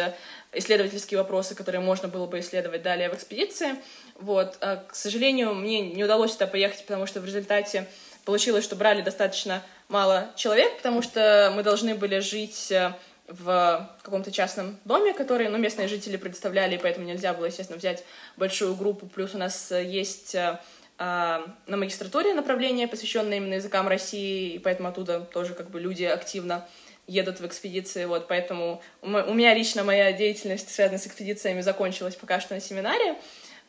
исследовательские 0.52 1.18
вопросы, 1.18 1.56
которые 1.56 1.80
можно 1.80 2.10
было 2.10 2.26
бы 2.26 2.42
исследовать 2.42 2.82
далее 2.82 3.10
в 3.10 3.14
экспедиции, 3.14 3.78
вот, 4.16 4.58
к 4.58 4.94
сожалению, 4.94 5.56
мне 5.56 5.80
не 5.80 6.04
удалось 6.04 6.34
туда 6.34 6.46
поехать, 6.46 6.86
потому 6.86 7.06
что 7.06 7.22
в 7.22 7.26
результате 7.26 7.88
получилось, 8.26 8.64
что 8.64 8.76
брали 8.76 9.02
достаточно 9.02 9.64
мало 9.90 10.32
человек, 10.36 10.78
потому 10.78 11.02
что 11.02 11.52
мы 11.56 11.64
должны 11.64 11.96
были 11.96 12.20
жить 12.20 12.72
э, 12.72 12.94
в 13.28 13.90
каком-то 14.02 14.32
частном 14.32 14.78
доме, 14.86 15.14
который 15.14 15.50
ну, 15.50 15.58
местные 15.58 15.88
жители 15.88 16.18
предоставляли, 16.18 16.76
и 16.76 16.78
поэтому 16.78 17.06
нельзя 17.06 17.34
было, 17.34 17.46
естественно, 17.46 17.78
взять 17.78 18.04
большую 18.38 18.76
группу. 18.76 19.06
Плюс 19.08 19.34
у 19.36 19.38
нас 19.38 19.72
э, 19.72 19.84
есть 19.84 20.36
э, 20.36 20.60
а, 20.98 21.44
на 21.68 21.78
магистратуре 21.78 22.34
направление, 22.34 22.88
посвященное 22.88 23.38
именно 23.38 23.56
языкам 23.56 23.88
России, 23.88 24.54
и 24.54 24.60
поэтому 24.60 24.90
оттуда 24.90 25.22
тоже 25.22 25.54
как 25.54 25.70
бы 25.70 25.80
люди 25.80 26.04
активно 26.04 26.68
едут 27.08 27.40
в 27.40 27.46
экспедиции, 27.46 28.06
вот, 28.06 28.28
поэтому 28.30 28.82
у 29.02 29.34
меня 29.34 29.54
лично 29.54 29.84
моя 29.84 30.14
деятельность, 30.14 30.74
связанная 30.74 31.00
с 31.00 31.08
экспедициями, 31.08 31.60
закончилась 31.60 32.16
пока 32.16 32.40
что 32.40 32.54
на 32.54 32.62
семинаре, 32.62 33.16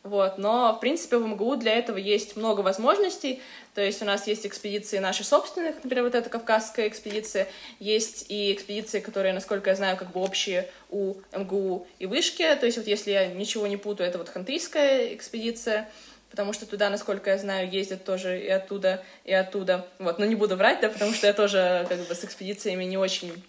вот. 0.05 0.37
Но, 0.37 0.73
в 0.73 0.79
принципе, 0.79 1.17
в 1.17 1.27
МГУ 1.27 1.55
для 1.55 1.73
этого 1.73 1.97
есть 1.97 2.35
много 2.35 2.61
возможностей. 2.61 3.41
То 3.73 3.81
есть 3.81 4.01
у 4.03 4.05
нас 4.05 4.27
есть 4.27 4.45
экспедиции 4.45 4.99
наши 4.99 5.23
собственные, 5.23 5.73
например, 5.83 6.03
вот 6.03 6.13
эта 6.13 6.29
кавказская 6.29 6.87
экспедиция. 6.87 7.47
Есть 7.79 8.27
и 8.29 8.53
экспедиции, 8.53 8.99
которые, 8.99 9.33
насколько 9.33 9.71
я 9.71 9.75
знаю, 9.75 9.97
как 9.97 10.11
бы 10.11 10.21
общие 10.21 10.69
у 10.91 11.15
МГУ 11.35 11.87
и 11.97 12.05
Вышки. 12.05 12.43
То 12.55 12.67
есть 12.67 12.77
вот 12.77 12.85
если 12.85 13.11
я 13.11 13.25
ничего 13.27 13.65
не 13.65 13.77
путаю, 13.77 14.07
это 14.07 14.19
вот 14.19 14.29
хантыйская 14.29 15.13
экспедиция 15.15 15.89
потому 16.31 16.51
что 16.51 16.65
туда, 16.65 16.89
насколько 16.89 17.29
я 17.29 17.37
знаю, 17.37 17.71
ездят 17.71 18.03
тоже 18.03 18.41
и 18.41 18.49
оттуда, 18.49 19.01
и 19.23 19.33
оттуда. 19.33 19.87
Вот, 19.99 20.19
но 20.19 20.25
не 20.25 20.35
буду 20.35 20.57
врать, 20.57 20.81
да, 20.81 20.89
потому 20.89 21.13
что 21.13 21.27
я 21.27 21.33
тоже 21.33 21.85
как 21.87 21.97
бы 21.99 22.13
с 22.13 22.25
экспедициями 22.25 22.83
не 22.83 22.97
очень 22.97 23.41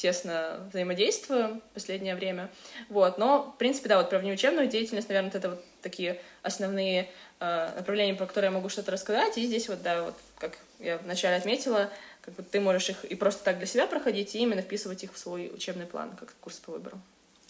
тесно 0.00 0.66
взаимодействую 0.70 1.56
в 1.56 1.74
последнее 1.74 2.14
время. 2.14 2.50
Вот. 2.88 3.18
Но, 3.18 3.52
в 3.54 3.58
принципе, 3.58 3.88
да, 3.88 3.98
вот 3.98 4.10
про 4.10 4.18
внеучебную 4.18 4.66
деятельность, 4.66 5.08
наверное, 5.08 5.30
вот 5.30 5.38
это 5.38 5.50
вот 5.50 5.64
такие 5.82 6.20
основные 6.42 7.08
э, 7.40 7.72
направления, 7.76 8.14
про 8.14 8.26
которые 8.26 8.50
я 8.50 8.56
могу 8.56 8.68
что-то 8.68 8.92
рассказать. 8.92 9.36
И 9.36 9.46
здесь 9.46 9.68
вот, 9.68 9.82
да, 9.82 10.02
вот 10.02 10.14
как 10.38 10.58
я 10.78 10.98
вначале 10.98 11.36
отметила, 11.36 11.90
как 12.22 12.34
бы 12.34 12.42
ты 12.42 12.60
можешь 12.60 12.88
их 12.88 13.04
и 13.04 13.14
просто 13.14 13.44
так 13.44 13.58
для 13.58 13.66
себя 13.66 13.86
проходить, 13.86 14.34
и 14.34 14.38
именно 14.38 14.62
вписывать 14.62 15.04
их 15.04 15.12
в 15.12 15.18
свой 15.18 15.50
учебный 15.52 15.86
план, 15.86 16.16
как 16.18 16.34
курс 16.40 16.56
по 16.56 16.72
выбору. 16.72 16.98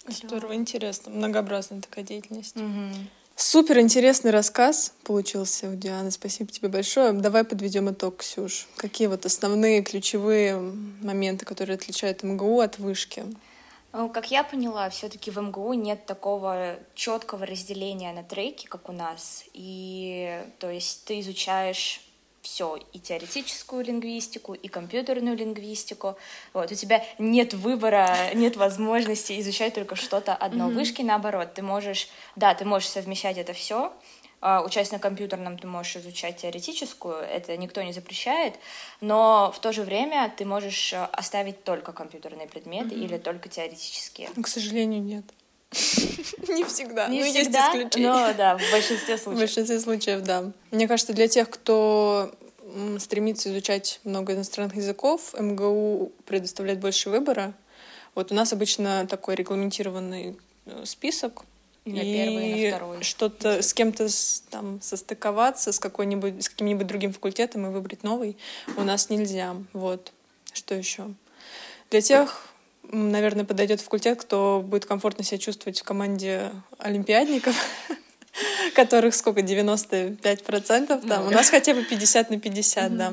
Здорово, 0.07 0.55
интересно, 0.55 1.11
многообразная 1.11 1.81
такая 1.81 2.05
деятельность. 2.05 2.57
Угу. 2.57 2.95
Супер 3.37 3.79
интересный 3.79 4.31
рассказ 4.31 4.93
получился 5.05 5.69
у 5.71 5.75
Дианы. 5.75 6.11
Спасибо 6.11 6.51
тебе 6.51 6.69
большое. 6.69 7.13
Давай 7.13 7.45
подведем 7.45 7.91
итог, 7.91 8.19
Ксюш. 8.19 8.69
Какие 8.77 9.09
вот 9.09 9.25
основные 9.25 9.83
ключевые 9.83 10.57
моменты, 11.01 11.47
которые 11.47 11.75
отличают 11.77 12.23
МГУ 12.23 12.61
от 12.61 12.79
вышки? 12.79 13.25
Ну, 13.93 14.09
как 14.09 14.31
я 14.31 14.45
поняла, 14.45 14.89
все-таки 14.91 15.31
в 15.31 15.39
МГУ 15.39 15.73
нет 15.73 16.07
такого 16.07 16.79
четкого 16.95 17.45
разделения 17.45 18.13
на 18.13 18.23
треки, 18.23 18.67
как 18.67 18.89
у 18.89 18.93
нас. 18.93 19.45
И 19.53 20.45
то 20.59 20.71
есть 20.71 21.05
ты 21.07 21.21
изучаешь 21.21 22.01
все, 22.51 22.79
и 22.93 22.99
теоретическую 22.99 23.85
лингвистику, 23.85 24.55
и 24.55 24.67
компьютерную 24.67 25.37
лингвистику. 25.37 26.17
Вот, 26.53 26.73
у 26.73 26.75
тебя 26.75 27.05
нет 27.19 27.55
выбора, 27.55 28.35
нет 28.35 28.57
возможности 28.57 29.41
изучать 29.41 29.75
только 29.75 29.95
что-то 29.95 30.35
одно. 30.35 30.69
Mm-hmm. 30.69 30.75
Вышки, 30.75 31.03
наоборот, 31.03 31.55
ты 31.55 31.63
можешь, 31.63 32.09
да, 32.35 32.55
ты 32.55 32.65
можешь 32.65 32.89
совмещать 32.89 33.39
это 33.39 33.53
все, 33.53 33.93
Uh, 34.43 34.65
учась 34.65 34.91
на 34.91 34.99
компьютерном, 34.99 35.59
ты 35.59 35.67
можешь 35.67 35.97
изучать 35.97 36.39
теоретическую, 36.39 37.17
это 37.17 37.55
никто 37.59 37.83
не 37.83 37.93
запрещает, 37.93 38.55
но 39.03 39.53
в 39.55 39.61
то 39.61 39.71
же 39.71 39.83
время 39.83 40.33
ты 40.35 40.47
можешь 40.47 40.95
э, 40.95 41.09
оставить 41.13 41.63
только 41.63 41.93
компьютерные 41.93 42.49
предметы 42.49 42.95
mm-hmm. 42.95 43.05
или 43.05 43.19
только 43.19 43.51
теоретические. 43.51 44.31
К 44.43 44.49
сожалению, 44.49 45.03
нет. 45.03 45.27
Не 46.49 46.65
всегда. 46.65 47.09
Не 47.09 47.23
ну, 47.23 47.31
всегда, 47.31 47.73
есть 47.73 47.87
исключения. 47.87 48.09
Но 48.09 48.35
да, 48.35 48.59
в 48.59 48.73
большинстве 48.73 49.19
случаев. 49.19 49.37
В 49.37 49.41
большинстве 49.41 49.81
случаев, 49.81 50.23
да. 50.23 50.51
Мне 50.71 50.89
кажется, 50.89 51.13
для 51.13 51.29
тех, 51.29 51.49
кто 51.49 52.33
стремится 52.99 53.51
изучать 53.51 54.01
много 54.05 54.35
иностранных 54.35 54.77
языков, 54.77 55.35
МГУ 55.39 56.13
предоставляет 56.27 56.81
больше 56.81 57.11
выбора. 57.11 57.55
Вот 58.15 58.33
у 58.33 58.35
нас 58.35 58.53
обычно 58.53 59.07
такой 59.07 59.35
регламентированный 59.37 60.37
э, 60.67 60.85
список, 60.85 61.45
и, 61.85 61.93
на 61.93 62.01
первый, 62.01 62.51
и 62.51 62.65
на 62.65 62.77
второй. 62.77 63.03
Что-то 63.03 63.63
с 63.63 63.73
кем-то 63.73 64.09
там 64.51 64.81
состыковаться, 64.83 65.73
с 65.73 65.79
какой-нибудь, 65.79 66.45
с 66.45 66.49
каким-нибудь 66.49 66.87
другим 66.87 67.13
факультетом 67.13 67.67
и 67.67 67.71
выбрать 67.71 68.03
новый 68.03 68.37
у 68.77 68.83
нас 68.83 69.11
нельзя. 69.11 69.57
Вот. 69.73 70.13
Что 70.53 70.75
еще? 70.75 71.15
Для 71.91 72.01
тех, 72.01 72.47
наверное, 72.83 73.45
подойдет 73.45 73.81
факультет, 73.81 74.21
кто 74.21 74.63
будет 74.65 74.87
комфортно 74.87 75.25
себя 75.25 75.39
чувствовать 75.39 75.81
в 75.81 75.85
команде 75.85 76.51
олимпиадников, 76.79 77.57
которых 78.75 79.15
сколько, 79.15 79.41
95% 79.41 81.09
там, 81.09 81.27
у 81.27 81.31
нас 81.31 81.51
хотя 81.51 81.75
бы 81.75 81.83
50 81.83 82.31
на 82.31 82.41
50, 82.41 82.97
да. 82.97 83.13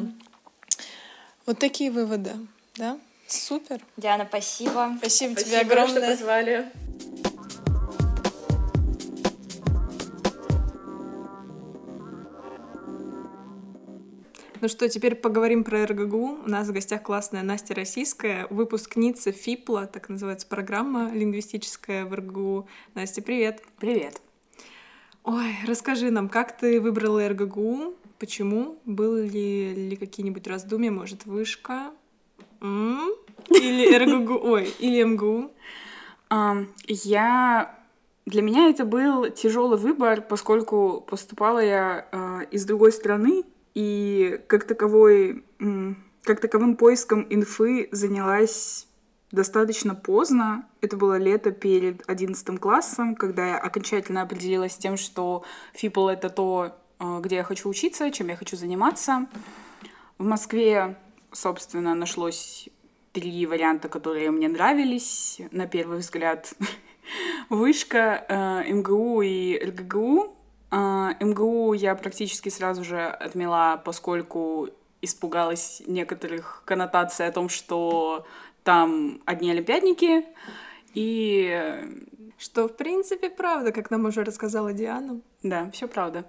Вот 1.46 1.60
такие 1.60 1.92
выводы, 1.92 2.34
да? 2.76 3.00
Супер. 3.28 3.82
Диана, 3.98 4.26
спасибо. 4.28 4.96
Спасибо, 5.00 5.36
тебе 5.36 5.60
огромное. 5.60 6.02
что 6.02 6.12
позвали. 6.12 6.72
Ну 14.60 14.68
что, 14.70 14.90
теперь 14.90 15.16
поговорим 15.16 15.64
про 15.64 15.86
РГГУ. 15.86 16.40
У 16.46 16.50
нас 16.50 16.68
в 16.68 16.74
гостях 16.74 17.04
классная 17.04 17.44
Настя 17.44 17.76
Российская, 17.76 18.48
выпускница 18.50 19.32
ФИПЛа, 19.32 19.86
так 19.86 20.10
называется 20.10 20.48
программа 20.48 21.12
лингвистическая 21.12 22.06
в 22.06 22.14
РГГУ. 22.14 22.68
Настя, 22.96 23.22
привет. 23.22 23.62
Привет. 23.80 24.20
Ой, 25.30 25.58
расскажи 25.68 26.10
нам, 26.10 26.30
как 26.30 26.56
ты 26.58 26.80
выбрала 26.80 27.28
РГГУ, 27.28 27.96
почему, 28.18 28.78
были 28.86 29.74
ли 29.76 29.98
какие-нибудь 29.98 30.48
раздумья, 30.48 30.90
может, 30.90 31.26
вышка, 31.26 31.92
М? 32.62 33.10
или 33.50 33.94
РГГУ, 33.94 34.40
ой, 34.42 34.74
или 34.80 35.04
МГУ? 35.04 35.52
Я 36.88 37.76
для 38.26 38.42
меня 38.42 38.70
это 38.70 38.86
был 38.86 39.30
тяжелый 39.30 39.78
выбор, 39.78 40.22
поскольку 40.22 41.04
поступала 41.06 41.60
я 41.60 42.08
э, 42.10 42.46
из 42.52 42.64
другой 42.64 42.94
страны, 42.94 43.44
и 43.74 44.40
как 44.48 44.64
таковой, 44.64 45.44
как 46.24 46.40
таковым 46.40 46.78
поиском 46.78 47.28
инфы 47.30 47.90
занялась 47.92 48.87
достаточно 49.32 49.96
поздно. 49.96 50.68
Это 50.82 50.98
было 50.98 51.18
лето 51.18 51.52
перед 51.52 52.08
одиннадцатым 52.10 52.58
классом, 52.58 53.16
когда 53.16 53.48
я 53.48 53.58
окончательно 53.58 54.22
определилась 54.22 54.74
с 54.74 54.78
тем, 54.78 54.98
что 54.98 55.44
ФИПЛ— 55.74 56.08
это 56.10 56.30
то, 56.30 56.76
э, 57.00 57.20
где 57.22 57.38
я 57.38 57.44
хочу 57.44 57.70
учиться, 57.70 58.10
чем 58.12 58.28
я 58.28 58.36
хочу 58.36 58.56
заниматься. 58.56 59.28
В 60.18 60.26
Москве, 60.26 60.98
собственно, 61.32 61.94
нашлось 61.94 62.70
три 63.12 63.46
варианта, 63.46 63.90
которые 63.90 64.32
мне 64.32 64.48
нравились. 64.48 65.42
На 65.52 65.68
первый 65.68 66.00
взгляд, 66.00 66.54
Вышка, 67.50 68.26
э, 68.28 68.74
МГУ 68.74 69.22
и 69.22 69.60
РГГУ. 69.60 70.36
А, 70.70 71.16
МГУ 71.22 71.74
я 71.74 71.96
практически 71.96 72.50
сразу 72.50 72.84
же 72.84 73.02
отмела, 73.02 73.82
поскольку 73.84 74.70
испугалась 75.02 75.82
некоторых 75.88 76.64
коннотаций 76.66 77.28
о 77.28 77.32
том, 77.32 77.50
что 77.50 78.26
там 78.68 79.22
одни 79.24 79.50
олимпиадники, 79.50 80.26
и... 80.94 81.74
Что, 82.38 82.68
в 82.68 82.76
принципе, 82.76 83.30
правда, 83.30 83.72
как 83.72 83.90
нам 83.90 84.06
уже 84.06 84.26
рассказала 84.26 84.74
Диана. 84.74 85.22
Да, 85.42 85.72
все 85.72 85.88
правда. 85.88 86.26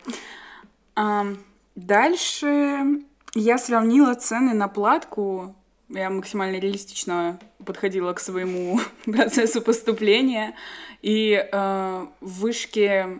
А, 0.94 1.26
дальше 1.74 3.02
я 3.34 3.58
сравнила 3.58 4.14
цены 4.14 4.54
на 4.54 4.68
платку. 4.68 5.54
Я 5.88 6.10
максимально 6.10 6.58
реалистично 6.60 7.40
подходила 7.66 8.12
к 8.12 8.20
своему 8.20 8.80
процессу 9.04 9.60
поступления. 9.60 10.54
И 11.02 11.32
э, 11.34 12.06
в 12.20 12.40
вышке 12.40 13.18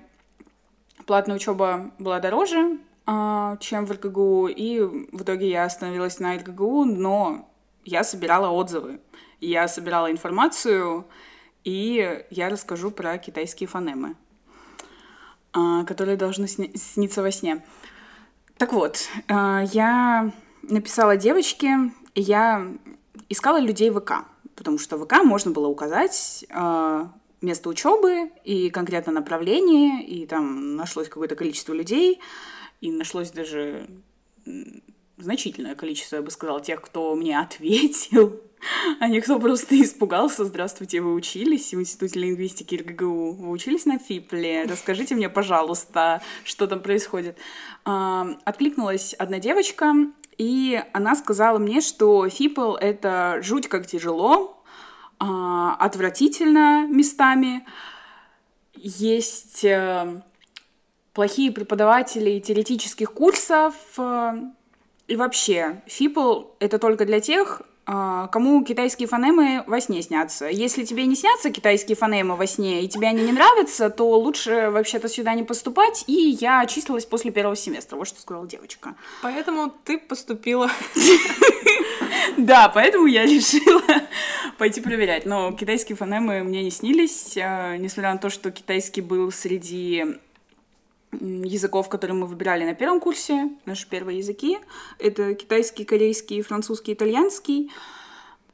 платная 1.07 1.37
учеба 1.37 1.91
была 1.99 2.21
дороже, 2.21 2.79
а, 3.05 3.57
чем 3.59 3.85
в 3.85 3.91
РГГУ, 3.91 4.47
и 4.47 4.81
в 4.81 5.23
итоге 5.23 5.51
я 5.51 5.65
остановилась 5.65 6.21
на 6.21 6.37
РГГУ, 6.37 6.85
но 6.85 7.49
я 7.89 8.05
собирала 8.05 8.51
отзывы, 8.51 9.01
я 9.41 9.67
собирала 9.67 10.11
информацию, 10.11 11.07
и 11.65 12.25
я 12.31 12.49
расскажу 12.51 12.91
про 12.91 13.17
китайские 13.19 13.67
фонемы, 13.67 14.15
а, 15.53 15.85
которые 15.85 16.17
должны 16.17 16.49
сниться 16.49 17.23
во 17.23 17.31
сне. 17.31 17.65
Так 18.59 18.73
вот, 18.73 19.09
а, 19.29 19.65
я 19.73 20.33
написала 20.63 21.17
девочке, 21.17 21.91
и 22.15 22.21
я 22.21 22.67
искала 23.31 23.59
людей 23.59 23.91
в 23.91 24.01
ВК, 24.01 24.27
потому 24.55 24.79
что 24.79 24.99
в 24.99 25.05
ВК 25.05 25.25
можно 25.25 25.51
было 25.51 25.69
указать 25.69 26.45
место 27.41 27.69
учебы 27.69 28.33
и 28.43 28.69
конкретно 28.69 29.13
направление, 29.13 30.05
и 30.05 30.27
там 30.27 30.75
нашлось 30.75 31.09
какое-то 31.09 31.37
количество 31.37 31.73
людей, 31.73 32.21
и 32.81 32.91
нашлось 32.91 33.31
даже 33.31 33.89
значительное 35.19 35.75
количество, 35.75 36.17
я 36.17 36.23
бы 36.23 36.31
сказала, 36.31 36.61
тех, 36.61 36.81
кто 36.81 37.15
мне 37.15 37.39
ответил, 37.39 38.41
а 39.01 39.09
не 39.09 39.21
кто 39.21 39.39
просто 39.39 39.81
испугался. 39.81 40.45
Здравствуйте, 40.45 41.01
вы 41.01 41.15
учились 41.15 41.73
в 41.73 41.81
Институте 41.81 42.21
лингвистики 42.21 42.77
РГГУ? 42.77 43.33
Вы 43.33 43.51
учились 43.51 43.87
на 43.87 43.99
ФИПЛе? 43.99 44.65
Расскажите 44.65 45.15
мне, 45.15 45.29
пожалуйста, 45.29 46.23
что 46.45 46.67
там 46.67 46.81
происходит. 46.81 47.39
А, 47.85 48.29
откликнулась 48.45 49.15
одна 49.15 49.39
девочка, 49.39 49.95
и 50.37 50.83
она 50.93 51.17
сказала 51.17 51.59
мне, 51.59 51.81
что 51.81 52.29
ФИПЛ— 52.29 52.75
это 52.81 53.41
жуть 53.43 53.69
как 53.69 53.87
тяжело, 53.87 54.63
а, 55.19 55.75
отвратительно 55.75 56.87
местами. 56.87 57.67
Есть 58.75 59.65
э, 59.65 60.23
плохие 61.13 61.51
преподаватели 61.51 62.39
теоретических 62.39 63.13
курсов. 63.13 63.75
И 65.09 65.17
вообще, 65.17 65.81
ФИПЛ— 65.87 66.43
это 66.61 66.79
только 66.79 67.07
для 67.07 67.21
тех, 67.21 67.63
э, 67.87 68.29
кому 68.31 68.63
китайские 68.63 69.09
фонемы 69.09 69.65
во 69.67 69.81
сне 69.81 70.03
снятся. 70.03 70.49
Если 70.49 70.85
тебе 70.85 71.07
не 71.07 71.17
снятся 71.17 71.51
китайские 71.51 71.97
фонемы 71.97 72.37
во 72.37 72.47
сне, 72.47 72.83
и 72.83 72.89
тебе 72.89 73.09
они 73.09 73.23
не 73.23 73.33
нравятся, 73.33 73.89
то 73.89 74.19
лучше 74.19 74.69
вообще-то 74.71 75.09
сюда 75.09 75.33
не 75.33 75.45
поступать. 75.45 76.05
И 76.07 76.37
я 76.39 76.67
числилась 76.67 77.07
после 77.07 77.31
первого 77.31 77.57
семестра, 77.57 77.97
вот 77.97 78.07
что 78.07 78.21
сказала 78.21 78.47
девочка. 78.47 78.97
Поэтому 79.23 79.73
ты 79.85 79.99
поступила. 79.99 80.71
Да, 82.37 82.69
поэтому 82.69 83.07
я 83.07 83.25
решила 83.25 83.83
пойти 84.59 84.81
проверять. 84.81 85.27
Но 85.27 85.53
китайские 85.53 85.97
фонемы 85.97 86.43
мне 86.45 86.63
не 86.63 86.71
снились, 86.71 87.37
а, 87.37 87.77
несмотря 87.77 88.13
на 88.13 88.19
то, 88.19 88.31
что 88.31 88.51
китайский 88.51 89.01
был 89.01 89.33
среди 89.33 90.19
языков, 91.13 91.89
которые 91.89 92.17
мы 92.17 92.27
выбирали 92.27 92.65
на 92.65 92.75
первом 92.75 93.01
курсе, 93.01 93.51
наши 93.65 93.89
первые 93.89 94.19
языки. 94.19 94.59
Это 94.99 95.35
китайский, 95.35 95.85
корейский, 95.85 96.43
французский, 96.43 96.93
итальянский. 96.93 97.71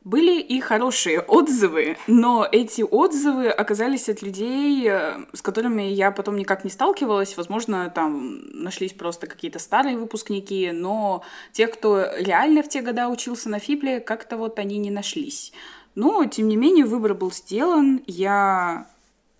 Были 0.05 0.39
и 0.39 0.61
хорошие 0.61 1.21
отзывы, 1.21 1.97
но 2.07 2.47
эти 2.53 2.83
отзывы 2.83 3.49
оказались 3.49 4.11
от 4.11 4.21
людей, 4.21 4.87
э, 4.87 5.25
с 5.33 5.41
которыми 5.41 5.81
я 5.81 6.11
потом 6.11 6.37
никак 6.37 6.63
не 6.63 6.69
сталкивалась. 6.69 7.39
Возможно, 7.39 7.89
там 7.89 8.43
нашлись 8.53 8.93
просто 8.93 9.27
какие-то 9.27 9.59
старые 9.59 9.97
выпускники, 9.97 10.73
но 10.73 11.23
те, 11.53 11.69
кто 11.69 12.05
реально 12.19 12.63
в 12.63 12.69
те 12.69 12.83
года 12.83 13.09
учился 13.09 13.49
на 13.49 13.59
Фибле, 13.59 13.99
как-то 13.99 14.37
вот 14.37 14.59
они 14.59 14.77
не 14.77 14.91
нашлись. 14.91 15.55
Но, 15.95 16.27
тем 16.27 16.49
не 16.49 16.57
менее, 16.57 16.85
выбор 16.85 17.15
был 17.15 17.33
сделан. 17.33 18.03
Я 18.07 18.87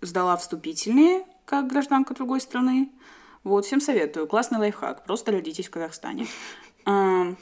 сдала 0.01 0.35
вступительные, 0.35 1.25
как 1.45 1.67
гражданка 1.67 2.15
другой 2.15 2.41
страны. 2.41 2.89
Вот, 3.45 3.65
всем 3.65 3.79
советую. 3.79 4.27
Классный 4.27 4.59
лайфхак. 4.59 5.05
Просто 5.05 5.31
родитесь 5.31 5.67
в 5.67 5.71
Казахстане. 5.71 6.27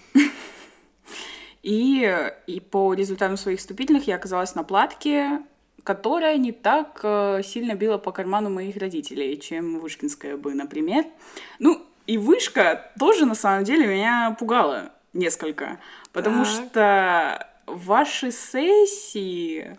И, 1.64 2.30
и 2.46 2.60
по 2.60 2.94
результатам 2.94 3.38
своих 3.38 3.60
вступительных 3.60 4.06
я 4.06 4.18
оказалась 4.18 4.54
на 4.54 4.64
платке, 4.64 5.42
которая 5.84 6.38
не 6.38 6.52
так 6.52 7.00
э, 7.04 7.42
сильно 7.44 7.74
била 7.74 7.98
по 7.98 8.12
карману 8.12 8.50
моих 8.50 8.76
родителей, 8.76 9.40
чем 9.40 9.80
Вышкинская 9.80 10.36
бы, 10.36 10.54
например. 10.54 11.06
Ну, 11.60 11.82
и 12.06 12.18
Вышка 12.18 12.92
тоже, 13.00 13.26
на 13.26 13.34
самом 13.34 13.64
деле, 13.64 13.88
меня 13.88 14.36
пугала 14.38 14.92
несколько, 15.14 15.80
потому 16.12 16.44
Так. 16.44 16.54
что 16.54 17.48
ваши 17.66 18.32
сессии... 18.32 19.78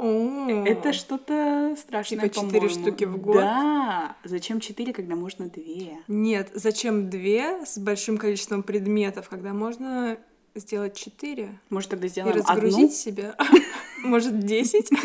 О, 0.00 0.64
Это 0.64 0.94
что-то 0.94 1.76
страшное, 1.78 2.28
Типа 2.28 2.34
четыре 2.34 2.68
штуки 2.70 3.04
в 3.04 3.18
год? 3.18 3.36
Да. 3.36 4.16
Зачем 4.24 4.60
четыре, 4.60 4.94
когда 4.94 5.14
можно 5.14 5.50
две? 5.50 5.98
Нет, 6.08 6.50
зачем 6.54 7.10
две 7.10 7.66
с 7.66 7.76
большим 7.76 8.16
количеством 8.16 8.62
предметов, 8.62 9.28
когда 9.28 9.52
можно 9.52 10.16
сделать 10.54 10.96
четыре 10.96 11.58
Может, 11.68 11.90
тогда 11.90 12.06
и 12.06 12.10
сделаем 12.10 12.36
разгрузить 12.36 12.76
одну? 12.76 12.90
себя? 12.90 13.36
Может, 14.02 14.40
десять? 14.40 14.88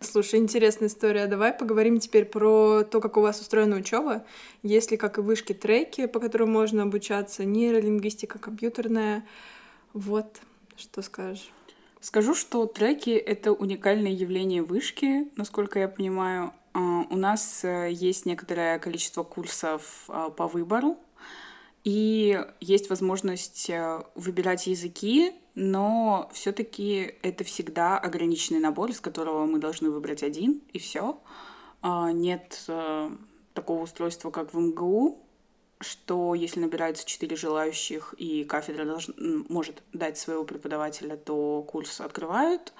Слушай, 0.00 0.40
интересная 0.40 0.88
история. 0.88 1.26
Давай 1.26 1.54
поговорим 1.54 1.98
теперь 1.98 2.26
про 2.26 2.82
то, 2.82 3.00
как 3.00 3.16
у 3.16 3.22
вас 3.22 3.40
устроена 3.40 3.76
учеба. 3.76 4.26
Есть 4.62 4.90
ли, 4.90 4.98
как 4.98 5.16
и 5.16 5.22
вышки, 5.22 5.54
треки, 5.54 6.06
по 6.06 6.20
которым 6.20 6.52
можно 6.52 6.82
обучаться, 6.82 7.46
нейролингвистика, 7.46 8.38
компьютерная. 8.38 9.24
Вот, 9.94 10.40
что 10.76 11.00
скажешь? 11.00 11.50
Скажу, 12.02 12.34
что 12.34 12.66
треки— 12.66 13.10
это 13.10 13.52
уникальное 13.52 14.10
явление 14.10 14.64
вышки, 14.64 15.30
насколько 15.36 15.78
я 15.78 15.86
понимаю. 15.86 16.52
А, 16.72 17.06
У 17.08 17.16
нас 17.16 17.62
э, 17.62 17.92
есть 17.92 18.26
некоторое 18.26 18.80
количество 18.80 19.22
курсов 19.22 20.06
а, 20.08 20.28
по 20.30 20.48
выбору, 20.48 20.96
и 21.84 22.44
есть 22.58 22.90
возможность 22.90 23.70
э, 23.70 24.02
выбирать 24.16 24.66
языки, 24.66 25.32
но 25.54 26.28
все-таки 26.32 27.14
это 27.22 27.44
всегда 27.44 27.98
ограниченный 27.98 28.58
набор, 28.58 28.90
из 28.90 29.00
которого 29.00 29.46
мы 29.46 29.60
должны 29.60 29.88
выбрать 29.88 30.24
один, 30.24 30.60
и 30.72 30.80
все. 30.80 31.20
Нет 31.84 32.64
э, 32.66 33.10
такого 33.54 33.82
устройства, 33.84 34.32
как 34.32 34.52
в 34.52 34.58
МГУ, 34.58 35.20
что 35.82 36.34
если 36.34 36.60
набирается 36.60 37.06
четыре 37.06 37.36
желающих 37.36 38.14
и 38.18 38.44
кафедра 38.44 38.84
должна, 38.84 39.14
м, 39.18 39.46
может 39.48 39.82
дать 39.92 40.18
своего 40.18 40.44
преподавателя, 40.44 41.16
то 41.16 41.62
курс 41.62 42.00
открывают. 42.00 42.72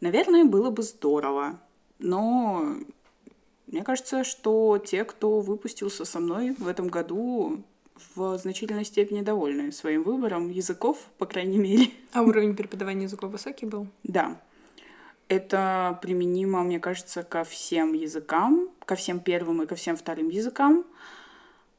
Наверное, 0.00 0.44
было 0.44 0.70
бы 0.70 0.82
здорово. 0.82 1.60
Но 1.98 2.76
мне 3.66 3.82
кажется, 3.82 4.24
что 4.24 4.78
те, 4.78 5.04
кто 5.04 5.40
выпустился 5.40 6.04
со 6.04 6.20
мной 6.20 6.54
в 6.58 6.68
этом 6.68 6.88
году, 6.88 7.62
в 8.14 8.38
значительной 8.38 8.84
степени 8.84 9.22
довольны 9.22 9.72
своим 9.72 10.02
выбором 10.02 10.50
языков, 10.50 10.98
по 11.18 11.26
крайней 11.26 11.58
мере. 11.58 11.90
А 12.12 12.22
уровень 12.22 12.54
преподавания 12.54 13.04
языков 13.04 13.32
высокий 13.32 13.66
был? 13.66 13.86
Да. 14.02 14.40
Это 15.28 15.98
применимо, 16.02 16.62
мне 16.62 16.78
кажется, 16.78 17.22
ко 17.22 17.42
всем 17.42 17.94
языкам, 17.94 18.68
ко 18.84 18.94
всем 18.94 19.18
первым 19.18 19.62
и 19.62 19.66
ко 19.66 19.74
всем 19.74 19.96
вторым 19.96 20.28
языкам. 20.28 20.84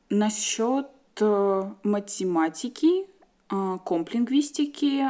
Насчет 0.09 0.87
э, 1.19 1.71
математики, 1.83 3.05
э, 3.49 3.77
комплингвистики 3.83 5.05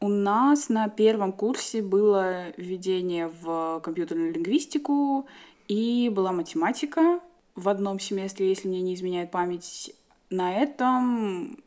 у 0.00 0.08
нас 0.08 0.68
на 0.68 0.88
первом 0.88 1.32
курсе 1.32 1.82
было 1.82 2.50
введение 2.56 3.30
в 3.42 3.80
компьютерную 3.80 4.32
лингвистику 4.32 5.26
и 5.68 6.10
была 6.12 6.32
математика 6.32 7.20
в 7.54 7.68
одном 7.68 8.00
семестре, 8.00 8.48
если 8.48 8.68
мне 8.68 8.80
не 8.80 8.94
изменяет 8.94 9.30
память. 9.30 9.94
На 10.30 10.54
этом 10.54 11.62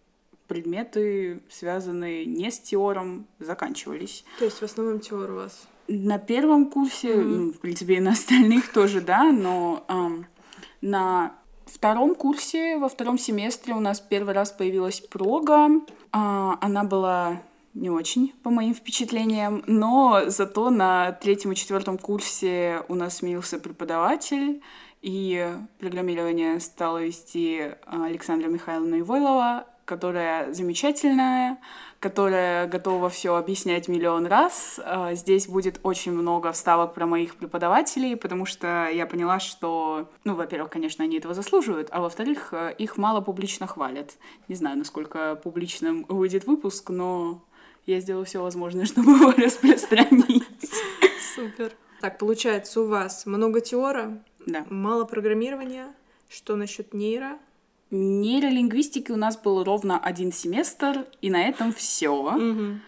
предметы, 0.47 1.41
связанные 1.49 2.26
не 2.26 2.51
с 2.51 2.60
теором, 2.60 3.28
заканчивались. 3.39 4.26
То 4.39 4.45
есть 4.45 4.60
в 4.60 4.64
основном 4.64 4.99
теор 4.99 5.32
у 5.32 5.36
вас? 5.36 5.68
На 5.88 6.18
первом 6.18 6.70
курсе, 6.70 7.16
ну, 7.16 7.51
в 7.51 7.60
принципе, 7.60 7.95
и 7.95 7.99
на 7.99 8.12
остальных 8.12 8.72
тоже, 8.72 9.01
да, 9.01 9.32
но 9.32 9.84
ам, 9.88 10.26
на 10.82 11.36
втором 11.74 12.16
курсе, 12.16 12.78
во 12.78 12.90
втором 12.90 13.18
семестре 13.18 13.74
у 13.74 13.80
нас 13.80 14.00
первый 14.00 14.34
раз 14.34 14.52
появилась 14.52 15.00
прога. 15.02 15.70
А, 16.12 16.58
она 16.62 16.84
была 16.84 17.42
не 17.74 17.90
очень, 17.90 18.34
по 18.44 18.50
моим 18.50 18.74
впечатлениям, 18.76 19.64
но 19.66 20.24
зато 20.28 20.70
на 20.70 21.12
третьем 21.14 21.52
и 21.52 21.56
четвертом 21.56 21.98
курсе 21.98 22.84
у 22.88 22.96
нас 22.96 23.18
сменился 23.18 23.58
преподаватель, 23.58 24.62
и 25.02 25.54
программирование 25.80 26.60
стала 26.60 27.04
вести 27.04 27.72
Александра 27.86 28.48
Михайловна 28.48 29.00
Ивойлова, 29.00 29.66
которая 29.86 30.54
замечательная, 30.54 31.58
которая 32.04 32.68
готова 32.68 33.10
все 33.10 33.36
объяснять 33.36 33.88
миллион 33.88 34.26
раз. 34.26 34.78
А, 34.84 35.14
Здесь 35.14 35.47
будет 35.47 35.80
очень 35.84 36.12
много 36.12 36.51
вставок 36.51 36.93
про 36.93 37.06
моих 37.06 37.36
преподавателей, 37.38 38.18
потому 38.18 38.45
что 38.45 38.89
я 38.89 39.06
поняла, 39.06 39.39
что, 39.39 40.10
ну, 40.26 40.36
во-первых, 40.36 40.70
конечно, 40.70 41.06
они 41.06 41.18
этого 41.18 41.34
заслуживают, 41.34 41.88
а 41.91 42.01
во-вторых, 42.01 42.49
э, 42.51 42.76
их 42.78 42.97
мало 42.97 43.22
публично 43.22 43.68
хвалят. 43.68 44.16
Не 44.49 44.56
знаю, 44.56 44.78
насколько 44.78 45.39
публичным 45.41 46.06
выйдет 46.10 46.45
выпуск, 46.45 46.89
но 46.89 47.41
я 47.86 48.01
сделаю 48.01 48.26
все 48.26 48.41
возможное, 48.43 48.86
чтобы 48.91 49.14
его 49.14 49.32
распространить. 49.32 50.43
Супер. 51.36 51.72
Так, 52.01 52.18
получается, 52.18 52.82
у 52.82 52.88
вас 52.88 53.26
много 53.26 53.62
теора, 53.62 54.22
Да. 54.45 54.66
мало 54.70 55.06
программирования. 55.06 55.93
Что 56.28 56.58
насчет 56.58 56.93
нейро? 56.93 57.38
Нейролингвистики 57.94 59.12
у 59.12 59.18
нас 59.18 59.38
был 59.38 59.64
ровно 59.64 60.00
один 60.00 60.32
семестр, 60.32 61.06
и 61.22 61.30
на 61.30 61.44
этом 61.44 61.72
все. 61.72 62.32
Мгм. 62.32 62.82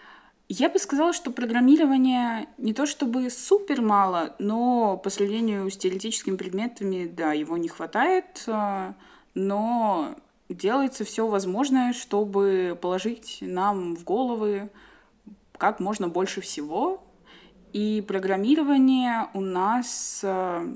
Я 0.48 0.68
бы 0.68 0.78
сказала, 0.80 1.12
что 1.12 1.30
программирование 1.30 2.48
не 2.58 2.72
то 2.72 2.86
чтобы 2.86 3.30
супер 3.30 3.82
мало, 3.82 4.34
но 4.40 4.96
по 4.96 5.08
сравнению 5.10 5.70
с 5.70 5.76
теоретическими 5.76 6.36
предметами, 6.36 7.06
да, 7.06 7.32
его 7.32 7.56
не 7.56 7.68
хватает, 7.68 8.44
а, 8.48 8.94
но 9.34 10.16
делается 10.48 11.04
все 11.04 11.28
возможное, 11.28 11.92
чтобы 11.92 12.76
положить 12.80 13.38
нам 13.40 13.94
в 13.94 14.02
головы 14.02 14.70
как 15.56 15.78
можно 15.78 16.08
больше 16.08 16.40
всего. 16.40 17.02
И 17.72 18.04
программирование 18.06 19.28
у 19.34 19.40
нас 19.40 20.20
а, 20.24 20.66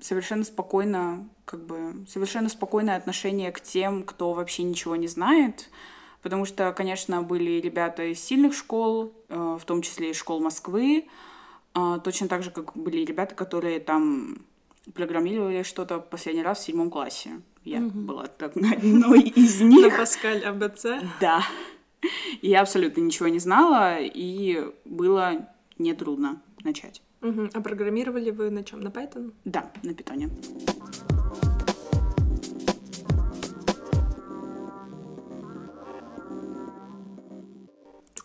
совершенно 0.00 0.44
спокойно, 0.44 1.28
как 1.44 1.64
бы, 1.64 2.04
совершенно 2.08 2.48
спокойное 2.48 2.96
отношение 2.96 3.52
к 3.52 3.60
тем, 3.60 4.02
кто 4.02 4.32
вообще 4.32 4.62
ничего 4.62 4.96
не 4.96 5.08
знает. 5.08 5.70
Потому 6.22 6.46
что, 6.46 6.72
конечно, 6.72 7.22
были 7.22 7.60
ребята 7.60 8.04
из 8.04 8.20
сильных 8.20 8.54
школ, 8.54 9.12
э, 9.28 9.58
в 9.60 9.64
том 9.64 9.82
числе 9.82 10.10
из 10.10 10.16
школ 10.16 10.40
Москвы, 10.40 11.06
а, 11.74 11.98
точно 11.98 12.28
так 12.28 12.42
же, 12.42 12.50
как 12.50 12.76
были 12.76 13.04
ребята, 13.04 13.34
которые 13.34 13.80
там 13.80 14.38
программировали 14.94 15.62
что-то 15.64 15.98
последний 15.98 16.42
раз 16.42 16.60
в 16.60 16.64
седьмом 16.64 16.90
классе. 16.90 17.40
Я 17.64 17.80
была 17.80 18.26
так 18.26 18.56
одной 18.56 19.22
из 19.22 19.60
На 19.60 19.64
них. 19.64 19.96
Паскаль 19.96 20.44
АБЦ. 20.44 20.86
Да. 21.20 21.42
Я 22.42 22.60
абсолютно 22.60 23.00
ничего 23.00 23.28
не 23.28 23.38
знала, 23.38 23.98
и 23.98 24.70
было 24.84 25.48
нетрудно 25.78 26.40
начать. 26.62 27.02
Мгм. 27.24 27.50
А 27.54 27.60
программировали 27.62 28.30
вы 28.30 28.50
на 28.50 28.62
чем? 28.62 28.80
На 28.80 28.88
Python? 28.88 29.32
Да, 29.46 29.72
на 29.82 29.94
питоне. 29.94 30.28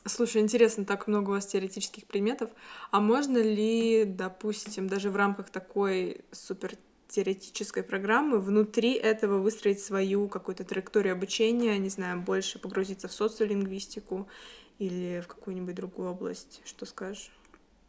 Слушай, 0.05 0.41
интересно, 0.41 0.83
так 0.83 1.07
много 1.07 1.29
у 1.29 1.31
вас 1.31 1.45
теоретических 1.45 2.07
предметов. 2.07 2.49
А 2.91 2.99
можно 2.99 3.37
ли, 3.37 4.03
допустим, 4.03 4.89
даже 4.89 5.11
в 5.11 5.15
рамках 5.15 5.49
такой 5.49 6.25
супер 6.33 6.75
теоретической 7.07 7.83
программы 7.83 8.39
внутри 8.39 8.95
этого 8.95 9.39
выстроить 9.39 9.79
свою 9.79 10.27
какую-то 10.27 10.65
траекторию 10.65 11.13
обучения, 11.13 11.77
не 11.77 11.89
знаю, 11.89 12.19
больше 12.19 12.59
погрузиться 12.59 13.07
в 13.07 13.13
социолингвистику 13.13 14.27
или 14.77 15.21
в 15.23 15.27
какую-нибудь 15.27 15.75
другую 15.75 16.09
область? 16.09 16.61
Что 16.65 16.85
скажешь? 16.85 17.31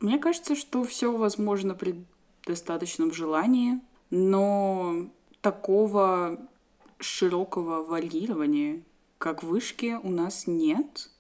Мне 0.01 0.19
кажется, 0.19 0.55
что 0.55 0.83
все 0.85 1.15
возможно 1.15 1.75
при 1.75 2.05
достаточном 2.47 3.13
желании, 3.13 3.81
но 4.11 5.11
такого 5.41 6.41
широкого 6.99 7.85
варьирования, 7.85 8.83
как 9.19 9.43
вышки, 9.43 9.99
у 10.03 10.11
нас 10.11 10.47
нет. 10.47 11.11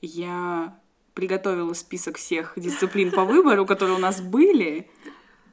Я 0.00 0.78
приготовила 1.14 1.72
список 1.74 2.16
всех 2.16 2.54
дисциплин 2.56 3.10
по 3.10 3.24
выбору, 3.24 3.66
которые 3.66 3.96
у 3.96 4.00
нас 4.00 4.20
были 4.20 4.90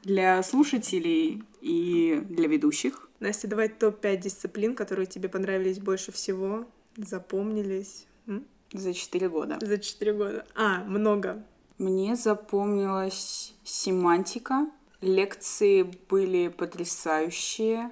для 0.02 0.42
слушателей 0.42 1.42
и 1.60 2.20
для 2.28 2.48
ведущих. 2.48 3.08
Настя, 3.20 3.48
давай 3.48 3.68
топ-5 3.68 4.16
дисциплин, 4.18 4.74
которые 4.74 5.06
тебе 5.06 5.28
понравились 5.28 5.78
больше 5.78 6.12
всего, 6.12 6.66
запомнились 6.96 8.06
М? 8.26 8.44
За 8.72 8.92
четыре 8.92 9.28
года. 9.28 9.58
за 9.60 9.78
4 9.78 10.12
года. 10.12 10.46
А, 10.54 10.84
много. 10.84 11.44
Мне 11.78 12.14
запомнилась 12.14 13.54
семантика, 13.64 14.66
лекции 15.00 15.82
были 16.08 16.48
потрясающие. 16.48 17.90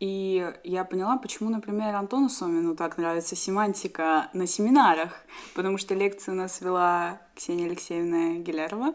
И 0.00 0.52
я 0.64 0.84
поняла, 0.84 1.16
почему, 1.16 1.48
например, 1.48 1.94
Антону 1.94 2.28
Сомину 2.28 2.76
так 2.76 2.98
нравится 2.98 3.36
семантика 3.36 4.28
на 4.34 4.46
семинарах, 4.46 5.12
потому 5.54 5.78
что 5.78 5.94
лекцию 5.94 6.34
у 6.34 6.36
нас 6.38 6.60
вела 6.60 7.22
Ксения 7.34 7.66
Алексеевна 7.66 8.34
Гелярова. 8.40 8.94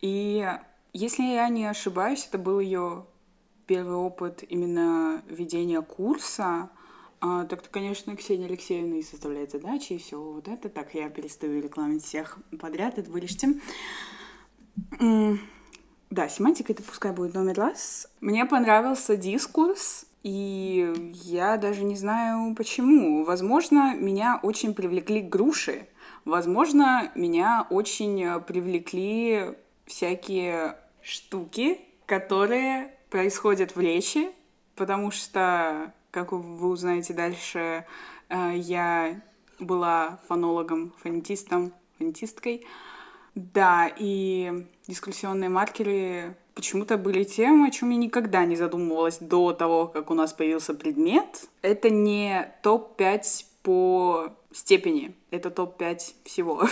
И 0.00 0.48
если 0.94 1.22
я 1.24 1.48
не 1.50 1.66
ошибаюсь, 1.66 2.26
это 2.26 2.38
был 2.38 2.60
ее 2.60 3.04
первый 3.66 3.96
опыт 3.96 4.42
именно 4.48 5.22
ведения 5.26 5.82
курса. 5.82 6.70
А, 7.20 7.44
так-то, 7.44 7.68
конечно, 7.68 8.14
Ксения 8.16 8.46
Алексеевна 8.46 8.96
и 8.96 9.02
составляет 9.02 9.50
задачи, 9.50 9.94
и 9.94 9.98
все 9.98 10.20
вот 10.20 10.48
это. 10.48 10.68
Так, 10.68 10.94
я 10.94 11.08
перестаю 11.08 11.62
рекламить 11.62 12.04
всех 12.04 12.38
подряд, 12.60 12.98
это 12.98 13.10
вырежьте. 13.10 13.54
Да, 16.10 16.28
семантика 16.28 16.72
это 16.72 16.82
пускай 16.82 17.12
будет 17.12 17.34
номер 17.34 17.56
раз. 17.56 18.08
Мне 18.20 18.46
понравился 18.46 19.16
дискурс, 19.16 20.06
и 20.22 21.12
я 21.24 21.56
даже 21.56 21.82
не 21.82 21.96
знаю 21.96 22.54
почему. 22.54 23.24
Возможно, 23.24 23.94
меня 23.96 24.38
очень 24.42 24.74
привлекли 24.74 25.20
груши. 25.20 25.88
Возможно, 26.24 27.10
меня 27.14 27.66
очень 27.70 28.40
привлекли 28.42 29.54
всякие 29.86 30.76
штуки, 31.02 31.80
которые 32.06 32.94
происходят 33.10 33.74
в 33.74 33.80
речи, 33.80 34.30
потому 34.74 35.10
что, 35.10 35.92
как 36.16 36.32
вы 36.32 36.68
узнаете 36.68 37.12
дальше, 37.12 37.84
э, 38.30 38.52
я 38.56 39.20
была 39.58 40.18
фонологом, 40.28 40.94
фонетистом, 41.02 41.74
фонетисткой. 41.98 42.66
Да, 43.34 43.90
и 43.98 44.66
дискуссионные 44.86 45.50
маркеры 45.50 46.34
почему-то 46.54 46.96
были 46.96 47.24
тем, 47.24 47.64
о 47.64 47.70
чем 47.70 47.90
я 47.90 47.98
никогда 47.98 48.46
не 48.46 48.56
задумывалась 48.56 49.18
до 49.18 49.52
того, 49.52 49.88
как 49.88 50.10
у 50.10 50.14
нас 50.14 50.32
появился 50.32 50.72
предмет. 50.72 51.44
Это 51.60 51.90
не 51.90 52.50
топ-5 52.62 53.44
по 53.62 54.32
степени, 54.52 55.14
это 55.30 55.50
топ-5 55.50 56.14
всего. 56.24 56.66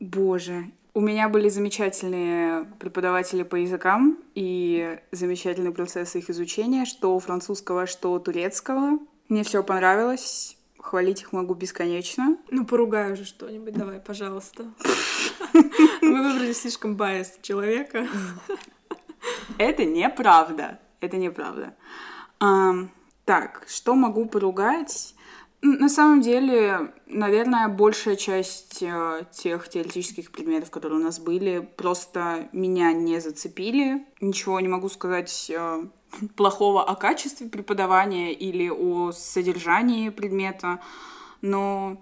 Боже, 0.00 0.70
у 0.94 1.00
меня 1.00 1.28
были 1.28 1.48
замечательные 1.48 2.66
преподаватели 2.78 3.42
по 3.42 3.56
языкам 3.56 4.16
и 4.36 5.00
замечательный 5.10 5.72
процесс 5.72 6.14
их 6.14 6.30
изучения, 6.30 6.84
что 6.84 7.18
французского, 7.18 7.86
что 7.86 8.16
турецкого. 8.20 9.00
Мне 9.28 9.42
все 9.42 9.64
понравилось. 9.64 10.56
Хвалить 10.78 11.22
их 11.22 11.32
могу 11.32 11.54
бесконечно. 11.54 12.36
Ну, 12.50 12.64
поругай 12.64 13.12
уже 13.12 13.24
что-нибудь, 13.24 13.74
давай, 13.74 13.98
пожалуйста. 13.98 14.66
Мы 16.00 16.22
выбрали 16.22 16.52
слишком 16.52 16.94
байс 16.94 17.38
человека. 17.42 18.06
Это 19.58 19.84
неправда. 19.84 20.78
Это 21.00 21.16
неправда. 21.16 21.74
Так, 23.24 23.64
что 23.66 23.94
могу 23.94 24.26
поругать? 24.26 25.14
На 25.66 25.88
самом 25.88 26.20
деле, 26.20 26.92
наверное, 27.06 27.68
большая 27.68 28.16
часть 28.16 28.82
э, 28.82 29.24
тех 29.32 29.66
теоретических 29.66 30.30
предметов, 30.30 30.70
которые 30.70 31.00
у 31.00 31.02
нас 31.02 31.18
были, 31.18 31.66
просто 31.78 32.50
меня 32.52 32.92
не 32.92 33.18
зацепили. 33.18 34.04
Ничего 34.20 34.60
не 34.60 34.68
могу 34.68 34.90
сказать 34.90 35.50
э, 35.50 35.86
плохого 36.36 36.84
о 36.84 36.94
качестве 36.96 37.48
преподавания 37.48 38.34
или 38.34 38.68
о 38.68 39.12
содержании 39.12 40.10
предмета, 40.10 40.80
но 41.40 41.96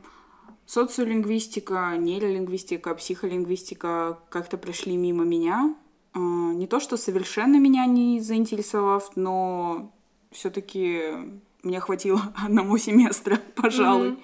социолингвистика, 0.67 1.95
нейролингвистика, 1.97 2.93
психолингвистика 2.97 4.19
как-то 4.29 4.59
прошли 4.59 4.97
мимо 4.97 5.23
меня. 5.23 5.77
А, 6.15 6.19
не 6.19 6.67
то, 6.67 6.81
что 6.81 6.97
совершенно 6.97 7.61
меня 7.61 7.87
не 7.87 8.19
заинтересовав, 8.19 9.13
но 9.15 9.93
все-таки 10.33 11.13
мне 11.63 11.81
хватило 11.81 12.21
одного 12.45 12.79
семестра, 12.79 13.37
пожалуй. 13.57 14.19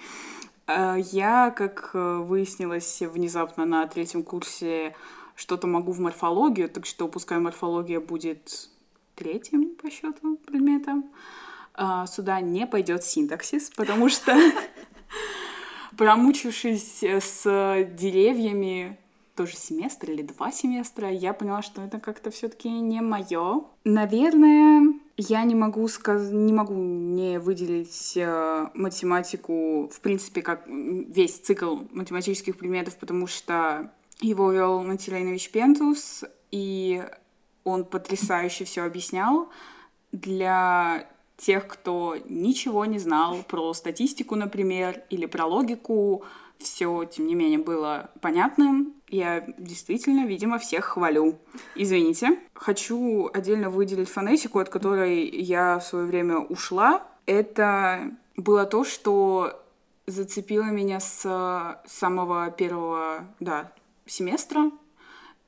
Mm-hmm. 0.66 1.07
Я, 1.12 1.51
как 1.51 1.93
выяснилось 1.95 3.01
внезапно 3.01 3.64
на 3.64 3.86
третьем 3.86 4.22
курсе, 4.22 4.95
что-то 5.34 5.66
могу 5.66 5.93
в 5.93 6.01
морфологию, 6.01 6.68
так 6.68 6.84
что 6.84 7.09
пускай 7.09 7.39
морфология 7.39 8.01
будет 8.01 8.68
третьим 9.14 9.74
по 9.76 9.91
счету 9.91 10.36
предметом. 10.47 11.11
А, 11.74 12.07
сюда 12.07 12.41
не 12.41 12.66
пойдет 12.66 13.05
синтаксис, 13.05 13.70
потому 13.70 14.09
что 14.11 14.36
промучившись 15.97 17.03
с 17.03 17.45
деревьями 17.93 18.99
тоже 19.36 19.57
семестр 19.57 20.11
или 20.11 20.22
два 20.22 20.51
семестра, 20.51 21.09
я 21.09 21.32
поняла, 21.32 21.62
что 21.62 21.82
это 21.82 22.01
как-то 22.01 22.32
все-таки 22.32 22.68
не 22.68 23.01
мое. 23.01 23.62
Наверное, 23.84 24.97
я 25.19 25.43
не 25.43 25.57
могу 25.57 25.87
сказ... 25.89 26.31
не 26.31 26.53
могу 26.53 26.75
не 26.75 27.41
выделить 27.41 28.12
э, 28.16 28.69
математику, 28.75 29.89
в 29.93 30.01
принципе, 30.01 30.43
как 30.43 30.64
весь 30.69 31.39
цикл 31.41 31.79
математических 31.91 32.57
предметов, 32.57 32.97
потому 32.97 33.27
что 33.27 33.91
его 34.21 34.53
вел 34.53 34.83
Мантилейнович 34.85 35.51
Пентус, 35.51 36.25
и 36.53 37.05
он 37.64 37.85
потрясающе 37.85 38.64
все 38.64 38.83
объяснял. 38.83 39.49
Для 40.12 41.09
тех, 41.37 41.66
кто 41.66 42.16
ничего 42.29 42.85
не 42.85 43.01
знал 43.01 43.43
про 43.43 43.75
статистику, 43.75 44.37
например, 44.37 45.03
или 45.11 45.27
про 45.27 45.47
логику, 45.47 46.23
все, 46.59 47.05
тем 47.05 47.27
не 47.27 47.35
менее, 47.35 47.59
было 47.59 48.11
понятным. 48.21 48.95
Я 49.09 49.45
действительно, 49.59 50.27
видимо, 50.27 50.59
всех 50.59 50.85
хвалю. 50.85 51.39
Извините. 51.75 52.39
Хочу 52.55 53.31
отдельно 53.33 53.71
выделить 53.71 54.09
фонетику, 54.09 54.59
от 54.59 54.69
которой 54.69 55.29
я 55.29 55.79
в 55.79 55.85
свое 55.85 56.05
время 56.05 56.39
ушла. 56.39 57.07
Это 57.27 58.11
было 58.37 58.67
то, 58.67 58.85
что 58.85 59.63
зацепило 60.07 60.65
меня 60.65 61.01
с 61.01 61.81
самого 61.87 62.51
первого, 62.51 63.27
да, 63.41 63.73
семестра. 64.07 64.71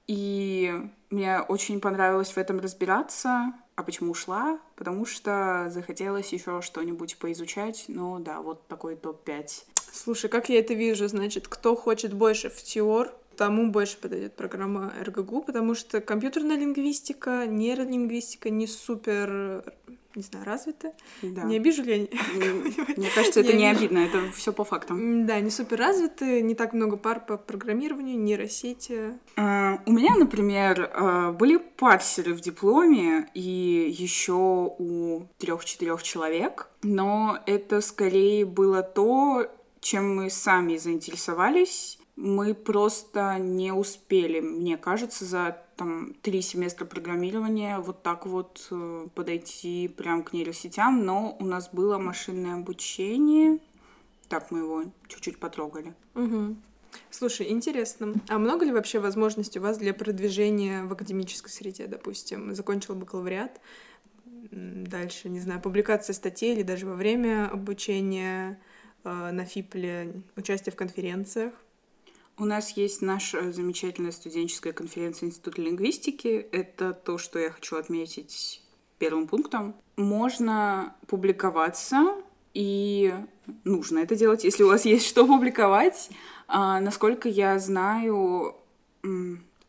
И 0.07 0.75
мне 1.11 1.41
очень 1.41 1.81
понравилось 1.81 2.33
в 2.33 2.39
этом 2.39 2.61
разбираться. 2.61 3.53
А 3.77 3.83
почему 3.83 4.11
ушла? 4.11 4.59
Потому 4.77 5.07
что 5.07 5.69
захотелось 5.71 6.33
еще 6.33 6.61
что-нибудь 6.61 7.19
поизучать. 7.19 7.85
Ну 7.89 8.19
да, 8.19 8.41
вот 8.41 8.67
такой 8.69 8.97
топ-5. 8.97 9.65
Слушай, 9.93 10.29
как 10.29 10.49
я 10.49 10.59
это 10.59 10.75
вижу, 10.75 11.09
значит, 11.09 11.49
кто 11.49 11.75
хочет 11.75 12.13
больше 12.13 12.51
в 12.51 12.63
теор, 12.63 13.13
тому 13.41 13.71
больше 13.71 13.97
подойдет 13.97 14.37
программа 14.37 14.93
РГГУ, 15.03 15.41
потому 15.41 15.75
что 15.75 16.03
компьютерная 16.03 16.59
лингвистика, 16.59 17.47
нейролингвистика 17.47 18.51
не 18.51 18.67
супер 18.67 19.65
не 20.15 20.23
знаю, 20.23 20.45
развита. 20.45 20.93
Да. 21.23 21.45
Не 21.45 21.57
обижу 21.57 21.83
ли 21.83 22.11
я 22.13 22.53
Мне 22.97 23.09
кажется, 23.15 23.41
это 23.41 23.55
не 23.55 23.65
обидно, 23.71 23.99
это 23.99 24.31
все 24.33 24.53
по 24.53 24.65
фактам. 24.65 25.25
Да, 25.25 25.41
не 25.41 25.51
супер 25.51 25.79
развиты, 25.79 26.43
не 26.43 26.55
так 26.55 26.75
много 26.75 26.99
пар 26.99 27.25
по 27.25 27.39
программированию, 27.39 28.19
нейросети. 28.19 29.19
А, 29.37 29.81
у 29.87 29.93
меня, 29.93 30.17
например, 30.17 30.91
а, 30.93 31.33
были 31.33 31.57
парсеры 31.57 32.35
в 32.35 32.41
дипломе 32.41 33.31
и 33.33 33.95
еще 33.97 34.75
у 34.79 35.23
трех-четырех 35.39 36.03
человек, 36.03 36.69
но 36.83 37.39
это 37.47 37.81
скорее 37.81 38.45
было 38.45 38.83
то, 38.83 39.47
чем 39.81 40.15
мы 40.15 40.29
сами 40.29 40.77
заинтересовались. 40.77 42.00
Мы 42.23 42.53
просто 42.53 43.39
не 43.39 43.73
успели, 43.73 44.41
мне 44.41 44.77
кажется, 44.77 45.25
за 45.25 45.65
там 45.77 46.13
три 46.21 46.43
семестра 46.43 46.85
программирования 46.85 47.79
вот 47.79 48.03
так 48.03 48.27
вот 48.27 48.69
э, 48.71 49.07
подойти 49.15 49.89
прям 49.89 50.23
к 50.23 50.35
нейросетям, 50.35 51.07
но 51.07 51.35
у 51.41 51.47
нас 51.47 51.71
было 51.73 51.97
машинное 51.97 52.57
обучение. 52.57 53.59
Так 54.29 54.51
мы 54.51 54.59
его 54.59 54.85
чуть-чуть 55.09 55.41
потрогали. 55.41 55.95
Угу. 56.15 56.57
Слушай, 57.11 57.51
интересно. 57.51 58.13
А 58.29 58.39
много 58.39 58.67
ли 58.67 58.73
вообще 58.73 58.99
возможностей 58.99 59.59
у 59.59 59.63
вас 59.63 59.79
для 59.79 59.95
продвижения 59.95 60.85
в 60.85 60.93
академической 60.93 61.49
среде, 61.49 61.87
допустим? 61.87 62.55
Закончил 62.55 62.97
бакалавриат, 62.97 63.63
дальше, 64.51 65.31
не 65.31 65.41
знаю, 65.41 65.63
публикация 65.63 66.13
статей 66.13 66.55
или 66.55 66.65
даже 66.65 66.85
во 66.85 66.97
время 66.97 67.49
обучения 67.49 68.61
э, 69.05 69.31
на 69.31 69.47
ФИПле, 69.47 70.23
участие 70.37 70.75
в 70.75 70.77
конференциях? 70.77 71.55
У 72.41 72.47
нас 72.47 72.71
есть 72.71 73.03
наша 73.03 73.53
замечательная 73.53 74.13
студенческая 74.13 74.73
конференция 74.73 75.27
Института 75.27 75.61
лингвистики. 75.61 76.49
Это 76.53 76.95
то, 76.95 77.19
что 77.19 77.39
я 77.39 77.51
хочу 77.51 77.77
отметить 77.77 78.63
первым 78.99 79.27
пунктом. 79.27 79.75
Можно 79.99 80.97
публиковаться, 81.07 82.15
и 82.55 83.13
нужно 83.65 83.99
это 83.99 84.17
делать, 84.17 84.43
если 84.45 84.63
у 84.63 84.69
вас 84.69 84.87
есть 84.87 85.07
что 85.07 85.27
публиковать. 85.27 86.09
А, 86.49 86.81
насколько 86.81 87.29
я 87.29 87.59
знаю, 87.59 88.57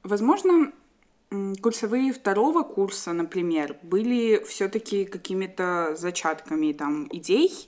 возможно, 0.04 0.72
курсовые 1.62 2.14
второго 2.14 2.64
курса, 2.64 3.12
например, 3.12 3.76
были 3.84 4.42
все-таки 4.48 5.04
какими-то 5.04 5.98
зачатками 5.98 6.72
там 6.72 7.10
идей, 7.12 7.68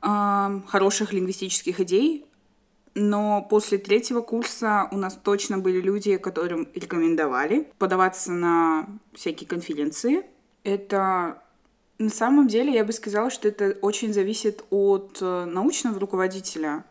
хороших 0.00 1.12
лингвистических 1.12 1.80
идей, 1.80 2.24
но 2.94 3.46
после 3.48 3.78
третьего 3.78 4.20
курса 4.20 4.88
у 4.90 4.96
нас 4.96 5.18
точно 5.22 5.58
были 5.58 5.80
люди, 5.80 6.16
которым 6.16 6.68
рекомендовали 6.74 7.68
подаваться 7.78 8.32
на 8.32 8.86
всякие 9.14 9.48
конференции. 9.48 10.24
Это 10.64 11.42
на 11.98 12.10
самом 12.10 12.46
деле 12.46 12.72
я 12.72 12.84
бы 12.84 12.92
сказала, 12.92 13.30
что 13.30 13.48
это 13.48 13.76
очень 13.82 14.12
зависит 14.12 14.64
от 14.70 15.18
э, 15.20 15.44
научного 15.46 15.98
руководителя, 15.98 16.84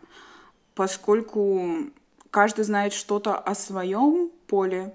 поскольку 0.75 1.91
каждый 2.29 2.65
знает 2.65 2.93
что-то 2.93 3.35
о 3.35 3.55
своем 3.55 4.31
поле 4.47 4.93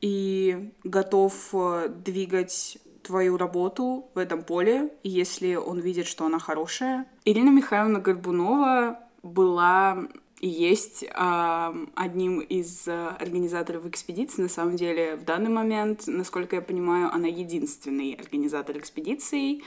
и 0.00 0.70
готов 0.84 1.34
э, 1.52 1.88
двигать 1.88 2.78
твою 3.02 3.36
работу 3.36 4.08
в 4.14 4.18
этом 4.18 4.42
поле, 4.42 4.92
если 5.02 5.56
он 5.56 5.80
видит, 5.80 6.06
что 6.06 6.26
она 6.26 6.38
хорошая. 6.38 7.06
Ирина 7.24 7.50
Михайловна 7.50 8.00
Горбунова 8.00 9.00
была 9.24 10.06
и 10.40 10.48
есть 10.48 11.04
э, 11.04 11.86
одним 11.94 12.40
из 12.40 12.86
э, 12.86 13.08
организаторов 13.18 13.86
экспедиции. 13.86 14.42
На 14.42 14.48
самом 14.48 14.76
деле, 14.76 15.16
в 15.16 15.24
данный 15.24 15.48
момент, 15.48 16.02
насколько 16.06 16.56
я 16.56 16.62
понимаю, 16.62 17.10
она 17.12 17.28
единственный 17.28 18.12
организатор 18.12 18.76
экспедиции. 18.76 19.62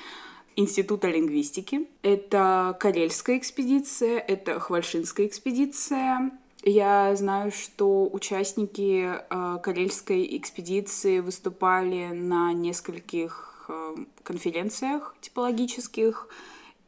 Института 0.56 1.08
лингвистики. 1.08 1.88
Это 2.04 2.78
Карельская 2.80 3.38
экспедиция, 3.38 4.20
это 4.20 4.60
Хвальшинская 4.60 5.26
экспедиция. 5.28 6.32
Я 6.64 7.16
знаю, 7.16 7.52
что 7.52 8.08
участники 8.12 9.10
э, 9.10 9.58
Карельской 9.64 10.38
экспедиции 10.38 11.20
выступали 11.20 12.12
на 12.14 12.54
нескольких 12.54 13.66
э, 13.68 13.96
конференциях 14.24 15.16
типологических, 15.22 16.28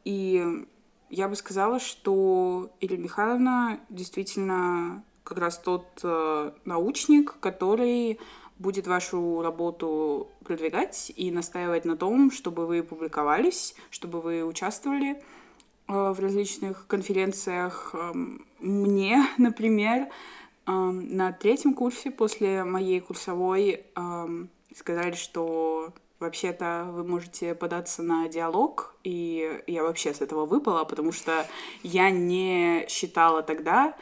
и 0.04 0.64
я 1.10 1.28
бы 1.28 1.36
сказала, 1.36 1.80
что 1.80 2.70
Ирина 2.80 3.02
Михайловна 3.02 3.80
действительно 3.88 5.02
как 5.24 5.38
раз 5.38 5.58
тот 5.58 5.86
э, 6.02 6.52
научник, 6.64 7.36
который 7.40 8.18
будет 8.58 8.86
вашу 8.86 9.42
работу 9.42 10.28
продвигать 10.44 11.12
и 11.16 11.30
настаивать 11.30 11.84
на 11.84 11.96
том, 11.96 12.30
чтобы 12.30 12.66
вы 12.66 12.82
публиковались, 12.82 13.74
чтобы 13.90 14.20
вы 14.20 14.44
участвовали 14.44 15.12
э, 15.12 15.18
в 15.88 16.18
различных 16.20 16.86
конференциях. 16.86 17.94
Э, 17.94 18.12
мне, 18.60 19.26
например, 19.38 20.08
э, 20.66 20.72
на 20.72 21.32
третьем 21.32 21.74
курсе 21.74 22.10
после 22.10 22.64
моей 22.64 23.00
курсовой 23.00 23.84
э, 23.94 24.44
сказали, 24.74 25.12
что 25.12 25.92
Вообще-то 26.20 26.86
вы 26.92 27.02
можете 27.02 27.54
податься 27.54 28.02
на 28.02 28.28
диалог, 28.28 28.94
и 29.04 29.62
я 29.66 29.82
вообще 29.82 30.12
с 30.12 30.20
этого 30.20 30.44
выпала, 30.44 30.84
потому 30.84 31.12
что 31.12 31.46
я 31.82 32.10
не 32.10 32.84
считала 32.90 33.42
тогда 33.42 33.96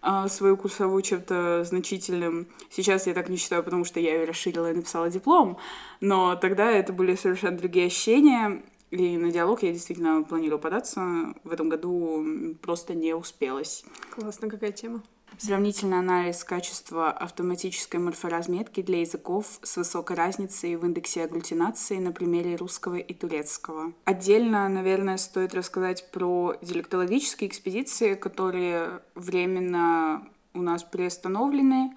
э, 0.00 0.28
свою 0.28 0.56
курсовую 0.56 1.02
чем-то 1.02 1.64
значительным. 1.64 2.46
Сейчас 2.70 3.08
я 3.08 3.12
так 3.12 3.28
не 3.28 3.36
считаю, 3.36 3.64
потому 3.64 3.84
что 3.84 3.98
я 3.98 4.14
ее 4.14 4.24
расширила 4.24 4.70
и 4.70 4.74
написала 4.76 5.10
диплом, 5.10 5.58
но 6.00 6.36
тогда 6.36 6.70
это 6.70 6.92
были 6.92 7.16
совершенно 7.16 7.58
другие 7.58 7.86
ощущения, 7.86 8.62
и 8.92 9.16
на 9.18 9.32
диалог 9.32 9.64
я 9.64 9.72
действительно 9.72 10.22
планирую 10.22 10.60
податься. 10.60 11.34
В 11.42 11.50
этом 11.50 11.68
году 11.68 12.24
просто 12.62 12.94
не 12.94 13.14
успелась. 13.14 13.84
Классно, 14.14 14.48
какая 14.48 14.70
тема? 14.70 15.02
Сравнительный 15.38 15.98
анализ 15.98 16.44
качества 16.44 17.10
автоматической 17.10 17.98
морфоразметки 17.98 18.82
для 18.82 19.00
языков 19.00 19.58
с 19.62 19.76
высокой 19.76 20.16
разницей 20.16 20.76
в 20.76 20.84
индексе 20.86 21.24
агглютинации 21.24 21.98
на 21.98 22.12
примере 22.12 22.56
русского 22.56 22.96
и 22.96 23.14
турецкого. 23.14 23.92
Отдельно, 24.04 24.68
наверное, 24.68 25.16
стоит 25.16 25.54
рассказать 25.54 26.10
про 26.10 26.54
диалектологические 26.62 27.48
экспедиции, 27.48 28.14
которые 28.14 29.00
временно 29.14 30.28
у 30.54 30.62
нас 30.62 30.84
приостановлены. 30.84 31.96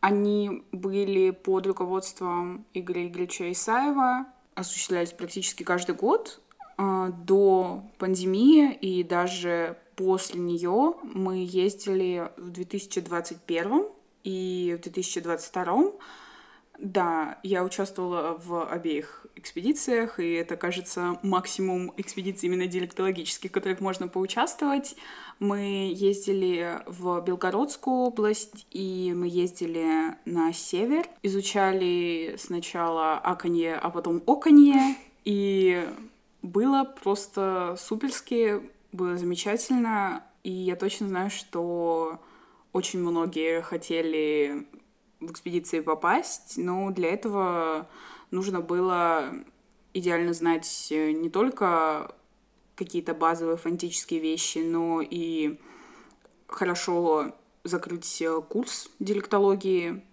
Они 0.00 0.64
были 0.70 1.30
под 1.30 1.66
руководством 1.66 2.66
Игоря 2.74 3.06
Игоревича 3.06 3.50
Исаева, 3.50 4.26
осуществлялись 4.54 5.12
практически 5.12 5.62
каждый 5.62 5.94
год 5.94 6.40
а, 6.76 7.08
до 7.08 7.82
пандемии 7.98 8.74
и 8.74 9.02
даже 9.02 9.78
после 9.96 10.40
нее 10.40 10.94
мы 11.02 11.44
ездили 11.44 12.30
в 12.36 12.50
2021 12.50 13.86
и 14.24 14.76
в 14.78 14.82
2022. 14.82 15.92
Да, 16.78 17.38
я 17.44 17.62
участвовала 17.62 18.36
в 18.44 18.66
обеих 18.66 19.26
экспедициях, 19.36 20.18
и 20.18 20.32
это, 20.32 20.56
кажется, 20.56 21.18
максимум 21.22 21.92
экспедиций 21.96 22.48
именно 22.48 22.66
диалектологических, 22.66 23.50
в 23.50 23.54
которых 23.54 23.80
можно 23.80 24.08
поучаствовать. 24.08 24.96
Мы 25.38 25.92
ездили 25.94 26.80
в 26.86 27.20
Белгородскую 27.20 27.96
область, 27.96 28.66
и 28.70 29.12
мы 29.14 29.28
ездили 29.28 30.16
на 30.24 30.52
север, 30.52 31.06
изучали 31.22 32.36
сначала 32.38 33.18
аканье, 33.18 33.76
а 33.76 33.90
потом 33.90 34.22
оканье, 34.26 34.96
и 35.24 35.86
было 36.42 36.84
просто 36.84 37.76
суперски 37.78 38.60
было 38.94 39.18
замечательно, 39.18 40.24
и 40.44 40.50
я 40.50 40.76
точно 40.76 41.08
знаю, 41.08 41.30
что 41.30 42.20
очень 42.72 43.00
многие 43.00 43.60
хотели 43.60 44.66
в 45.20 45.30
экспедиции 45.30 45.80
попасть, 45.80 46.54
но 46.56 46.90
для 46.90 47.10
этого 47.10 47.88
нужно 48.30 48.60
было 48.60 49.34
идеально 49.92 50.32
знать 50.32 50.88
не 50.90 51.28
только 51.28 52.14
какие-то 52.76 53.14
базовые 53.14 53.56
фонетические 53.56 54.20
вещи, 54.20 54.58
но 54.58 55.00
и 55.00 55.58
хорошо 56.46 57.34
закрыть 57.64 58.22
курс 58.48 58.90
диалектологии, 58.98 60.04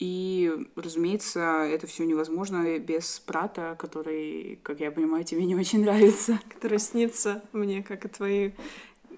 и, 0.00 0.50
разумеется, 0.76 1.40
это 1.40 1.86
все 1.86 2.06
невозможно 2.06 2.78
без 2.78 3.20
Praat 3.20 3.60
а, 3.60 3.76
который, 3.78 4.58
как 4.62 4.80
я 4.80 4.90
понимаю, 4.90 5.24
тебе 5.24 5.44
не 5.44 5.54
очень 5.54 5.82
нравится. 5.82 6.40
Который 6.48 6.78
снится 6.78 7.42
мне, 7.52 7.82
как 7.82 8.06
и 8.06 8.08
твои 8.08 8.50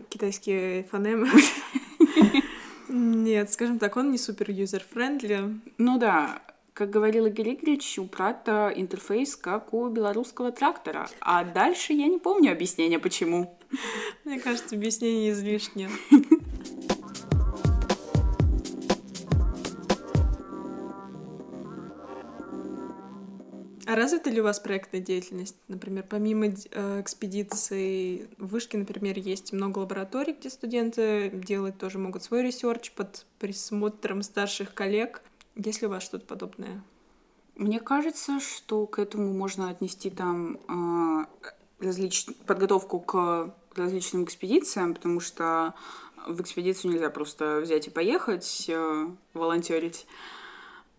китайские 0.09 0.83
фонемы. 0.85 1.28
Нет, 2.89 3.53
скажем 3.53 3.78
так, 3.78 3.97
он 3.97 4.11
не 4.11 4.18
супер 4.18 4.51
user-friendly. 4.50 5.61
Ну 5.78 5.99
да, 5.99 6.43
как 6.74 6.91
говорил 6.91 7.26
Игорь 7.26 7.55
Игоревич, 7.55 8.01
у 8.01 8.07
Praat 8.07 8.61
а 8.61 8.72
интерфейс 8.74 9.37
как 9.37 9.72
у 9.72 9.89
белорусского 9.89 10.51
трактора. 10.51 11.09
А 11.20 11.45
дальше 11.45 11.93
я 11.93 12.09
не 12.09 12.18
помню 12.18 12.51
объяснения, 12.51 12.99
почему. 12.99 13.57
Мне 14.24 14.41
кажется, 14.41 14.74
объяснение 14.74 15.30
излишнее. 15.30 15.91
А 23.93 23.95
развита 23.95 24.30
ли 24.30 24.40
у 24.40 24.45
вас 24.45 24.59
проектная 24.59 25.03
деятельность? 25.03 25.55
Например, 25.68 26.03
помимо 26.09 26.47
э, 26.47 27.01
экспедиций 27.03 28.26
в 28.38 28.47
Вышке, 28.47 28.78
например, 28.78 29.18
есть 29.18 29.53
много 29.53 29.80
лабораторий, 29.80 30.32
где 30.32 30.49
студенты 30.49 31.28
делать 31.28 31.76
тоже 31.76 31.99
могут 31.99 32.22
свой 32.22 32.43
research 32.42 32.90
под 32.93 33.26
присмотром 33.38 34.22
старших 34.22 34.72
коллег. 34.72 35.20
Есть 35.57 35.82
ли 35.82 35.88
у 35.88 35.90
вас 35.90 36.05
что-то 36.05 36.24
подобное? 36.24 36.82
Мне 37.57 37.80
кажется, 37.80 38.40
что 38.40 38.86
к 38.86 38.99
этому 38.99 39.30
можно 39.34 39.68
отнести 39.68 40.09
там 40.09 40.57
э, 40.70 41.84
различ... 41.84 42.28
подготовку 42.47 42.99
к 42.99 43.55
различным 43.76 44.24
экспедициям, 44.24 44.95
потому 44.95 45.20
что 45.20 45.74
в 46.26 46.40
экспедицию 46.40 46.93
нельзя 46.93 47.11
просто 47.11 47.61
взять 47.61 47.88
и 47.88 47.90
поехать, 47.90 48.64
э, 48.68 49.07
волонтерить. 49.34 50.07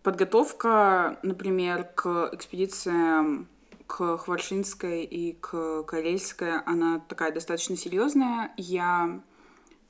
Подготовка, 0.04 1.18
например, 1.22 1.84
к 1.94 2.28
экспедициям 2.34 3.48
к 3.86 4.18
Хваршинской 4.18 5.02
и 5.02 5.32
к 5.32 5.82
Карельской, 5.84 6.60
она 6.60 7.00
такая 7.08 7.32
достаточно 7.32 7.74
серьезная. 7.74 8.52
Я 8.58 9.22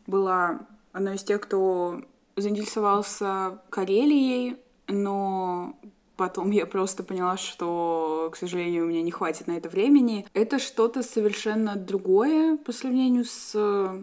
была 0.07 0.61
одной 0.93 1.17
из 1.17 1.25
тех, 1.25 1.41
кто 1.41 2.01
заинтересовался 2.37 3.61
Карелией, 3.71 4.57
но 4.87 5.77
Потом 6.17 6.53
я 6.53 6.65
просто 6.65 7.03
поняла, 7.03 7.37
что, 7.37 8.31
к 8.33 8.37
сожалению, 8.37 8.85
у 8.85 8.87
меня 8.87 9.03
не 9.03 9.11
хватит 9.11 9.49
на 9.49 9.57
это 9.57 9.69
времени. 9.69 10.25
Это 10.33 10.61
что-то 10.61 11.03
совершенно 11.03 11.75
другое 11.75 12.57
по 12.57 12.71
сравнению 12.71 13.25
с 13.25 13.53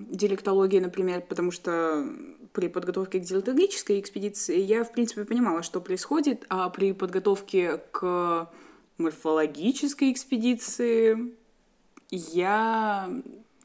диалектологией, 0.09 0.83
например, 0.83 1.21
потому 1.21 1.51
что 1.51 2.05
при 2.53 2.67
подготовке 2.67 3.19
к 3.19 3.23
диалектологической 3.23 3.99
экспедиции 3.99 4.59
я, 4.59 4.83
в 4.83 4.91
принципе, 4.91 5.25
понимала, 5.25 5.63
что 5.63 5.81
происходит, 5.81 6.45
а 6.49 6.69
при 6.69 6.93
подготовке 6.93 7.77
к 7.91 8.49
морфологической 8.97 10.11
экспедиции 10.11 11.33
я... 12.09 13.09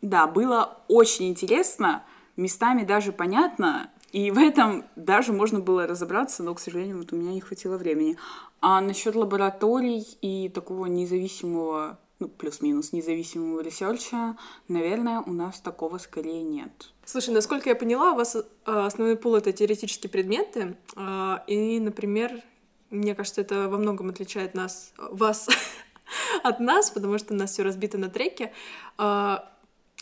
Да, 0.02 0.26
было 0.26 0.78
очень 0.88 1.28
интересно, 1.28 2.04
местами 2.36 2.84
даже 2.84 3.12
понятно, 3.12 3.90
и 4.12 4.30
в 4.30 4.38
этом 4.38 4.84
даже 4.94 5.32
можно 5.32 5.60
было 5.60 5.86
разобраться, 5.86 6.42
но, 6.42 6.54
к 6.54 6.60
сожалению, 6.60 6.98
вот 6.98 7.12
у 7.12 7.16
меня 7.16 7.32
не 7.32 7.40
хватило 7.40 7.76
времени. 7.76 8.16
А 8.60 8.80
насчет 8.80 9.14
лабораторий 9.14 10.06
и 10.22 10.48
такого 10.48 10.86
независимого 10.86 11.98
ну, 12.18 12.28
плюс-минус 12.28 12.92
независимого 12.92 13.60
research 13.60 14.21
а, 14.21 14.36
наверное, 14.68 15.20
у 15.20 15.32
нас 15.32 15.60
такого 15.60 15.98
скорее 15.98 16.42
нет. 16.42 16.92
Слушай, 17.08 17.32
насколько 17.32 17.68
я 17.68 17.76
поняла, 17.76 18.12
у 18.12 18.16
вас 18.16 18.34
э, 18.34 18.42
основной 18.64 19.16
пул— 19.16 19.34
это 19.36 19.52
теоретические 19.52 20.10
предметы, 20.10 20.76
э, 20.96 21.36
и, 21.46 21.78
например, 21.78 22.42
мне 22.90 23.14
кажется, 23.14 23.42
это 23.42 23.68
во 23.68 23.78
многом 23.78 24.08
отличает 24.08 24.54
нас, 24.54 24.92
вас 24.98 25.48
от 26.42 26.58
нас, 26.58 26.90
потому 26.90 27.18
что 27.18 27.32
у 27.32 27.36
нас 27.36 27.52
все 27.52 27.62
разбито 27.62 27.96
на 27.96 28.08
треке. 28.08 28.52
Э, 28.98 29.36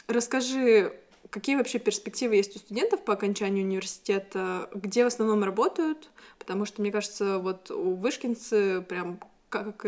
расскажи, 0.08 0.98
какие 1.28 1.56
вообще 1.56 1.78
перспективы 1.78 2.36
есть 2.36 2.56
у 2.56 2.58
студентов 2.58 3.04
по 3.04 3.12
окончанию 3.12 3.66
университета, 3.66 4.70
где 4.72 5.04
в 5.04 5.08
основном 5.08 5.44
работают, 5.44 6.08
потому 6.38 6.64
что, 6.64 6.80
мне 6.80 6.90
кажется, 6.90 7.38
вот 7.38 7.70
у 7.70 7.96
вышкинцы 7.96 8.80
прям 8.80 9.20
как 9.50 9.84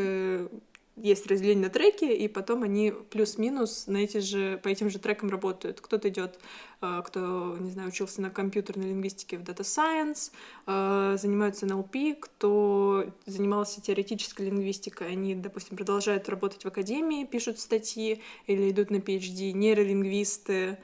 есть 0.97 1.27
разделение 1.27 1.65
на 1.65 1.71
треки, 1.71 2.05
и 2.05 2.27
потом 2.27 2.63
они 2.63 2.93
плюс-минус 3.11 3.87
на 3.87 3.99
эти 3.99 4.19
же, 4.19 4.59
по 4.63 4.69
этим 4.69 4.89
же 4.89 4.99
трекам 4.99 5.29
работают. 5.29 5.81
Кто-то 5.81 6.09
идет, 6.09 6.39
э, 6.81 7.03
кто, 7.07 7.57
не 7.59 7.71
знаю, 7.71 7.89
учился 7.89 8.23
на 8.23 8.31
компьютерной 8.31 8.89
лингвистике 8.89 9.37
в 9.37 9.43
Data 9.43 9.61
Science, 9.61 10.33
э, 10.67 11.17
занимаются 11.21 11.67
NLP, 11.67 12.17
кто 12.19 13.05
занимался 13.27 13.83
теоретической 13.83 14.47
лингвистикой, 14.47 15.09
они, 15.09 15.35
допустим, 15.35 15.77
продолжают 15.77 16.29
работать 16.31 16.65
в 16.65 16.69
академии, 16.69 17.27
пишут 17.27 17.61
статьи 17.61 18.23
или 18.47 18.71
идут 18.71 18.91
на 18.91 18.97
PhD, 18.97 19.53
нейролингвисты, 19.53 20.79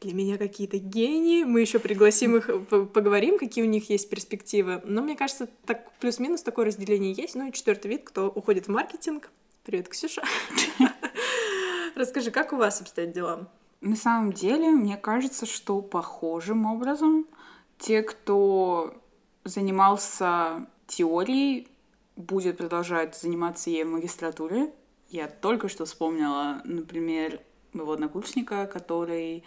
для 0.00 0.14
меня 0.14 0.38
какие-то 0.38 0.78
гении. 0.78 1.44
Мы 1.44 1.60
еще 1.60 1.78
пригласим 1.78 2.36
их, 2.36 2.48
поговорим, 2.68 3.38
какие 3.38 3.62
у 3.62 3.68
них 3.68 3.90
есть 3.90 4.08
перспективы. 4.08 4.80
Но 4.84 5.02
мне 5.02 5.14
кажется, 5.14 5.48
так 5.66 5.92
плюс-минус 5.98 6.42
такое 6.42 6.64
разделение 6.64 7.12
есть. 7.12 7.34
Ну 7.34 7.48
и 7.48 7.52
четвертый 7.52 7.88
вид, 7.88 8.04
кто 8.04 8.28
уходит 8.28 8.66
в 8.66 8.70
маркетинг, 8.70 9.30
Привет, 9.70 9.88
Ксюша. 9.88 10.24
Расскажи, 11.94 12.32
как 12.32 12.52
у 12.52 12.56
вас 12.56 12.80
обстоят 12.80 13.12
дела? 13.12 13.48
На 13.80 13.94
самом 13.94 14.32
деле, 14.32 14.70
мне 14.70 14.96
кажется, 14.96 15.46
что 15.46 15.80
похожим 15.80 16.66
образом 16.66 17.28
те, 17.78 18.02
кто 18.02 19.00
занимался 19.44 20.66
теорией, 20.88 21.68
будет 22.16 22.56
продолжать 22.58 23.14
заниматься 23.14 23.70
ей 23.70 23.84
в 23.84 23.90
магистратуре. 23.90 24.72
Я 25.08 25.28
только 25.28 25.68
что 25.68 25.84
вспомнила, 25.84 26.62
например, 26.64 27.40
моего 27.72 27.92
однокурсника, 27.92 28.66
который 28.66 29.44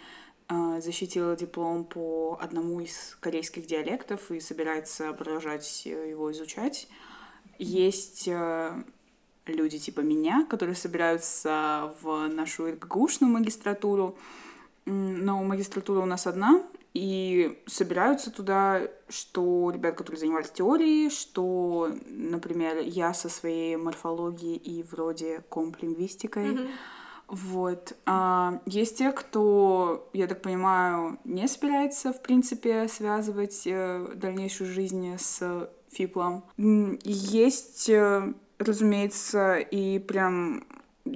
э, 0.48 0.80
защитил 0.80 1.36
диплом 1.36 1.84
по 1.84 2.38
одному 2.40 2.80
из 2.80 3.18
корейских 3.20 3.66
диалектов 3.66 4.30
и 4.30 4.40
собирается 4.40 5.12
продолжать 5.12 5.84
его 5.84 6.32
изучать. 6.32 6.88
Есть 7.58 8.26
э, 8.26 8.84
люди 9.46 9.78
типа 9.78 10.00
меня, 10.00 10.46
которые 10.48 10.74
собираются 10.74 11.94
в 12.02 12.28
нашу 12.28 12.70
РГГУшную 12.70 13.32
магистратуру. 13.32 14.16
Но 14.86 15.42
магистратура 15.42 16.00
у 16.00 16.06
нас 16.06 16.26
одна, 16.26 16.62
и 16.94 17.60
собираются 17.66 18.30
туда, 18.30 18.82
что 19.08 19.70
ребят, 19.74 19.96
которые 19.96 20.20
занимались 20.20 20.50
теорией, 20.50 21.10
что, 21.10 21.90
например, 22.06 22.78
я 22.84 23.12
со 23.14 23.28
своей 23.28 23.76
морфологией 23.76 24.56
и 24.56 24.84
вроде 24.84 25.40
комплингвистикой. 25.48 26.50
Mm-hmm. 26.50 26.70
Вот. 27.26 27.96
А, 28.06 28.60
есть 28.66 28.98
те, 28.98 29.10
кто, 29.10 30.08
я 30.12 30.28
так 30.28 30.42
понимаю, 30.42 31.18
не 31.24 31.48
собирается, 31.48 32.12
в 32.12 32.22
принципе, 32.22 32.86
связывать 32.86 33.62
э, 33.66 34.12
дальнейшую 34.14 34.70
жизнь 34.70 35.16
с 35.18 35.68
фиплом. 35.90 36.44
Есть 36.56 37.88
э, 37.88 38.34
разумеется, 38.64 39.58
и 39.58 39.98
прям 39.98 40.64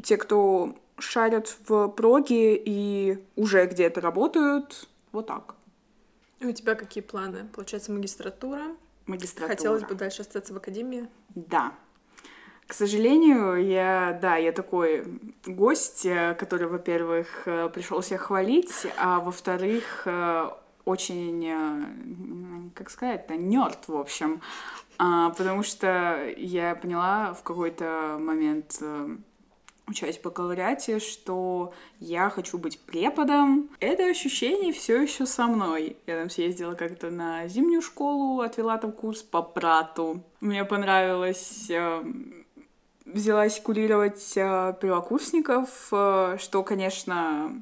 те, 0.02 0.16
кто 0.16 0.76
шарят 0.98 1.56
в 1.66 1.88
проге 1.88 2.56
и 2.56 3.18
уже 3.36 3.66
где-то 3.66 4.00
работают, 4.00 4.88
вот 5.12 5.26
так. 5.26 5.54
И 6.40 6.46
у 6.46 6.52
тебя 6.52 6.74
какие 6.74 7.02
планы? 7.02 7.48
Получается, 7.54 7.92
магистратура? 7.92 8.76
Магистратура. 9.06 9.56
Хотелось 9.56 9.82
бы 9.84 9.94
дальше 9.94 10.22
остаться 10.22 10.52
в 10.52 10.56
академии? 10.56 11.08
Да. 11.34 11.72
К 12.68 12.74
сожалению, 12.74 13.66
я, 13.66 14.18
да, 14.20 14.36
я 14.36 14.52
такой 14.52 15.06
гость, 15.46 16.04
э, 16.04 16.34
который, 16.38 16.68
во-первых, 16.68 17.44
э, 17.46 17.70
пришел 17.70 18.02
себя 18.02 18.18
хвалить, 18.18 18.86
а 18.98 19.20
во-вторых, 19.20 20.02
э, 20.04 20.50
очень, 20.84 22.70
как 22.74 22.90
сказать-то, 22.90 23.36
нерд, 23.36 23.88
в 23.88 23.96
общем. 23.96 24.40
А, 24.98 25.30
потому 25.30 25.62
что 25.62 26.32
я 26.36 26.74
поняла 26.74 27.32
в 27.32 27.42
какой-то 27.42 28.18
момент 28.20 28.78
э, 28.80 29.16
учась 29.86 30.18
в 30.18 30.22
бакалавриате, 30.22 30.98
что 30.98 31.72
я 32.00 32.30
хочу 32.30 32.58
быть 32.58 32.80
преподом. 32.80 33.70
Это 33.80 34.06
ощущение 34.06 34.72
все 34.72 35.00
еще 35.00 35.24
со 35.26 35.46
мной. 35.46 35.96
Я 36.06 36.18
там 36.18 36.30
съездила 36.30 36.74
как-то 36.74 37.10
на 37.10 37.46
зимнюю 37.48 37.82
школу, 37.82 38.40
отвела 38.40 38.76
там 38.78 38.92
курс 38.92 39.22
по 39.22 39.40
прату. 39.42 40.22
Мне 40.40 40.64
понравилось 40.64 41.70
э, 41.70 42.04
взялась 43.04 43.60
курировать 43.60 44.32
э, 44.36 44.74
первокурсников, 44.80 45.88
э, 45.92 46.36
что, 46.38 46.62
конечно, 46.62 47.52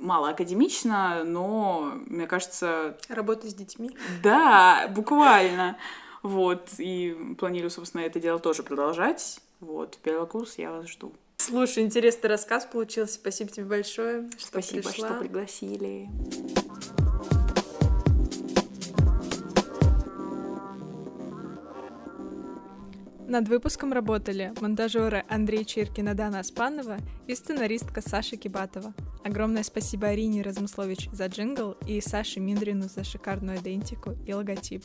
мало 0.00 0.30
академично, 0.30 1.24
но, 1.24 1.92
мне 2.06 2.26
кажется... 2.26 2.96
Работа 3.08 3.48
с 3.48 3.54
детьми. 3.54 3.90
Да, 4.22 4.88
буквально. 4.88 5.76
Вот, 6.22 6.68
и 6.78 7.16
планирую, 7.38 7.70
собственно, 7.70 8.02
это 8.02 8.20
дело 8.20 8.38
тоже 8.38 8.62
продолжать. 8.62 9.40
Вот, 9.60 9.98
первый 10.02 10.26
курс 10.26 10.58
я 10.58 10.70
вас 10.70 10.88
жду. 10.88 11.12
Слушай, 11.38 11.84
интересный 11.84 12.28
рассказ 12.28 12.66
получился. 12.66 13.14
Спасибо 13.14 13.50
тебе 13.50 13.64
большое, 13.64 14.28
что 14.38 14.48
Спасибо, 14.48 14.88
пришла. 14.88 15.08
что 15.08 15.18
пригласили. 15.18 16.08
Над 23.26 23.48
выпуском 23.48 23.92
работали 23.92 24.52
монтажеры 24.60 25.24
Андрей 25.28 25.64
Чиркин 25.64 26.08
и 26.08 26.14
Дана 26.14 26.40
Аспанова 26.40 26.96
и 27.28 27.34
сценаристка 27.36 28.00
Саша 28.00 28.36
Кибатова. 28.36 28.92
Огромное 29.24 29.62
спасибо 29.62 30.08
Арине 30.08 30.42
Размыслович 30.42 31.08
за 31.12 31.26
джингл 31.26 31.76
и 31.86 32.00
Саше 32.00 32.40
Миндрину 32.40 32.88
за 32.88 33.04
шикарную 33.04 33.58
идентику 33.58 34.16
и 34.26 34.34
логотип. 34.34 34.84